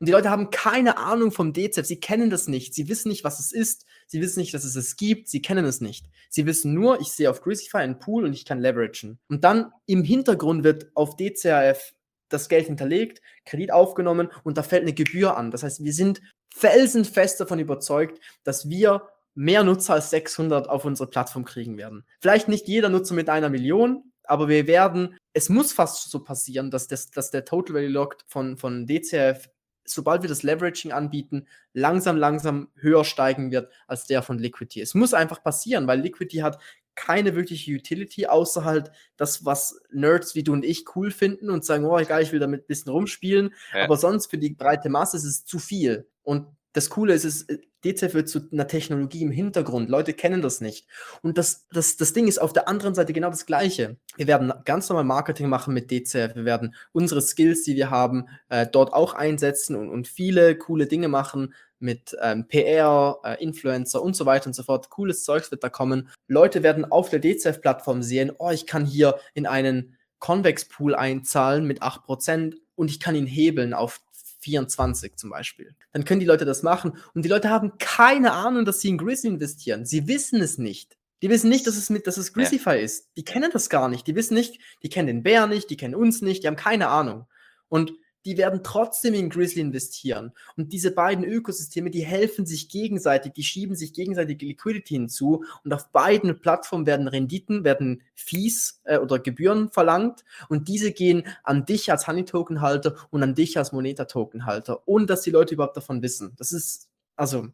Und 0.00 0.06
die 0.06 0.12
Leute 0.12 0.30
haben 0.30 0.50
keine 0.50 0.96
Ahnung 0.96 1.32
vom 1.32 1.52
DZEP. 1.52 1.84
Sie 1.84 2.00
kennen 2.00 2.30
das 2.30 2.46
nicht. 2.46 2.72
Sie 2.72 2.88
wissen 2.88 3.08
nicht, 3.08 3.24
was 3.24 3.40
es 3.40 3.52
ist. 3.52 3.84
Sie 4.06 4.20
wissen 4.20 4.38
nicht, 4.38 4.54
dass 4.54 4.64
es 4.64 4.76
es 4.76 4.96
gibt. 4.96 5.28
Sie 5.28 5.42
kennen 5.42 5.64
es 5.64 5.80
nicht. 5.80 6.06
Sie 6.28 6.46
wissen 6.46 6.72
nur, 6.72 7.00
ich 7.00 7.08
sehe 7.08 7.30
auf 7.30 7.42
Crucify 7.42 7.78
einen 7.78 7.98
Pool 7.98 8.24
und 8.24 8.32
ich 8.32 8.44
kann 8.44 8.60
leveragen. 8.60 9.18
Und 9.28 9.42
dann 9.42 9.72
im 9.86 10.04
Hintergrund 10.04 10.62
wird 10.62 10.90
auf 10.94 11.16
DCAF 11.16 11.94
das 12.28 12.48
Geld 12.48 12.66
hinterlegt, 12.66 13.22
Kredit 13.44 13.72
aufgenommen 13.72 14.28
und 14.44 14.58
da 14.58 14.62
fällt 14.62 14.82
eine 14.82 14.92
Gebühr 14.92 15.36
an. 15.36 15.50
Das 15.50 15.62
heißt, 15.62 15.82
wir 15.82 15.92
sind 15.92 16.20
felsenfest 16.54 17.40
davon 17.40 17.58
überzeugt, 17.58 18.20
dass 18.44 18.68
wir 18.68 19.08
mehr 19.34 19.64
Nutzer 19.64 19.94
als 19.94 20.10
600 20.10 20.68
auf 20.68 20.84
unsere 20.84 21.08
Plattform 21.08 21.44
kriegen 21.44 21.76
werden. 21.76 22.04
Vielleicht 22.20 22.48
nicht 22.48 22.68
jeder 22.68 22.88
Nutzer 22.88 23.14
mit 23.14 23.28
einer 23.28 23.48
Million, 23.48 24.12
aber 24.24 24.48
wir 24.48 24.66
werden, 24.66 25.16
es 25.32 25.48
muss 25.48 25.72
fast 25.72 26.10
so 26.10 26.22
passieren, 26.22 26.70
dass, 26.70 26.86
das, 26.88 27.10
dass 27.10 27.30
der 27.30 27.44
Total 27.44 27.76
Value 27.76 27.88
Locked 27.88 28.24
von, 28.28 28.56
von 28.56 28.86
DCF 28.86 29.48
sobald 29.94 30.22
wir 30.22 30.28
das 30.28 30.42
Leveraging 30.42 30.92
anbieten, 30.92 31.46
langsam, 31.72 32.16
langsam 32.16 32.68
höher 32.76 33.04
steigen 33.04 33.50
wird 33.50 33.72
als 33.86 34.06
der 34.06 34.22
von 34.22 34.38
Liquidity. 34.38 34.80
Es 34.80 34.94
muss 34.94 35.14
einfach 35.14 35.42
passieren, 35.42 35.86
weil 35.86 36.00
Liquidity 36.00 36.38
hat 36.38 36.58
keine 36.98 37.36
wirkliche 37.36 37.70
Utility, 37.72 38.26
außer 38.26 38.64
halt 38.64 38.90
das, 39.16 39.44
was 39.44 39.80
Nerds 39.92 40.34
wie 40.34 40.42
du 40.42 40.52
und 40.52 40.64
ich 40.64 40.84
cool 40.96 41.12
finden 41.12 41.48
und 41.48 41.64
sagen, 41.64 41.84
oh, 41.84 41.96
egal, 41.96 42.22
ich 42.22 42.32
will 42.32 42.40
damit 42.40 42.64
ein 42.64 42.66
bisschen 42.66 42.90
rumspielen. 42.90 43.54
Ja. 43.72 43.84
Aber 43.84 43.96
sonst 43.96 44.26
für 44.26 44.38
die 44.38 44.50
breite 44.50 44.88
Masse 44.88 45.16
ist 45.16 45.24
es 45.24 45.44
zu 45.44 45.60
viel. 45.60 46.08
Und 46.24 46.48
das 46.72 46.90
Coole 46.90 47.14
ist, 47.14 47.24
es, 47.24 47.46
DCF 47.84 48.14
wird 48.14 48.28
zu 48.28 48.40
einer 48.52 48.66
Technologie 48.66 49.22
im 49.22 49.30
Hintergrund. 49.30 49.88
Leute 49.88 50.12
kennen 50.12 50.42
das 50.42 50.60
nicht. 50.60 50.86
Und 51.22 51.38
das, 51.38 51.66
das, 51.70 51.96
das 51.96 52.12
Ding 52.12 52.26
ist 52.26 52.40
auf 52.40 52.52
der 52.52 52.68
anderen 52.68 52.94
Seite 52.94 53.12
genau 53.12 53.30
das 53.30 53.46
Gleiche. 53.46 53.96
Wir 54.16 54.26
werden 54.26 54.52
ganz 54.64 54.88
normal 54.88 55.04
Marketing 55.04 55.48
machen 55.48 55.74
mit 55.74 55.90
DCF. 55.90 56.34
Wir 56.34 56.44
werden 56.44 56.74
unsere 56.92 57.22
Skills, 57.22 57.62
die 57.62 57.76
wir 57.76 57.90
haben, 57.90 58.28
äh, 58.48 58.66
dort 58.66 58.92
auch 58.92 59.14
einsetzen 59.14 59.76
und, 59.76 59.90
und 59.90 60.08
viele 60.08 60.56
coole 60.56 60.86
Dinge 60.86 61.08
machen 61.08 61.54
mit 61.78 62.16
ähm, 62.20 62.48
PR, 62.48 63.20
äh, 63.22 63.42
Influencer 63.42 64.02
und 64.02 64.16
so 64.16 64.26
weiter 64.26 64.48
und 64.48 64.54
so 64.54 64.64
fort. 64.64 64.90
Cooles 64.90 65.22
Zeugs 65.22 65.50
wird 65.52 65.62
da 65.62 65.68
kommen. 65.68 66.08
Leute 66.26 66.64
werden 66.64 66.84
auf 66.84 67.10
der 67.10 67.20
DCF-Plattform 67.20 68.02
sehen, 68.02 68.32
oh, 68.38 68.50
ich 68.50 68.66
kann 68.66 68.84
hier 68.84 69.18
in 69.34 69.46
einen 69.46 69.96
Convex 70.18 70.64
Pool 70.64 70.96
einzahlen 70.96 71.64
mit 71.64 71.82
8% 71.82 72.56
und 72.74 72.90
ich 72.90 72.98
kann 72.98 73.14
ihn 73.14 73.26
hebeln 73.26 73.72
auf 73.72 74.00
24 74.40 75.16
zum 75.16 75.30
Beispiel. 75.30 75.74
Dann 75.92 76.04
können 76.04 76.20
die 76.20 76.26
Leute 76.26 76.44
das 76.44 76.62
machen 76.62 76.96
und 77.14 77.24
die 77.24 77.28
Leute 77.28 77.50
haben 77.50 77.78
keine 77.78 78.32
Ahnung, 78.32 78.64
dass 78.64 78.80
sie 78.80 78.88
in 78.88 78.98
Grizzly 78.98 79.30
investieren. 79.30 79.84
Sie 79.84 80.06
wissen 80.06 80.40
es 80.40 80.58
nicht. 80.58 80.96
Die 81.22 81.30
wissen 81.30 81.48
nicht, 81.48 81.66
dass 81.66 81.76
es 81.76 81.90
mit, 81.90 82.06
dass 82.06 82.16
es 82.16 82.32
Grizzlyfy 82.32 82.70
ja. 82.70 82.76
ist. 82.76 83.08
Die 83.16 83.24
kennen 83.24 83.50
das 83.52 83.68
gar 83.68 83.88
nicht. 83.88 84.06
Die 84.06 84.14
wissen 84.14 84.34
nicht, 84.34 84.60
die 84.82 84.88
kennen 84.88 85.08
den 85.08 85.22
Bär 85.22 85.46
nicht, 85.46 85.68
die 85.70 85.76
kennen 85.76 85.94
uns 85.94 86.22
nicht, 86.22 86.42
die 86.42 86.46
haben 86.46 86.56
keine 86.56 86.88
Ahnung. 86.88 87.26
Und 87.68 87.92
die 88.24 88.36
werden 88.36 88.62
trotzdem 88.62 89.14
in 89.14 89.30
Grizzly 89.30 89.62
investieren. 89.62 90.32
Und 90.56 90.72
diese 90.72 90.92
beiden 90.92 91.24
Ökosysteme, 91.24 91.90
die 91.90 92.04
helfen 92.04 92.46
sich 92.46 92.68
gegenseitig, 92.68 93.32
die 93.32 93.44
schieben 93.44 93.76
sich 93.76 93.92
gegenseitig 93.92 94.40
Liquidity 94.40 94.94
hinzu 94.94 95.44
und 95.64 95.72
auf 95.72 95.90
beiden 95.90 96.38
Plattformen 96.40 96.86
werden 96.86 97.08
Renditen, 97.08 97.64
werden 97.64 98.02
Fees 98.14 98.80
äh, 98.84 98.98
oder 98.98 99.18
Gebühren 99.18 99.70
verlangt 99.70 100.24
und 100.48 100.68
diese 100.68 100.92
gehen 100.92 101.26
an 101.42 101.64
dich 101.64 101.90
als 101.90 102.06
Honey-Token-Halter 102.06 102.96
und 103.10 103.22
an 103.22 103.34
dich 103.34 103.56
als 103.58 103.72
Moneta-Token-Halter, 103.72 104.82
ohne 104.86 105.06
dass 105.06 105.22
die 105.22 105.30
Leute 105.30 105.54
überhaupt 105.54 105.76
davon 105.76 106.02
wissen. 106.02 106.34
Das 106.36 106.52
ist 106.52 106.88
also, 107.16 107.48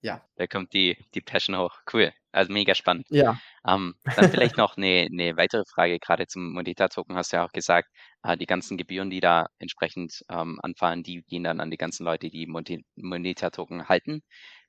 ja. 0.00 0.22
Da 0.36 0.46
kommt 0.46 0.72
die, 0.72 0.96
die 1.14 1.20
Passion 1.20 1.56
hoch. 1.56 1.74
Cool. 1.92 2.12
Also 2.30 2.52
mega 2.52 2.74
spannend. 2.74 3.06
Ja. 3.10 3.40
Ähm, 3.66 3.96
dann 4.14 4.30
vielleicht 4.30 4.56
noch 4.56 4.76
eine, 4.76 5.08
eine 5.10 5.36
weitere 5.36 5.64
Frage, 5.64 5.98
gerade 5.98 6.26
zum 6.26 6.52
Moneta-Token 6.52 7.16
hast 7.16 7.32
du 7.32 7.38
ja 7.38 7.44
auch 7.44 7.52
gesagt, 7.52 7.90
äh, 8.26 8.36
die 8.36 8.46
ganzen 8.46 8.76
Gebühren, 8.76 9.10
die 9.10 9.20
da 9.20 9.48
entsprechend 9.58 10.24
ähm, 10.28 10.58
anfallen, 10.62 11.02
die 11.02 11.22
gehen 11.22 11.44
dann 11.44 11.60
an 11.60 11.70
die 11.70 11.76
ganzen 11.76 12.04
Leute, 12.04 12.30
die 12.30 12.46
Moneta-Token 12.96 13.88
halten. 13.88 14.22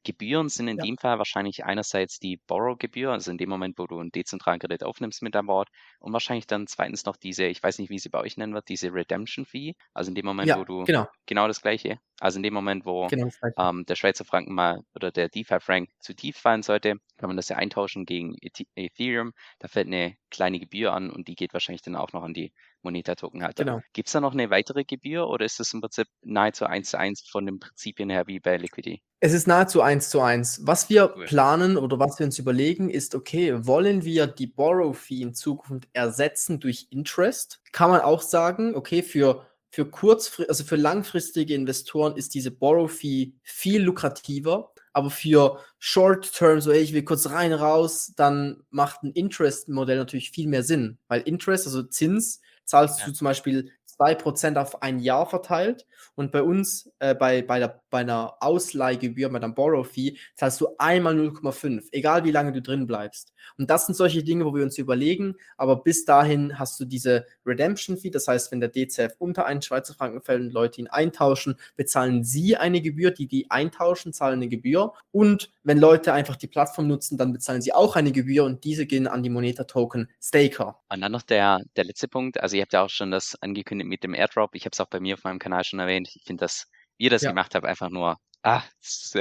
Gebühren 0.07 0.49
sind 0.49 0.67
in 0.69 0.77
Ja. 0.77 0.83
dem 0.85 0.97
Fall 0.97 1.17
wahrscheinlich 1.19 1.65
einerseits 1.65 2.19
die 2.19 2.37
Borrow-Gebühr, 2.47 3.11
also 3.11 3.29
in 3.31 3.37
dem 3.37 3.49
Moment, 3.49 3.77
wo 3.77 3.85
du 3.87 3.99
einen 3.99 4.11
dezentralen 4.11 4.59
Kredit 4.59 4.83
aufnimmst 4.83 5.21
mit 5.21 5.35
an 5.35 5.45
Bord 5.47 5.69
und 5.99 6.13
wahrscheinlich 6.13 6.47
dann 6.47 6.67
zweitens 6.67 7.05
noch 7.05 7.17
diese, 7.17 7.45
ich 7.45 7.61
weiß 7.61 7.79
nicht, 7.79 7.89
wie 7.89 7.99
sie 7.99 8.09
bei 8.09 8.19
euch 8.19 8.37
nennen 8.37 8.53
wird, 8.53 8.69
diese 8.69 8.93
Redemption-Fee, 8.93 9.73
also 9.93 10.09
in 10.11 10.15
dem 10.15 10.25
Moment, 10.25 10.53
Ja, 10.53 10.55
wo 10.55 10.63
du 10.65 10.87
genau. 10.87 11.07
genau 11.25 11.47
das 11.47 11.61
Gleiche, 11.61 11.99
also 12.19 12.37
in 12.39 12.43
dem 12.43 12.53
Moment, 12.53 12.85
wo 12.85 13.09
Genau 13.09 13.29
ähm, 13.57 13.85
der 13.85 13.95
Schweizer 13.95 14.25
Franken 14.25 14.53
mal 14.53 14.81
oder 14.95 15.11
der 15.11 15.29
DeFi-Frank 15.29 15.89
zu 15.99 16.13
tief 16.15 16.37
fallen 16.37 16.63
sollte, 16.63 16.95
kann 17.17 17.29
man 17.29 17.37
das 17.37 17.49
ja 17.49 17.57
eintauschen 17.57 18.05
gegen 18.05 18.35
Eth- 18.41 18.67
Ethereum. 18.75 19.33
Da 19.59 19.67
fällt 19.67 19.87
eine 19.87 20.15
kleine 20.29 20.59
Gebühr 20.59 20.93
an 20.93 21.09
und 21.11 21.27
die 21.27 21.35
geht 21.35 21.53
wahrscheinlich 21.53 21.81
dann 21.81 21.95
auch 21.95 22.13
noch 22.13 22.23
an 22.23 22.33
die 22.33 22.53
Moneta-Tokenhalter. 22.83 23.65
Genau. 23.65 23.83
Gibt 23.93 24.07
es 24.07 24.13
da 24.13 24.21
noch 24.21 24.33
eine 24.33 24.49
weitere 24.49 24.83
Gebühr 24.85 25.27
oder 25.27 25.45
ist 25.45 25.59
das 25.59 25.73
im 25.73 25.81
Prinzip 25.81 26.07
nahezu 26.21 26.65
eins 26.65 26.91
zu 26.91 26.97
eins 26.99 27.21
von 27.29 27.45
den 27.45 27.59
Prinzipien 27.59 28.09
her 28.09 28.27
wie 28.27 28.39
bei 28.39 28.57
Liquidity? 28.57 29.01
Es 29.19 29.33
ist 29.33 29.47
nahezu 29.47 29.81
eins 29.81 30.09
zu 30.09 30.21
eins. 30.21 30.59
Was 30.63 30.89
wir 30.89 31.07
planen 31.07 31.75
oder 31.77 31.97
was 31.99 32.19
wir 32.19 32.25
uns 32.27 32.37
überlegen, 32.37 32.89
ist, 32.89 33.15
okay, 33.15 33.65
wollen 33.65 34.03
wir 34.03 34.27
die 34.27 34.45
Borrow-Fee 34.45 35.21
in 35.21 35.33
Zukunft 35.33 35.87
ersetzen 35.93 36.59
durch 36.59 36.87
Interest? 36.91 37.59
Kann 37.71 37.89
man 37.89 38.01
auch 38.01 38.21
sagen, 38.21 38.75
okay, 38.75 39.01
für, 39.01 39.47
für 39.71 39.89
kurzfristige, 39.89 40.49
also 40.49 40.63
für 40.65 40.75
langfristige 40.75 41.55
Investoren 41.55 42.15
ist 42.15 42.35
diese 42.35 42.51
Borrow-Fee 42.51 43.33
viel 43.41 43.81
lukrativer, 43.81 44.71
aber 44.93 45.09
für 45.09 45.59
Short-Term, 45.79 46.61
so, 46.61 46.69
ey, 46.71 46.81
ich 46.81 46.93
will 46.93 47.03
kurz 47.03 47.27
rein, 47.27 47.53
raus, 47.53 48.13
dann 48.15 48.61
macht 48.69 49.01
ein 49.01 49.11
Interest-Modell 49.13 49.97
natürlich 49.97 50.29
viel 50.29 50.47
mehr 50.47 50.61
Sinn, 50.63 50.99
weil 51.07 51.21
Interest, 51.21 51.65
also 51.65 51.81
Zins, 51.81 52.39
zahlst 52.65 52.99
Ja. 52.99 53.05
du 53.07 53.13
zum 53.13 53.25
Beispiel 53.25 53.71
2% 53.99 54.57
auf 54.57 54.81
ein 54.81 54.99
Jahr 54.99 55.25
verteilt 55.25 55.85
und 56.15 56.31
bei 56.31 56.41
uns, 56.41 56.91
äh, 56.99 57.15
bei, 57.15 57.41
bei, 57.41 57.59
der, 57.59 57.81
bei 57.89 57.99
einer 57.99 58.35
Ausleihgebühr, 58.39 59.29
bei 59.29 59.37
einer 59.37 59.49
Borrow-Fee, 59.49 60.17
zahlst 60.35 60.61
du 60.61 60.67
einmal 60.77 61.15
0,5, 61.15 61.89
egal 61.91 62.23
wie 62.23 62.31
lange 62.31 62.51
du 62.51 62.61
drin 62.61 62.87
bleibst. 62.87 63.33
Und 63.57 63.69
das 63.69 63.85
sind 63.85 63.95
solche 63.95 64.23
Dinge, 64.23 64.45
wo 64.45 64.53
wir 64.53 64.63
uns 64.63 64.77
überlegen, 64.77 65.35
aber 65.57 65.77
bis 65.83 66.05
dahin 66.05 66.59
hast 66.59 66.79
du 66.79 66.85
diese 66.85 67.25
Redemption-Fee, 67.45 68.09
das 68.09 68.27
heißt, 68.27 68.51
wenn 68.51 68.59
der 68.59 68.69
DCF 68.69 69.15
unter 69.19 69.45
einen 69.45 69.61
Schweizer 69.61 69.93
Franken 69.93 70.21
fällt 70.21 70.41
und 70.41 70.53
Leute 70.53 70.81
ihn 70.81 70.87
eintauschen, 70.87 71.55
bezahlen 71.75 72.23
sie 72.23 72.57
eine 72.57 72.81
Gebühr, 72.81 73.11
die 73.11 73.27
die 73.27 73.49
eintauschen, 73.49 74.13
zahlen 74.13 74.39
eine 74.39 74.49
Gebühr. 74.49 74.93
Und 75.11 75.51
wenn 75.63 75.77
Leute 75.77 76.13
einfach 76.13 76.35
die 76.35 76.47
Plattform 76.47 76.87
nutzen, 76.87 77.17
dann 77.17 77.33
bezahlen 77.33 77.61
sie 77.61 77.73
auch 77.73 77.95
eine 77.95 78.11
Gebühr 78.11 78.43
und 78.43 78.63
diese 78.63 78.85
gehen 78.85 79.07
an 79.07 79.23
die 79.23 79.29
Moneta-Token 79.29 80.09
Staker. 80.21 80.79
Und 80.89 81.01
dann 81.01 81.11
noch 81.11 81.23
der, 81.23 81.61
der 81.75 81.85
letzte 81.85 82.07
Punkt. 82.07 82.39
Also 82.39 82.55
ihr 82.55 82.61
habt 82.63 82.73
ja 82.73 82.83
auch 82.83 82.89
schon 82.89 83.11
das 83.11 83.35
angekündigt 83.41 83.86
mit 83.87 84.03
dem 84.03 84.13
Airdrop. 84.13 84.55
Ich 84.55 84.63
habe 84.65 84.71
es 84.73 84.79
auch 84.79 84.89
bei 84.89 84.99
mir 84.99 85.15
auf 85.15 85.23
meinem 85.23 85.39
Kanal 85.39 85.63
schon 85.63 85.79
erwähnt. 85.79 86.09
Ich 86.15 86.23
finde 86.25 86.41
das, 86.41 86.67
wie 86.97 87.05
ihr 87.05 87.09
das 87.09 87.21
Ja. 87.23 87.29
gemacht 87.29 87.55
habt, 87.55 87.65
einfach 87.65 87.89
nur, 87.89 88.17
ah, 88.43 88.63
das 88.81 89.13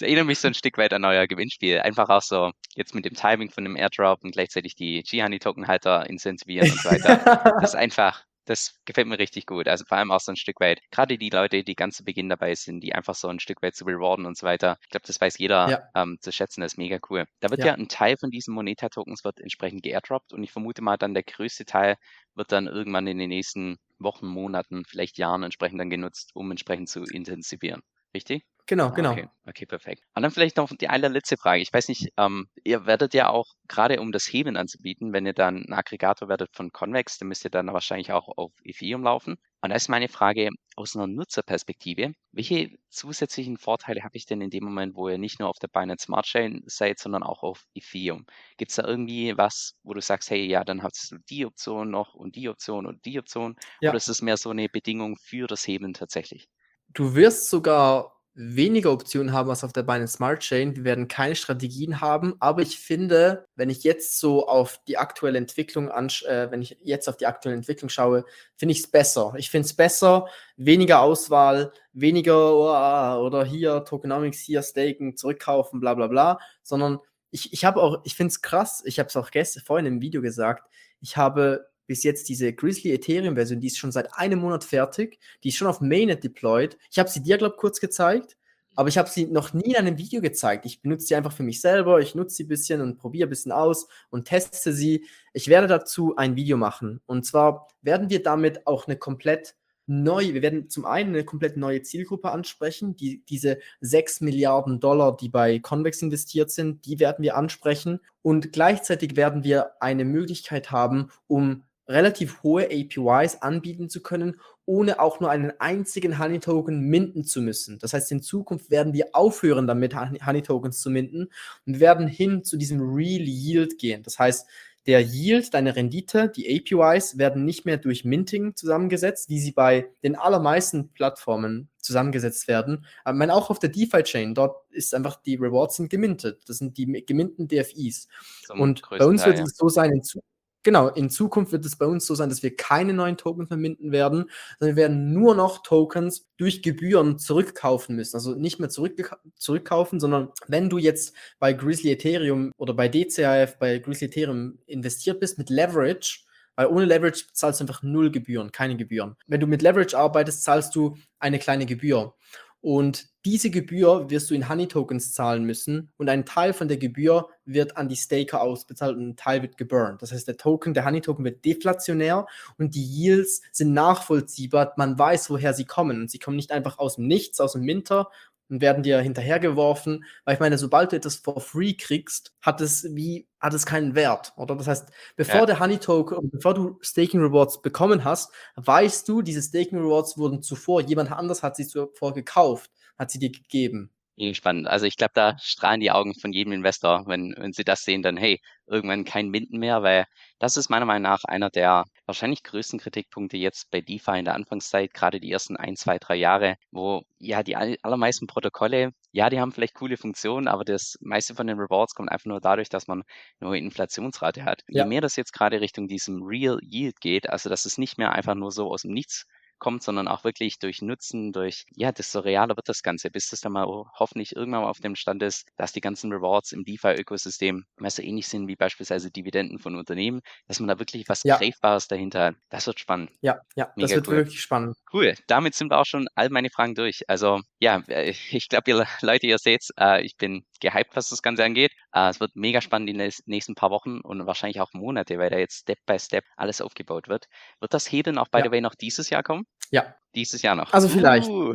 erinnert 0.00 0.26
mich 0.26 0.38
so 0.38 0.48
ein 0.48 0.54
Stück 0.54 0.78
weit 0.78 0.92
an 0.92 1.04
euer 1.04 1.26
Gewinnspiel. 1.26 1.80
Einfach 1.80 2.08
auch 2.08 2.22
so 2.22 2.50
jetzt 2.74 2.94
mit 2.94 3.04
dem 3.04 3.14
Timing 3.14 3.50
von 3.50 3.64
dem 3.64 3.76
Airdrop 3.76 4.24
und 4.24 4.32
gleichzeitig 4.32 4.74
die 4.74 5.02
G-Honey-Token-Halter 5.02 6.08
incentivieren 6.08 6.70
und 6.70 6.80
so 6.80 6.88
weiter. 6.90 7.18
Das 7.60 7.70
ist 7.70 7.74
einfach, 7.76 8.24
das 8.44 8.80
gefällt 8.84 9.06
mir 9.08 9.18
richtig 9.18 9.46
gut. 9.46 9.68
Also 9.68 9.84
vor 9.86 9.98
allem 9.98 10.10
auch 10.10 10.20
so 10.20 10.32
ein 10.32 10.36
Stück 10.36 10.60
weit, 10.60 10.80
gerade 10.90 11.18
die 11.18 11.30
Leute, 11.30 11.64
die 11.64 11.74
ganz 11.74 11.96
zu 11.96 12.04
Beginn 12.04 12.28
dabei 12.28 12.54
sind, 12.54 12.80
die 12.80 12.94
einfach 12.94 13.14
so 13.14 13.28
ein 13.28 13.40
Stück 13.40 13.62
weit 13.62 13.74
zu 13.74 13.84
rewarden 13.84 14.26
und 14.26 14.36
so 14.36 14.46
weiter. 14.46 14.78
Ich 14.82 14.88
glaube, 14.90 15.06
das 15.06 15.20
weiß 15.20 15.38
jeder 15.38 15.72
Ja. 15.72 15.92
ähm, 15.94 16.18
zu 16.20 16.32
schätzen, 16.32 16.60
das 16.60 16.72
ist 16.72 16.78
mega 16.78 16.98
cool. 17.10 17.26
Da 17.40 17.50
wird 17.50 17.62
Ja. 17.62 17.64
ja, 17.64 17.74
ein 17.74 17.88
Teil 17.88 18.16
von 18.18 18.30
diesen 18.30 18.54
Moneta-Tokens 18.54 19.24
wird 19.24 19.40
entsprechend 19.40 19.82
geairdroppt 19.82 20.32
und 20.32 20.42
ich 20.42 20.52
vermute 20.52 20.82
mal 20.82 20.96
dann 20.96 21.14
der 21.14 21.22
größte 21.24 21.64
Teil 21.64 21.96
wird 22.34 22.52
dann 22.52 22.66
irgendwann 22.66 23.06
in 23.06 23.18
den 23.18 23.28
nächsten 23.30 23.76
Wochen, 23.98 24.26
Monaten, 24.26 24.84
vielleicht 24.86 25.18
Jahren 25.18 25.42
entsprechend 25.44 25.80
dann 25.80 25.90
genutzt, 25.90 26.30
um 26.34 26.50
entsprechend 26.50 26.88
zu 26.88 27.04
intensivieren. 27.06 27.82
Richtig? 28.14 28.44
Genau, 28.66 28.90
Ah, 28.90 28.90
genau. 28.92 29.12
Okay, 29.12 29.28
okay, 29.46 29.66
perfekt. 29.66 30.02
Und 30.14 30.22
dann 30.22 30.30
vielleicht 30.30 30.56
noch 30.56 30.70
die 30.70 30.88
allerletzte 30.88 31.36
Frage. 31.36 31.60
Ich 31.62 31.72
weiß 31.72 31.88
nicht, 31.88 32.08
ähm, 32.16 32.48
ihr 32.64 32.86
werdet 32.86 33.12
ja 33.14 33.28
auch, 33.28 33.46
gerade 33.68 34.00
um 34.00 34.12
das 34.12 34.26
Hebeln 34.32 34.56
anzubieten, 34.56 35.12
wenn 35.12 35.26
ihr 35.26 35.32
dann 35.34 35.64
ein 35.66 35.72
Aggregator 35.72 36.28
werdet 36.28 36.50
von 36.54 36.70
Convex, 36.72 37.18
dann 37.18 37.28
müsst 37.28 37.44
ihr 37.44 37.50
dann 37.50 37.66
wahrscheinlich 37.72 38.12
auch 38.12 38.28
auf 38.36 38.52
Ethereum 38.64 39.02
laufen. 39.02 39.36
Und 39.60 39.70
da 39.70 39.76
ist 39.76 39.88
meine 39.88 40.08
Frage 40.08 40.50
aus 40.76 40.96
einer 40.96 41.06
Nutzerperspektive, 41.06 42.12
welche 42.32 42.70
zusätzlichen 42.88 43.58
Vorteile 43.58 44.02
habe 44.02 44.16
ich 44.16 44.26
denn 44.26 44.40
in 44.40 44.50
dem 44.50 44.64
Moment, 44.64 44.94
wo 44.96 45.08
ihr 45.08 45.18
nicht 45.18 45.38
nur 45.40 45.48
auf 45.48 45.58
der 45.58 45.68
Binance 45.68 46.06
Smart 46.06 46.26
Chain 46.26 46.62
seid, 46.66 46.98
sondern 46.98 47.22
auch 47.22 47.42
auf 47.42 47.64
Ethereum? 47.74 48.26
Gibt 48.56 48.70
es 48.70 48.76
da 48.76 48.86
irgendwie 48.86 49.36
was, 49.36 49.74
wo 49.82 49.92
du 49.94 50.00
sagst, 50.00 50.30
hey, 50.30 50.46
ja, 50.46 50.64
dann 50.64 50.82
hast 50.82 51.12
du 51.12 51.16
die 51.28 51.44
Option 51.46 51.90
noch 51.90 52.14
und 52.14 52.36
die 52.36 52.48
Option 52.48 52.86
und 52.86 53.04
die 53.04 53.18
Option? 53.18 53.56
Ja. 53.80 53.90
Oder 53.90 53.96
ist 53.98 54.08
es 54.08 54.22
mehr 54.22 54.36
so 54.36 54.50
eine 54.50 54.68
Bedingung 54.68 55.16
für 55.20 55.46
das 55.46 55.66
Hebeln 55.66 55.94
tatsächlich? 55.94 56.48
Du 56.94 57.14
wirst 57.14 57.48
sogar 57.48 58.12
weniger 58.34 58.90
Optionen 58.92 59.32
haben 59.32 59.50
als 59.50 59.62
auf 59.62 59.72
der 59.72 59.82
Binance 59.82 60.14
Smart 60.14 60.40
Chain. 60.40 60.74
Wir 60.74 60.84
werden 60.84 61.06
keine 61.06 61.36
Strategien 61.36 62.00
haben, 62.00 62.34
aber 62.40 62.62
ich 62.62 62.78
finde, 62.78 63.46
wenn 63.56 63.68
ich 63.68 63.84
jetzt 63.84 64.18
so 64.18 64.48
auf 64.48 64.80
die 64.88 64.96
aktuelle 64.96 65.36
Entwicklung 65.36 65.90
ansch 65.90 66.22
äh, 66.24 66.50
wenn 66.50 66.62
ich 66.62 66.78
jetzt 66.82 67.08
auf 67.08 67.18
die 67.18 67.26
aktuelle 67.26 67.56
Entwicklung 67.56 67.90
schaue, 67.90 68.24
finde 68.56 68.72
ich 68.72 68.80
es 68.80 68.90
besser. 68.90 69.34
Ich 69.36 69.50
finde 69.50 69.66
es 69.66 69.74
besser, 69.74 70.28
weniger 70.56 71.02
Auswahl, 71.02 71.72
weniger 71.92 72.54
oh, 72.54 73.26
oder 73.26 73.44
hier 73.44 73.84
Tokenomics, 73.84 74.38
hier 74.38 74.62
staken, 74.62 75.16
zurückkaufen, 75.16 75.80
bla 75.80 75.94
bla 75.94 76.06
bla, 76.06 76.38
sondern 76.62 77.00
ich, 77.30 77.52
ich 77.52 77.64
habe 77.64 77.82
auch, 77.82 78.00
ich 78.04 78.14
finde 78.14 78.30
es 78.30 78.40
krass, 78.40 78.82
ich 78.86 78.98
habe 78.98 79.08
es 79.08 79.16
auch 79.16 79.30
gestern 79.30 79.62
vorhin 79.62 79.86
im 79.86 80.00
Video 80.00 80.22
gesagt, 80.22 80.66
ich 81.00 81.16
habe 81.16 81.66
bis 81.86 82.02
jetzt 82.04 82.28
diese 82.28 82.52
Grizzly 82.52 82.92
Ethereum 82.92 83.34
Version, 83.34 83.60
die 83.60 83.66
ist 83.66 83.78
schon 83.78 83.92
seit 83.92 84.14
einem 84.14 84.40
Monat 84.40 84.64
fertig, 84.64 85.18
die 85.42 85.48
ist 85.48 85.56
schon 85.56 85.68
auf 85.68 85.80
Mainnet 85.80 86.24
deployed. 86.24 86.78
Ich 86.90 86.98
habe 86.98 87.08
sie 87.08 87.22
dir, 87.22 87.38
glaube 87.38 87.54
ich, 87.54 87.60
kurz 87.60 87.80
gezeigt, 87.80 88.36
aber 88.74 88.88
ich 88.88 88.98
habe 88.98 89.08
sie 89.08 89.26
noch 89.26 89.52
nie 89.52 89.72
in 89.72 89.76
einem 89.76 89.98
Video 89.98 90.20
gezeigt. 90.20 90.64
Ich 90.64 90.80
benutze 90.80 91.06
sie 91.06 91.14
einfach 91.14 91.32
für 91.32 91.42
mich 91.42 91.60
selber, 91.60 92.00
ich 92.00 92.14
nutze 92.14 92.36
sie 92.36 92.44
ein 92.44 92.48
bisschen 92.48 92.80
und 92.80 92.98
probiere 92.98 93.26
ein 93.26 93.30
bisschen 93.30 93.52
aus 93.52 93.86
und 94.10 94.26
teste 94.26 94.72
sie. 94.72 95.06
Ich 95.32 95.48
werde 95.48 95.66
dazu 95.66 96.16
ein 96.16 96.36
Video 96.36 96.56
machen. 96.56 97.00
Und 97.06 97.26
zwar 97.26 97.68
werden 97.82 98.08
wir 98.10 98.22
damit 98.22 98.66
auch 98.66 98.86
eine 98.86 98.96
komplett 98.96 99.54
neue, 99.86 100.32
wir 100.32 100.42
werden 100.42 100.70
zum 100.70 100.84
einen 100.84 101.10
eine 101.10 101.24
komplett 101.24 101.56
neue 101.56 101.82
Zielgruppe 101.82 102.30
ansprechen, 102.30 102.96
die, 102.96 103.24
diese 103.26 103.58
6 103.80 104.20
Milliarden 104.20 104.80
Dollar, 104.80 105.16
die 105.16 105.28
bei 105.28 105.58
Convex 105.58 106.02
investiert 106.02 106.50
sind, 106.50 106.86
die 106.86 107.00
werden 107.00 107.22
wir 107.22 107.36
ansprechen. 107.36 108.00
Und 108.22 108.52
gleichzeitig 108.52 109.16
werden 109.16 109.44
wir 109.44 109.72
eine 109.82 110.04
Möglichkeit 110.04 110.70
haben, 110.70 111.10
um 111.26 111.64
relativ 111.92 112.42
hohe 112.42 112.64
APYs 112.64 113.42
anbieten 113.42 113.88
zu 113.88 114.02
können, 114.02 114.40
ohne 114.64 115.00
auch 115.00 115.20
nur 115.20 115.30
einen 115.30 115.52
einzigen 115.58 116.18
Honey 116.18 116.40
Token 116.40 116.80
minden 116.80 117.24
zu 117.24 117.40
müssen. 117.40 117.78
Das 117.78 117.92
heißt, 117.92 118.10
in 118.12 118.22
Zukunft 118.22 118.70
werden 118.70 118.92
wir 118.92 119.08
aufhören 119.12 119.66
damit, 119.66 119.94
Honey 119.96 120.42
Tokens 120.42 120.80
zu 120.80 120.90
minden 120.90 121.28
und 121.66 121.80
werden 121.80 122.06
hin 122.06 122.44
zu 122.44 122.56
diesem 122.56 122.80
Real 122.80 123.22
Yield 123.22 123.78
gehen. 123.78 124.02
Das 124.02 124.18
heißt, 124.18 124.46
der 124.86 125.00
Yield, 125.00 125.54
deine 125.54 125.76
Rendite, 125.76 126.28
die 126.28 126.48
APYs 126.56 127.16
werden 127.16 127.44
nicht 127.44 127.64
mehr 127.64 127.76
durch 127.76 128.04
Minting 128.04 128.56
zusammengesetzt, 128.56 129.28
wie 129.28 129.38
sie 129.38 129.52
bei 129.52 129.88
den 130.02 130.16
allermeisten 130.16 130.92
Plattformen 130.92 131.68
zusammengesetzt 131.78 132.48
werden. 132.48 132.84
Aber 133.04 133.16
meine, 133.16 133.34
auch 133.34 133.50
auf 133.50 133.60
der 133.60 133.70
DeFi-Chain, 133.70 134.34
dort 134.34 134.56
ist 134.70 134.92
einfach, 134.94 135.22
die 135.22 135.36
Rewards 135.36 135.76
sind 135.76 135.88
gemintet. 135.88 136.42
Das 136.48 136.58
sind 136.58 136.76
die 136.78 136.86
geminten 137.06 137.46
DFIs. 137.46 138.08
Zum 138.46 138.60
Und 138.60 138.82
bei 138.90 139.04
uns 139.04 139.24
wird 139.24 139.38
es 139.38 139.56
so 139.56 139.68
sein, 139.68 139.92
in, 139.92 140.02
Zu 140.02 140.20
genau, 140.62 140.88
in 140.88 141.10
Zukunft 141.10 141.52
wird 141.52 141.64
es 141.64 141.76
bei 141.76 141.86
uns 141.86 142.06
so 142.06 142.14
sein, 142.14 142.28
dass 142.28 142.42
wir 142.42 142.56
keine 142.56 142.92
neuen 142.92 143.16
Tokens 143.16 143.50
mehr 143.50 143.58
minten 143.58 143.92
werden, 143.92 144.30
sondern 144.58 144.76
wir 144.76 144.82
werden 144.82 145.12
nur 145.12 145.34
noch 145.34 145.62
Tokens 145.62 146.28
durch 146.36 146.62
Gebühren 146.62 147.18
zurückkaufen 147.18 147.96
müssen. 147.96 148.16
Also 148.16 148.34
nicht 148.34 148.58
mehr 148.58 148.68
zurück, 148.68 149.16
zurückkaufen, 149.36 150.00
sondern 150.00 150.28
wenn 150.46 150.68
du 150.68 150.78
jetzt 150.78 151.14
bei 151.38 151.52
Grizzly 151.52 151.92
Ethereum 151.92 152.52
oder 152.56 152.74
bei 152.74 152.88
DCAF, 152.88 153.58
bei 153.58 153.78
Grizzly 153.78 154.06
Ethereum 154.06 154.58
investiert 154.66 155.20
bist 155.20 155.38
mit 155.38 155.50
Leverage, 155.50 156.20
weil 156.56 156.66
ohne 156.66 156.84
Leverage 156.84 157.24
zahlst 157.32 157.60
du 157.60 157.64
einfach 157.64 157.82
null 157.82 158.10
Gebühren, 158.10 158.52
keine 158.52 158.76
Gebühren. 158.76 159.16
Wenn 159.26 159.40
du 159.40 159.46
mit 159.46 159.62
Leverage 159.62 159.96
arbeitest, 159.96 160.42
zahlst 160.42 160.74
du 160.74 160.96
eine 161.18 161.38
kleine 161.38 161.66
Gebühr. 161.66 162.14
Und 162.62 163.08
diese 163.24 163.50
Gebühr 163.50 164.08
wirst 164.08 164.30
du 164.30 164.34
in 164.34 164.48
Honey 164.48 164.68
Tokens 164.68 165.12
zahlen 165.12 165.42
müssen 165.42 165.90
und 165.96 166.08
ein 166.08 166.24
Teil 166.24 166.52
von 166.52 166.68
der 166.68 166.76
Gebühr 166.76 167.28
wird 167.44 167.76
an 167.76 167.88
die 167.88 167.96
Staker 167.96 168.40
ausbezahlt 168.40 168.96
und 168.96 169.08
ein 169.08 169.16
Teil 169.16 169.42
wird 169.42 169.56
geburnt. 169.56 170.00
Das 170.00 170.12
heißt, 170.12 170.28
der 170.28 170.36
Token, 170.36 170.72
der 170.72 170.84
Honey 170.84 171.00
Token 171.00 171.24
wird 171.24 171.44
deflationär 171.44 172.26
und 172.58 172.76
die 172.76 172.84
Yields 172.84 173.42
sind 173.50 173.72
nachvollziehbar. 173.72 174.74
Man 174.76 174.96
weiß, 174.96 175.28
woher 175.30 175.54
sie 175.54 175.64
kommen. 175.64 176.02
Und 176.02 176.10
sie 176.10 176.20
kommen 176.20 176.36
nicht 176.36 176.52
einfach 176.52 176.78
aus 176.78 176.94
dem 176.94 177.08
Nichts, 177.08 177.40
aus 177.40 177.54
dem 177.54 177.62
Minter 177.62 178.10
und 178.48 178.60
werden 178.60 178.82
dir 178.82 179.00
hinterhergeworfen, 179.00 180.04
weil 180.24 180.34
ich 180.34 180.40
meine, 180.40 180.58
sobald 180.58 180.92
du 180.92 180.96
etwas 180.96 181.16
for 181.16 181.40
free 181.40 181.74
kriegst, 181.74 182.34
hat 182.42 182.60
es 182.60 182.84
wie 182.94 183.26
hat 183.40 183.54
es 183.54 183.66
keinen 183.66 183.94
Wert, 183.94 184.32
oder? 184.36 184.54
Das 184.56 184.68
heißt, 184.68 184.90
bevor 185.16 185.40
Ja. 185.40 185.46
der 185.46 185.60
Honey 185.60 185.78
Token, 185.78 186.30
bevor 186.30 186.54
du 186.54 186.78
Staking 186.82 187.20
Rewards 187.20 187.60
bekommen 187.62 188.04
hast, 188.04 188.32
weißt 188.56 189.08
du, 189.08 189.22
diese 189.22 189.42
Staking 189.42 189.78
Rewards 189.80 190.16
wurden 190.18 190.42
zuvor, 190.42 190.80
jemand 190.82 191.10
anders 191.12 191.42
hat 191.42 191.56
sie 191.56 191.66
zuvor 191.66 192.14
gekauft, 192.14 192.70
hat 192.98 193.10
sie 193.10 193.18
dir 193.18 193.30
gegeben. 193.32 193.90
Spannend. 194.34 194.68
Also 194.68 194.86
ich 194.86 194.96
glaube, 194.96 195.12
da 195.14 195.36
strahlen 195.38 195.80
die 195.80 195.90
Augen 195.90 196.14
von 196.14 196.32
jedem 196.32 196.52
Investor, 196.52 197.04
wenn, 197.06 197.34
wenn 197.36 197.52
sie 197.52 197.64
das 197.64 197.82
sehen, 197.82 198.02
dann 198.02 198.16
hey, 198.16 198.40
irgendwann 198.66 199.04
kein 199.04 199.28
Minden 199.28 199.58
mehr, 199.58 199.82
weil 199.82 200.06
das 200.38 200.56
ist 200.56 200.70
meiner 200.70 200.86
Meinung 200.86 201.02
nach 201.02 201.24
einer 201.24 201.50
der 201.50 201.84
wahrscheinlich 202.06 202.42
größten 202.42 202.78
Kritikpunkte 202.78 203.36
jetzt 203.36 203.70
bei 203.70 203.80
DeFi 203.80 204.18
in 204.18 204.24
der 204.24 204.34
Anfangszeit, 204.34 204.92
gerade 204.94 205.20
die 205.20 205.30
ersten 205.30 205.56
ein, 205.56 205.76
zwei, 205.76 205.98
drei 205.98 206.16
Jahre, 206.16 206.56
wo 206.70 207.02
ja 207.18 207.42
die 207.42 207.56
allermeisten 207.56 208.26
Protokolle, 208.26 208.92
ja, 209.12 209.30
die 209.30 209.40
haben 209.40 209.52
vielleicht 209.52 209.74
coole 209.74 209.96
Funktionen, 209.96 210.48
aber 210.48 210.64
das 210.64 210.96
meiste 211.00 211.34
von 211.34 211.46
den 211.46 211.58
Rewards 211.58 211.94
kommt 211.94 212.10
einfach 212.10 212.26
nur 212.26 212.40
dadurch, 212.40 212.68
dass 212.68 212.86
man 212.86 213.02
eine 213.40 213.50
hohe 213.50 213.58
Inflationsrate 213.58 214.44
hat. 214.44 214.62
Ja. 214.68 214.82
Je 214.82 214.88
mehr 214.88 215.00
das 215.00 215.16
jetzt 215.16 215.32
gerade 215.32 215.60
Richtung 215.60 215.88
diesem 215.88 216.22
Real 216.22 216.58
Yield 216.62 217.00
geht, 217.00 217.30
also 217.30 217.48
dass 217.48 217.64
es 217.64 217.78
nicht 217.78 217.98
mehr 217.98 218.12
einfach 218.12 218.34
nur 218.34 218.52
so 218.52 218.70
aus 218.70 218.82
dem 218.82 218.92
Nichts 218.92 219.26
kommt, 219.62 219.84
sondern 219.84 220.08
auch 220.08 220.24
wirklich 220.24 220.58
durch 220.58 220.82
Nutzen, 220.82 221.32
durch, 221.32 221.66
ja, 221.76 221.92
desto 221.92 222.18
realer 222.18 222.56
wird 222.56 222.68
das 222.68 222.82
Ganze, 222.82 223.12
bis 223.12 223.28
das 223.28 223.40
dann 223.40 223.52
mal 223.52 223.64
hoffentlich 223.96 224.34
irgendwann 224.34 224.62
mal 224.62 224.68
auf 224.68 224.80
dem 224.80 224.96
Stand 224.96 225.22
ist, 225.22 225.46
dass 225.56 225.72
die 225.72 225.80
ganzen 225.80 226.12
Rewards 226.12 226.50
im 226.50 226.64
DeFi-Ökosystem 226.64 227.64
mehr 227.78 227.90
so 227.92 228.02
ähnlich 228.02 228.26
sind 228.26 228.48
wie 228.48 228.56
beispielsweise 228.56 229.12
Dividenden 229.12 229.60
von 229.60 229.76
Unternehmen, 229.76 230.20
dass 230.48 230.58
man 230.58 230.66
da 230.66 230.80
wirklich 230.80 231.08
was 231.08 231.22
ja. 231.22 231.36
Greifbares 231.36 231.86
dahinter 231.86 232.24
hat. 232.24 232.34
Das 232.50 232.66
wird 232.66 232.80
spannend. 232.80 233.12
Ja, 233.20 233.40
ja, 233.54 233.72
Mega 233.76 233.86
das 233.86 233.90
wird 233.92 234.08
cool. 234.08 234.16
wirklich 234.16 234.40
spannend. 234.40 234.76
Cool, 234.92 235.14
damit 235.28 235.54
sind 235.54 235.70
wir 235.70 235.78
auch 235.78 235.86
schon 235.86 236.08
all 236.16 236.28
meine 236.30 236.50
Fragen 236.50 236.74
durch. 236.74 237.08
Also, 237.08 237.40
ja, 237.62 237.80
äh, 237.86 238.12
ich 238.30 238.48
glaube, 238.48 238.70
ihr 238.70 238.86
Leute, 239.00 239.26
ihr 239.26 239.38
seht 239.38 239.68
äh, 239.78 240.04
ich 240.04 240.16
bin 240.16 240.44
gehypt, 240.60 240.96
was 240.96 241.08
das 241.08 241.22
Ganze 241.22 241.44
angeht. 241.44 241.70
Äh, 241.94 242.10
es 242.10 242.18
wird 242.18 242.34
mega 242.34 242.60
spannend 242.60 242.88
die 242.88 243.10
nächsten 243.26 243.54
paar 243.54 243.70
Wochen 243.70 244.00
und 244.00 244.26
wahrscheinlich 244.26 244.60
auch 244.60 244.72
Monate, 244.72 245.16
weil 245.18 245.30
da 245.30 245.38
jetzt 245.38 245.60
Step 245.60 245.78
by 245.86 245.98
Step 245.98 246.24
alles 246.36 246.60
aufgebaut 246.60 247.08
wird. 247.08 247.26
Wird 247.60 247.72
das 247.72 247.90
Hebeln 247.90 248.18
auch 248.18 248.28
by 248.28 248.38
ja. 248.38 248.44
the 248.44 248.50
way 248.50 248.60
noch 248.60 248.74
dieses 248.74 249.10
Jahr 249.10 249.22
kommen? 249.22 249.44
Ja. 249.70 249.94
Dieses 250.14 250.42
Jahr 250.42 250.56
noch. 250.56 250.72
Also 250.72 250.88
vielleicht. 250.88 251.28
Uh, 251.28 251.54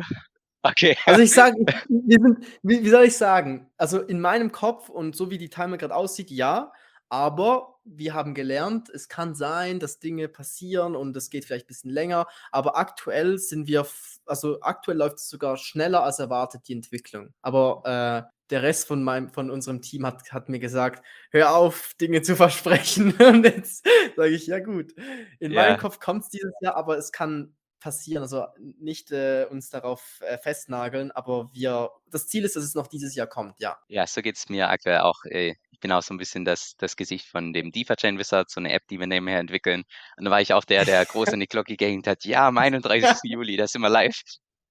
okay. 0.63 0.97
Also 1.05 1.21
ich 1.21 1.31
sage, 1.31 1.57
wie, 1.89 2.83
wie 2.83 2.89
soll 2.89 3.03
ich 3.03 3.17
sagen? 3.17 3.69
Also 3.77 4.01
in 4.01 4.21
meinem 4.21 4.53
Kopf 4.53 4.87
und 4.87 5.15
so 5.15 5.29
wie 5.29 5.37
die 5.37 5.49
Timer 5.49 5.77
gerade 5.77 5.95
aussieht, 5.95 6.31
ja. 6.31 6.71
Aber 7.09 7.76
wir 7.89 8.13
haben 8.13 8.33
gelernt, 8.33 8.89
es 8.89 9.07
kann 9.07 9.35
sein, 9.35 9.79
dass 9.79 9.99
Dinge 9.99 10.27
passieren 10.27 10.95
und 10.95 11.15
es 11.15 11.29
geht 11.29 11.45
vielleicht 11.45 11.65
ein 11.65 11.67
bisschen 11.67 11.91
länger. 11.91 12.27
Aber 12.51 12.77
aktuell 12.77 13.37
sind 13.37 13.67
wir, 13.67 13.85
also 14.25 14.61
aktuell 14.61 14.97
läuft 14.97 15.17
es 15.17 15.29
sogar 15.29 15.57
schneller 15.57 16.03
als 16.03 16.19
erwartet, 16.19 16.67
die 16.67 16.73
Entwicklung. 16.73 17.33
Aber 17.41 18.27
äh, 18.29 18.37
der 18.49 18.63
Rest 18.63 18.87
von, 18.87 19.03
meinem, 19.03 19.29
von 19.29 19.49
unserem 19.49 19.81
Team 19.81 20.05
hat, 20.05 20.31
hat 20.31 20.49
mir 20.49 20.59
gesagt, 20.59 21.03
hör 21.31 21.55
auf, 21.55 21.93
Dinge 21.99 22.21
zu 22.21 22.35
versprechen. 22.37 23.13
Und 23.17 23.43
jetzt 23.45 23.85
sage 24.15 24.29
ich, 24.29 24.47
ja 24.47 24.59
gut, 24.59 24.93
in 25.39 25.51
ja. 25.51 25.61
meinem 25.61 25.77
Kopf 25.77 25.99
kommt 25.99 26.23
es 26.23 26.29
dieses 26.29 26.53
Jahr, 26.61 26.75
aber 26.75 26.97
es 26.97 27.11
kann 27.11 27.56
passieren. 27.79 28.23
Also 28.23 28.45
nicht 28.79 29.11
äh, 29.11 29.45
uns 29.49 29.69
darauf 29.69 30.21
äh, 30.21 30.37
festnageln, 30.37 31.11
aber 31.11 31.49
wir, 31.53 31.91
das 32.09 32.27
Ziel 32.27 32.43
ist, 32.45 32.55
dass 32.55 32.63
es 32.63 32.75
noch 32.75 32.87
dieses 32.87 33.15
Jahr 33.15 33.27
kommt, 33.27 33.59
ja. 33.59 33.77
Ja, 33.87 34.07
so 34.07 34.21
geht 34.21 34.37
es 34.37 34.49
mir 34.49 34.69
aktuell 34.69 34.99
auch. 34.99 35.23
Äh, 35.25 35.55
ich 35.71 35.79
bin 35.79 35.91
auch 35.91 36.01
so 36.01 36.13
ein 36.13 36.17
bisschen 36.17 36.43
das, 36.43 36.75
das 36.77 36.95
Gesicht 36.95 37.27
von 37.27 37.53
dem 37.53 37.71
DeFi-Chain 37.71 38.17
Wizard, 38.17 38.49
so 38.49 38.59
eine 38.59 38.71
App, 38.71 38.87
die 38.87 38.99
wir 38.99 39.05
nebenher 39.05 39.39
entwickeln. 39.39 39.83
Und 40.17 40.25
da 40.25 40.31
war 40.31 40.41
ich 40.41 40.53
auch 40.53 40.65
der, 40.65 40.85
der 40.85 41.05
groß 41.05 41.29
in 41.29 41.39
die 41.39 41.45
Glocke 41.45 41.75
gehängt 41.75 42.07
hat. 42.07 42.25
Ja, 42.25 42.47
am 42.47 42.57
31. 42.57 43.19
Juli, 43.23 43.57
da 43.57 43.67
sind 43.67 43.81
wir 43.81 43.89
live. 43.89 44.19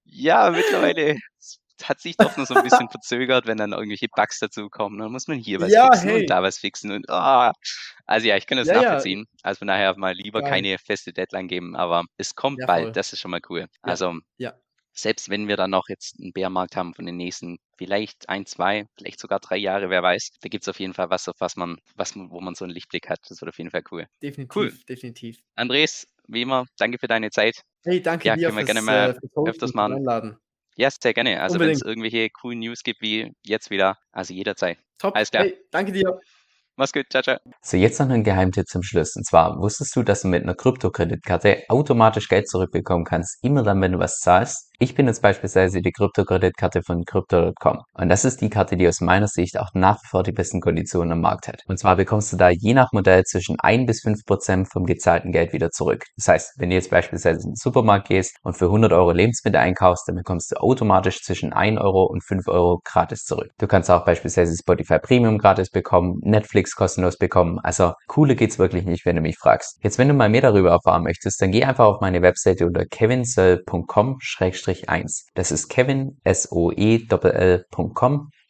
Ja, 0.05 0.51
mittlerweile 0.51 1.17
hat 1.85 2.01
sich 2.01 2.17
doch 2.17 2.37
nur 2.37 2.47
so 2.47 2.55
ein 2.55 2.63
bisschen 2.63 2.89
verzögert, 2.89 3.47
wenn 3.47 3.59
dann 3.59 3.73
irgendwelche 3.73 4.09
Bugs 4.09 4.39
dazukommen. 4.39 4.99
Dann 4.99 5.13
muss 5.13 5.29
man 5.29 5.39
hier 5.39 5.61
was 5.61 5.73
ja, 5.73 5.87
fixen 5.87 6.09
hey. 6.09 6.21
und 6.21 6.31
da 6.31 6.43
was 6.43 6.59
fixen 6.59 6.91
und 6.93 7.07
oh. 7.09 7.51
also 8.07 8.27
ja, 8.27 8.37
ich 8.37 8.47
kann 8.47 8.59
das 8.59 8.69
ja, 8.69 8.81
nachvollziehen. 8.81 9.27
Ja. 9.29 9.41
Also 9.43 9.59
von 9.59 9.69
daher 9.69 9.97
mal 9.97 10.15
lieber 10.15 10.43
keine 10.43 10.79
feste 10.79 11.13
Deadline 11.13 11.49
geben, 11.49 11.77
aber 11.77 12.05
es 12.17 12.35
kommt 12.35 12.61
bald, 12.67 12.97
das 12.97 13.13
ist 13.13 13.21
schon 13.21 13.31
mal 13.31 13.41
cool. 13.49 13.67
Also 13.83 14.15
selbst 14.99 15.29
wenn 15.29 15.47
wir 15.47 15.57
dann 15.57 15.71
noch 15.71 15.89
jetzt 15.89 16.19
einen 16.19 16.33
Bärmarkt 16.33 16.75
haben 16.77 16.95
von 16.95 17.07
den 17.07 17.17
nächsten 17.17 17.59
vielleicht 17.77 18.29
ein, 18.29 18.47
zwei, 18.47 18.87
vielleicht 18.97 19.21
sogar 19.21 19.41
drei 19.41 19.57
Jahre, 19.57 19.91
wer 19.91 20.03
weiß, 20.03 20.31
da 20.41 20.49
gibt 20.49 20.65
es 20.65 20.69
auf 20.69 20.81
jeden 20.81 20.95
Fall 20.95 21.11
was, 21.11 21.29
auf 21.29 21.37
was 21.39 21.57
man, 21.57 21.79
was 21.95 22.17
wo 22.17 22.41
man 22.41 22.55
so 22.55 22.65
einen 22.65 22.73
Lichtblick 22.73 23.09
hat. 23.09 23.21
Das 23.29 23.41
wird 23.41 23.51
auf 23.51 23.59
jeden 23.59 23.71
Fall 23.71 23.83
cool. 23.91 24.07
Definitiv, 24.23 24.57
cool. 24.57 24.73
definitiv. 24.89 25.43
Andres, 25.55 26.09
wie 26.29 26.43
immer, 26.43 26.65
danke 26.79 26.99
für 26.99 27.09
deine 27.09 27.31
Zeit. 27.31 27.63
Hey, 27.85 28.03
danke 28.03 28.27
ja, 28.27 28.37
dir 28.37 28.47
können 28.47 28.59
wir 28.59 28.65
gerne 28.65 28.83
mal 28.83 29.19
äh, 29.21 29.49
öfters 29.49 29.75
machen. 29.75 29.95
Einladen. 29.95 30.39
Ja, 30.77 30.91
sehr 30.91 31.15
gerne. 31.15 31.41
Also 31.41 31.59
wenn 31.59 31.71
es 31.71 31.83
irgendwelche 31.83 32.29
coolen 32.31 32.61
News 32.61 32.83
gibt 32.83 33.01
wie 33.01 33.33
jetzt 33.43 33.71
wieder, 33.71 33.99
also 34.13 34.35
jederzeit. 34.35 34.79
Top. 34.99 35.17
Alles 35.17 35.31
klar. 35.31 35.45
Hey, 35.45 35.57
danke 35.71 35.93
dir. 35.93 36.21
Mach's 36.79 36.93
gut, 36.93 37.07
ciao, 37.09 37.23
ciao. 37.23 37.39
So, 37.63 37.79
jetzt 37.79 37.99
noch 38.01 38.11
ein 38.11 38.23
Geheimtipp 38.23 38.67
zum 38.67 38.83
Schluss. 38.83 39.17
Und 39.17 39.25
zwar, 39.25 39.59
wusstest 39.59 39.97
du, 39.97 40.03
dass 40.03 40.21
du 40.21 40.29
mit 40.29 40.43
einer 40.43 40.55
Kryptokreditkarte 40.55 41.63
automatisch 41.71 42.29
Geld 42.29 42.51
zurückbekommen 42.51 43.07
kannst, 43.07 43.43
immer 43.43 43.63
dann, 43.63 43.81
wenn 43.81 43.93
du 43.93 43.99
was 43.99 44.19
zahlst? 44.19 44.67
Ich 44.79 44.95
bin 44.95 45.07
jetzt 45.07 45.23
beispielsweise 45.23 45.81
die 45.81 45.91
Kryptokreditkarte 45.91 46.83
von 46.83 47.03
Crypto.com. 47.07 47.79
Und 47.95 48.09
das 48.11 48.27
ist 48.27 48.43
die 48.43 48.51
Karte, 48.51 48.77
die 48.77 48.87
aus 48.87 49.01
meiner 49.01 49.27
Sicht 49.27 49.59
auch 49.59 49.71
nach 49.73 49.97
wie 50.03 50.09
vor 50.11 50.23
die 50.23 50.33
besten 50.33 50.61
Konditionen 50.61 51.13
am 51.13 51.23
Markt 51.23 51.49
hat. 51.49 51.63
Und 51.67 51.79
zwar 51.79 51.97
bekommst 51.97 52.31
du 52.35 52.37
da 52.37 52.51
je 52.51 52.75
nach 52.75 52.93
Modell 52.93 53.25
zwischen 53.25 53.57
1 53.59 53.87
bis 53.87 54.03
5 54.03 54.27
Prozent 54.27 54.71
vom 54.71 54.85
gezahlten 54.85 55.33
Geld 55.33 55.55
wieder 55.55 55.71
zurück. 55.71 56.05
Das 56.17 56.29
heißt, 56.29 56.53
wenn 56.59 56.69
du 56.69 56.77
jetzt 56.77 56.91
beispielsweise 56.91 57.41
in 57.41 57.53
den 57.53 57.57
Supermarkt 57.57 58.09
gehst 58.09 58.37
und 58.43 58.59
für 58.59 58.67
100 58.67 58.93
Euro 58.93 59.13
Lebensmittel 59.13 59.59
einkaufst, 59.59 60.07
dann 60.09 60.17
bekommst 60.17 60.51
du 60.51 60.57
automatisch 60.57 61.23
zwischen 61.23 61.55
1 61.55 61.81
Euro 61.81 62.05
und 62.05 62.23
5 62.23 62.47
Euro 62.47 62.83
gratis 62.85 63.25
zurück. 63.25 63.49
Du 63.57 63.67
kannst 63.67 63.91
auch 63.91 64.05
beispielsweise 64.05 64.55
Spotify 64.55 64.99
Premium 64.99 65.39
gratis 65.39 65.71
bekommen, 65.71 66.19
Netflix 66.21 66.66
kostenlos 66.75 67.19
bekommen. 67.19 67.59
Also 67.63 67.93
cooler 68.09 68.35
geht's 68.35 68.59
wirklich 68.59 68.85
nicht, 68.85 69.07
wenn 69.07 69.17
du 69.17 69.23
mich 69.23 69.39
fragst. 69.39 69.79
Jetzt, 69.83 69.99
wenn 69.99 70.09
du 70.09 70.15
mal 70.15 70.29
mehr 70.29 70.43
darüber 70.43 70.71
erfahren 70.71 71.05
möchtest, 71.05 71.41
dann 71.41 71.53
geh 71.53 71.65
einfach 71.65 71.87
auf 71.87 72.01
meine 72.01 72.23
Webseite 72.23 72.67
unter 72.67 72.85
kevinsoe.com 72.85 74.19
1. 74.87 75.27
Das 75.35 75.53
ist 75.53 75.69
kevin, 75.69 76.19
S-O-E-L-L.com, 76.25 77.11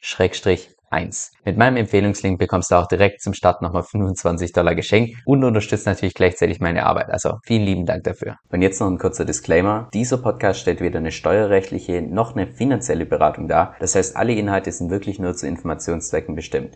Schrägstrich 0.01 0.77
1. 0.91 1.33
Mit 1.45 1.57
meinem 1.57 1.77
Empfehlungslink 1.77 2.39
bekommst 2.39 2.71
du 2.71 2.77
auch 2.77 2.87
direkt 2.87 3.21
zum 3.21 3.35
Start 3.35 3.61
nochmal 3.63 3.83
25 3.83 4.53
Dollar 4.53 4.75
geschenkt 4.75 5.17
und 5.25 5.45
unterstützt 5.45 5.87
natürlich 5.87 6.15
gleichzeitig 6.15 6.61
meine 6.61 6.87
Arbeit. 6.87 7.11
Also 7.11 7.39
vielen 7.45 7.65
lieben 7.65 7.87
Dank 7.87 8.05
dafür. 8.05 8.37
Und 8.51 8.63
jetzt 8.63 8.81
noch 8.81 8.89
ein 8.89 8.99
kurzer 8.99 9.25
Disclaimer. 9.25 9.89
Dieser 9.93 10.19
Podcast 10.19 10.61
stellt 10.61 10.81
weder 10.81 10.99
eine 10.99 11.13
steuerrechtliche 11.13 12.03
noch 12.03 12.37
eine 12.37 12.47
finanzielle 12.47 13.07
Beratung 13.07 13.49
dar. 13.49 13.75
Das 13.81 13.95
heißt, 13.95 14.17
alle 14.17 14.35
Inhalte 14.35 14.71
sind 14.73 14.91
wirklich 14.91 15.19
nur 15.19 15.35
zu 15.35 15.47
Informationszwecken 15.47 16.35
bestimmt. 16.35 16.75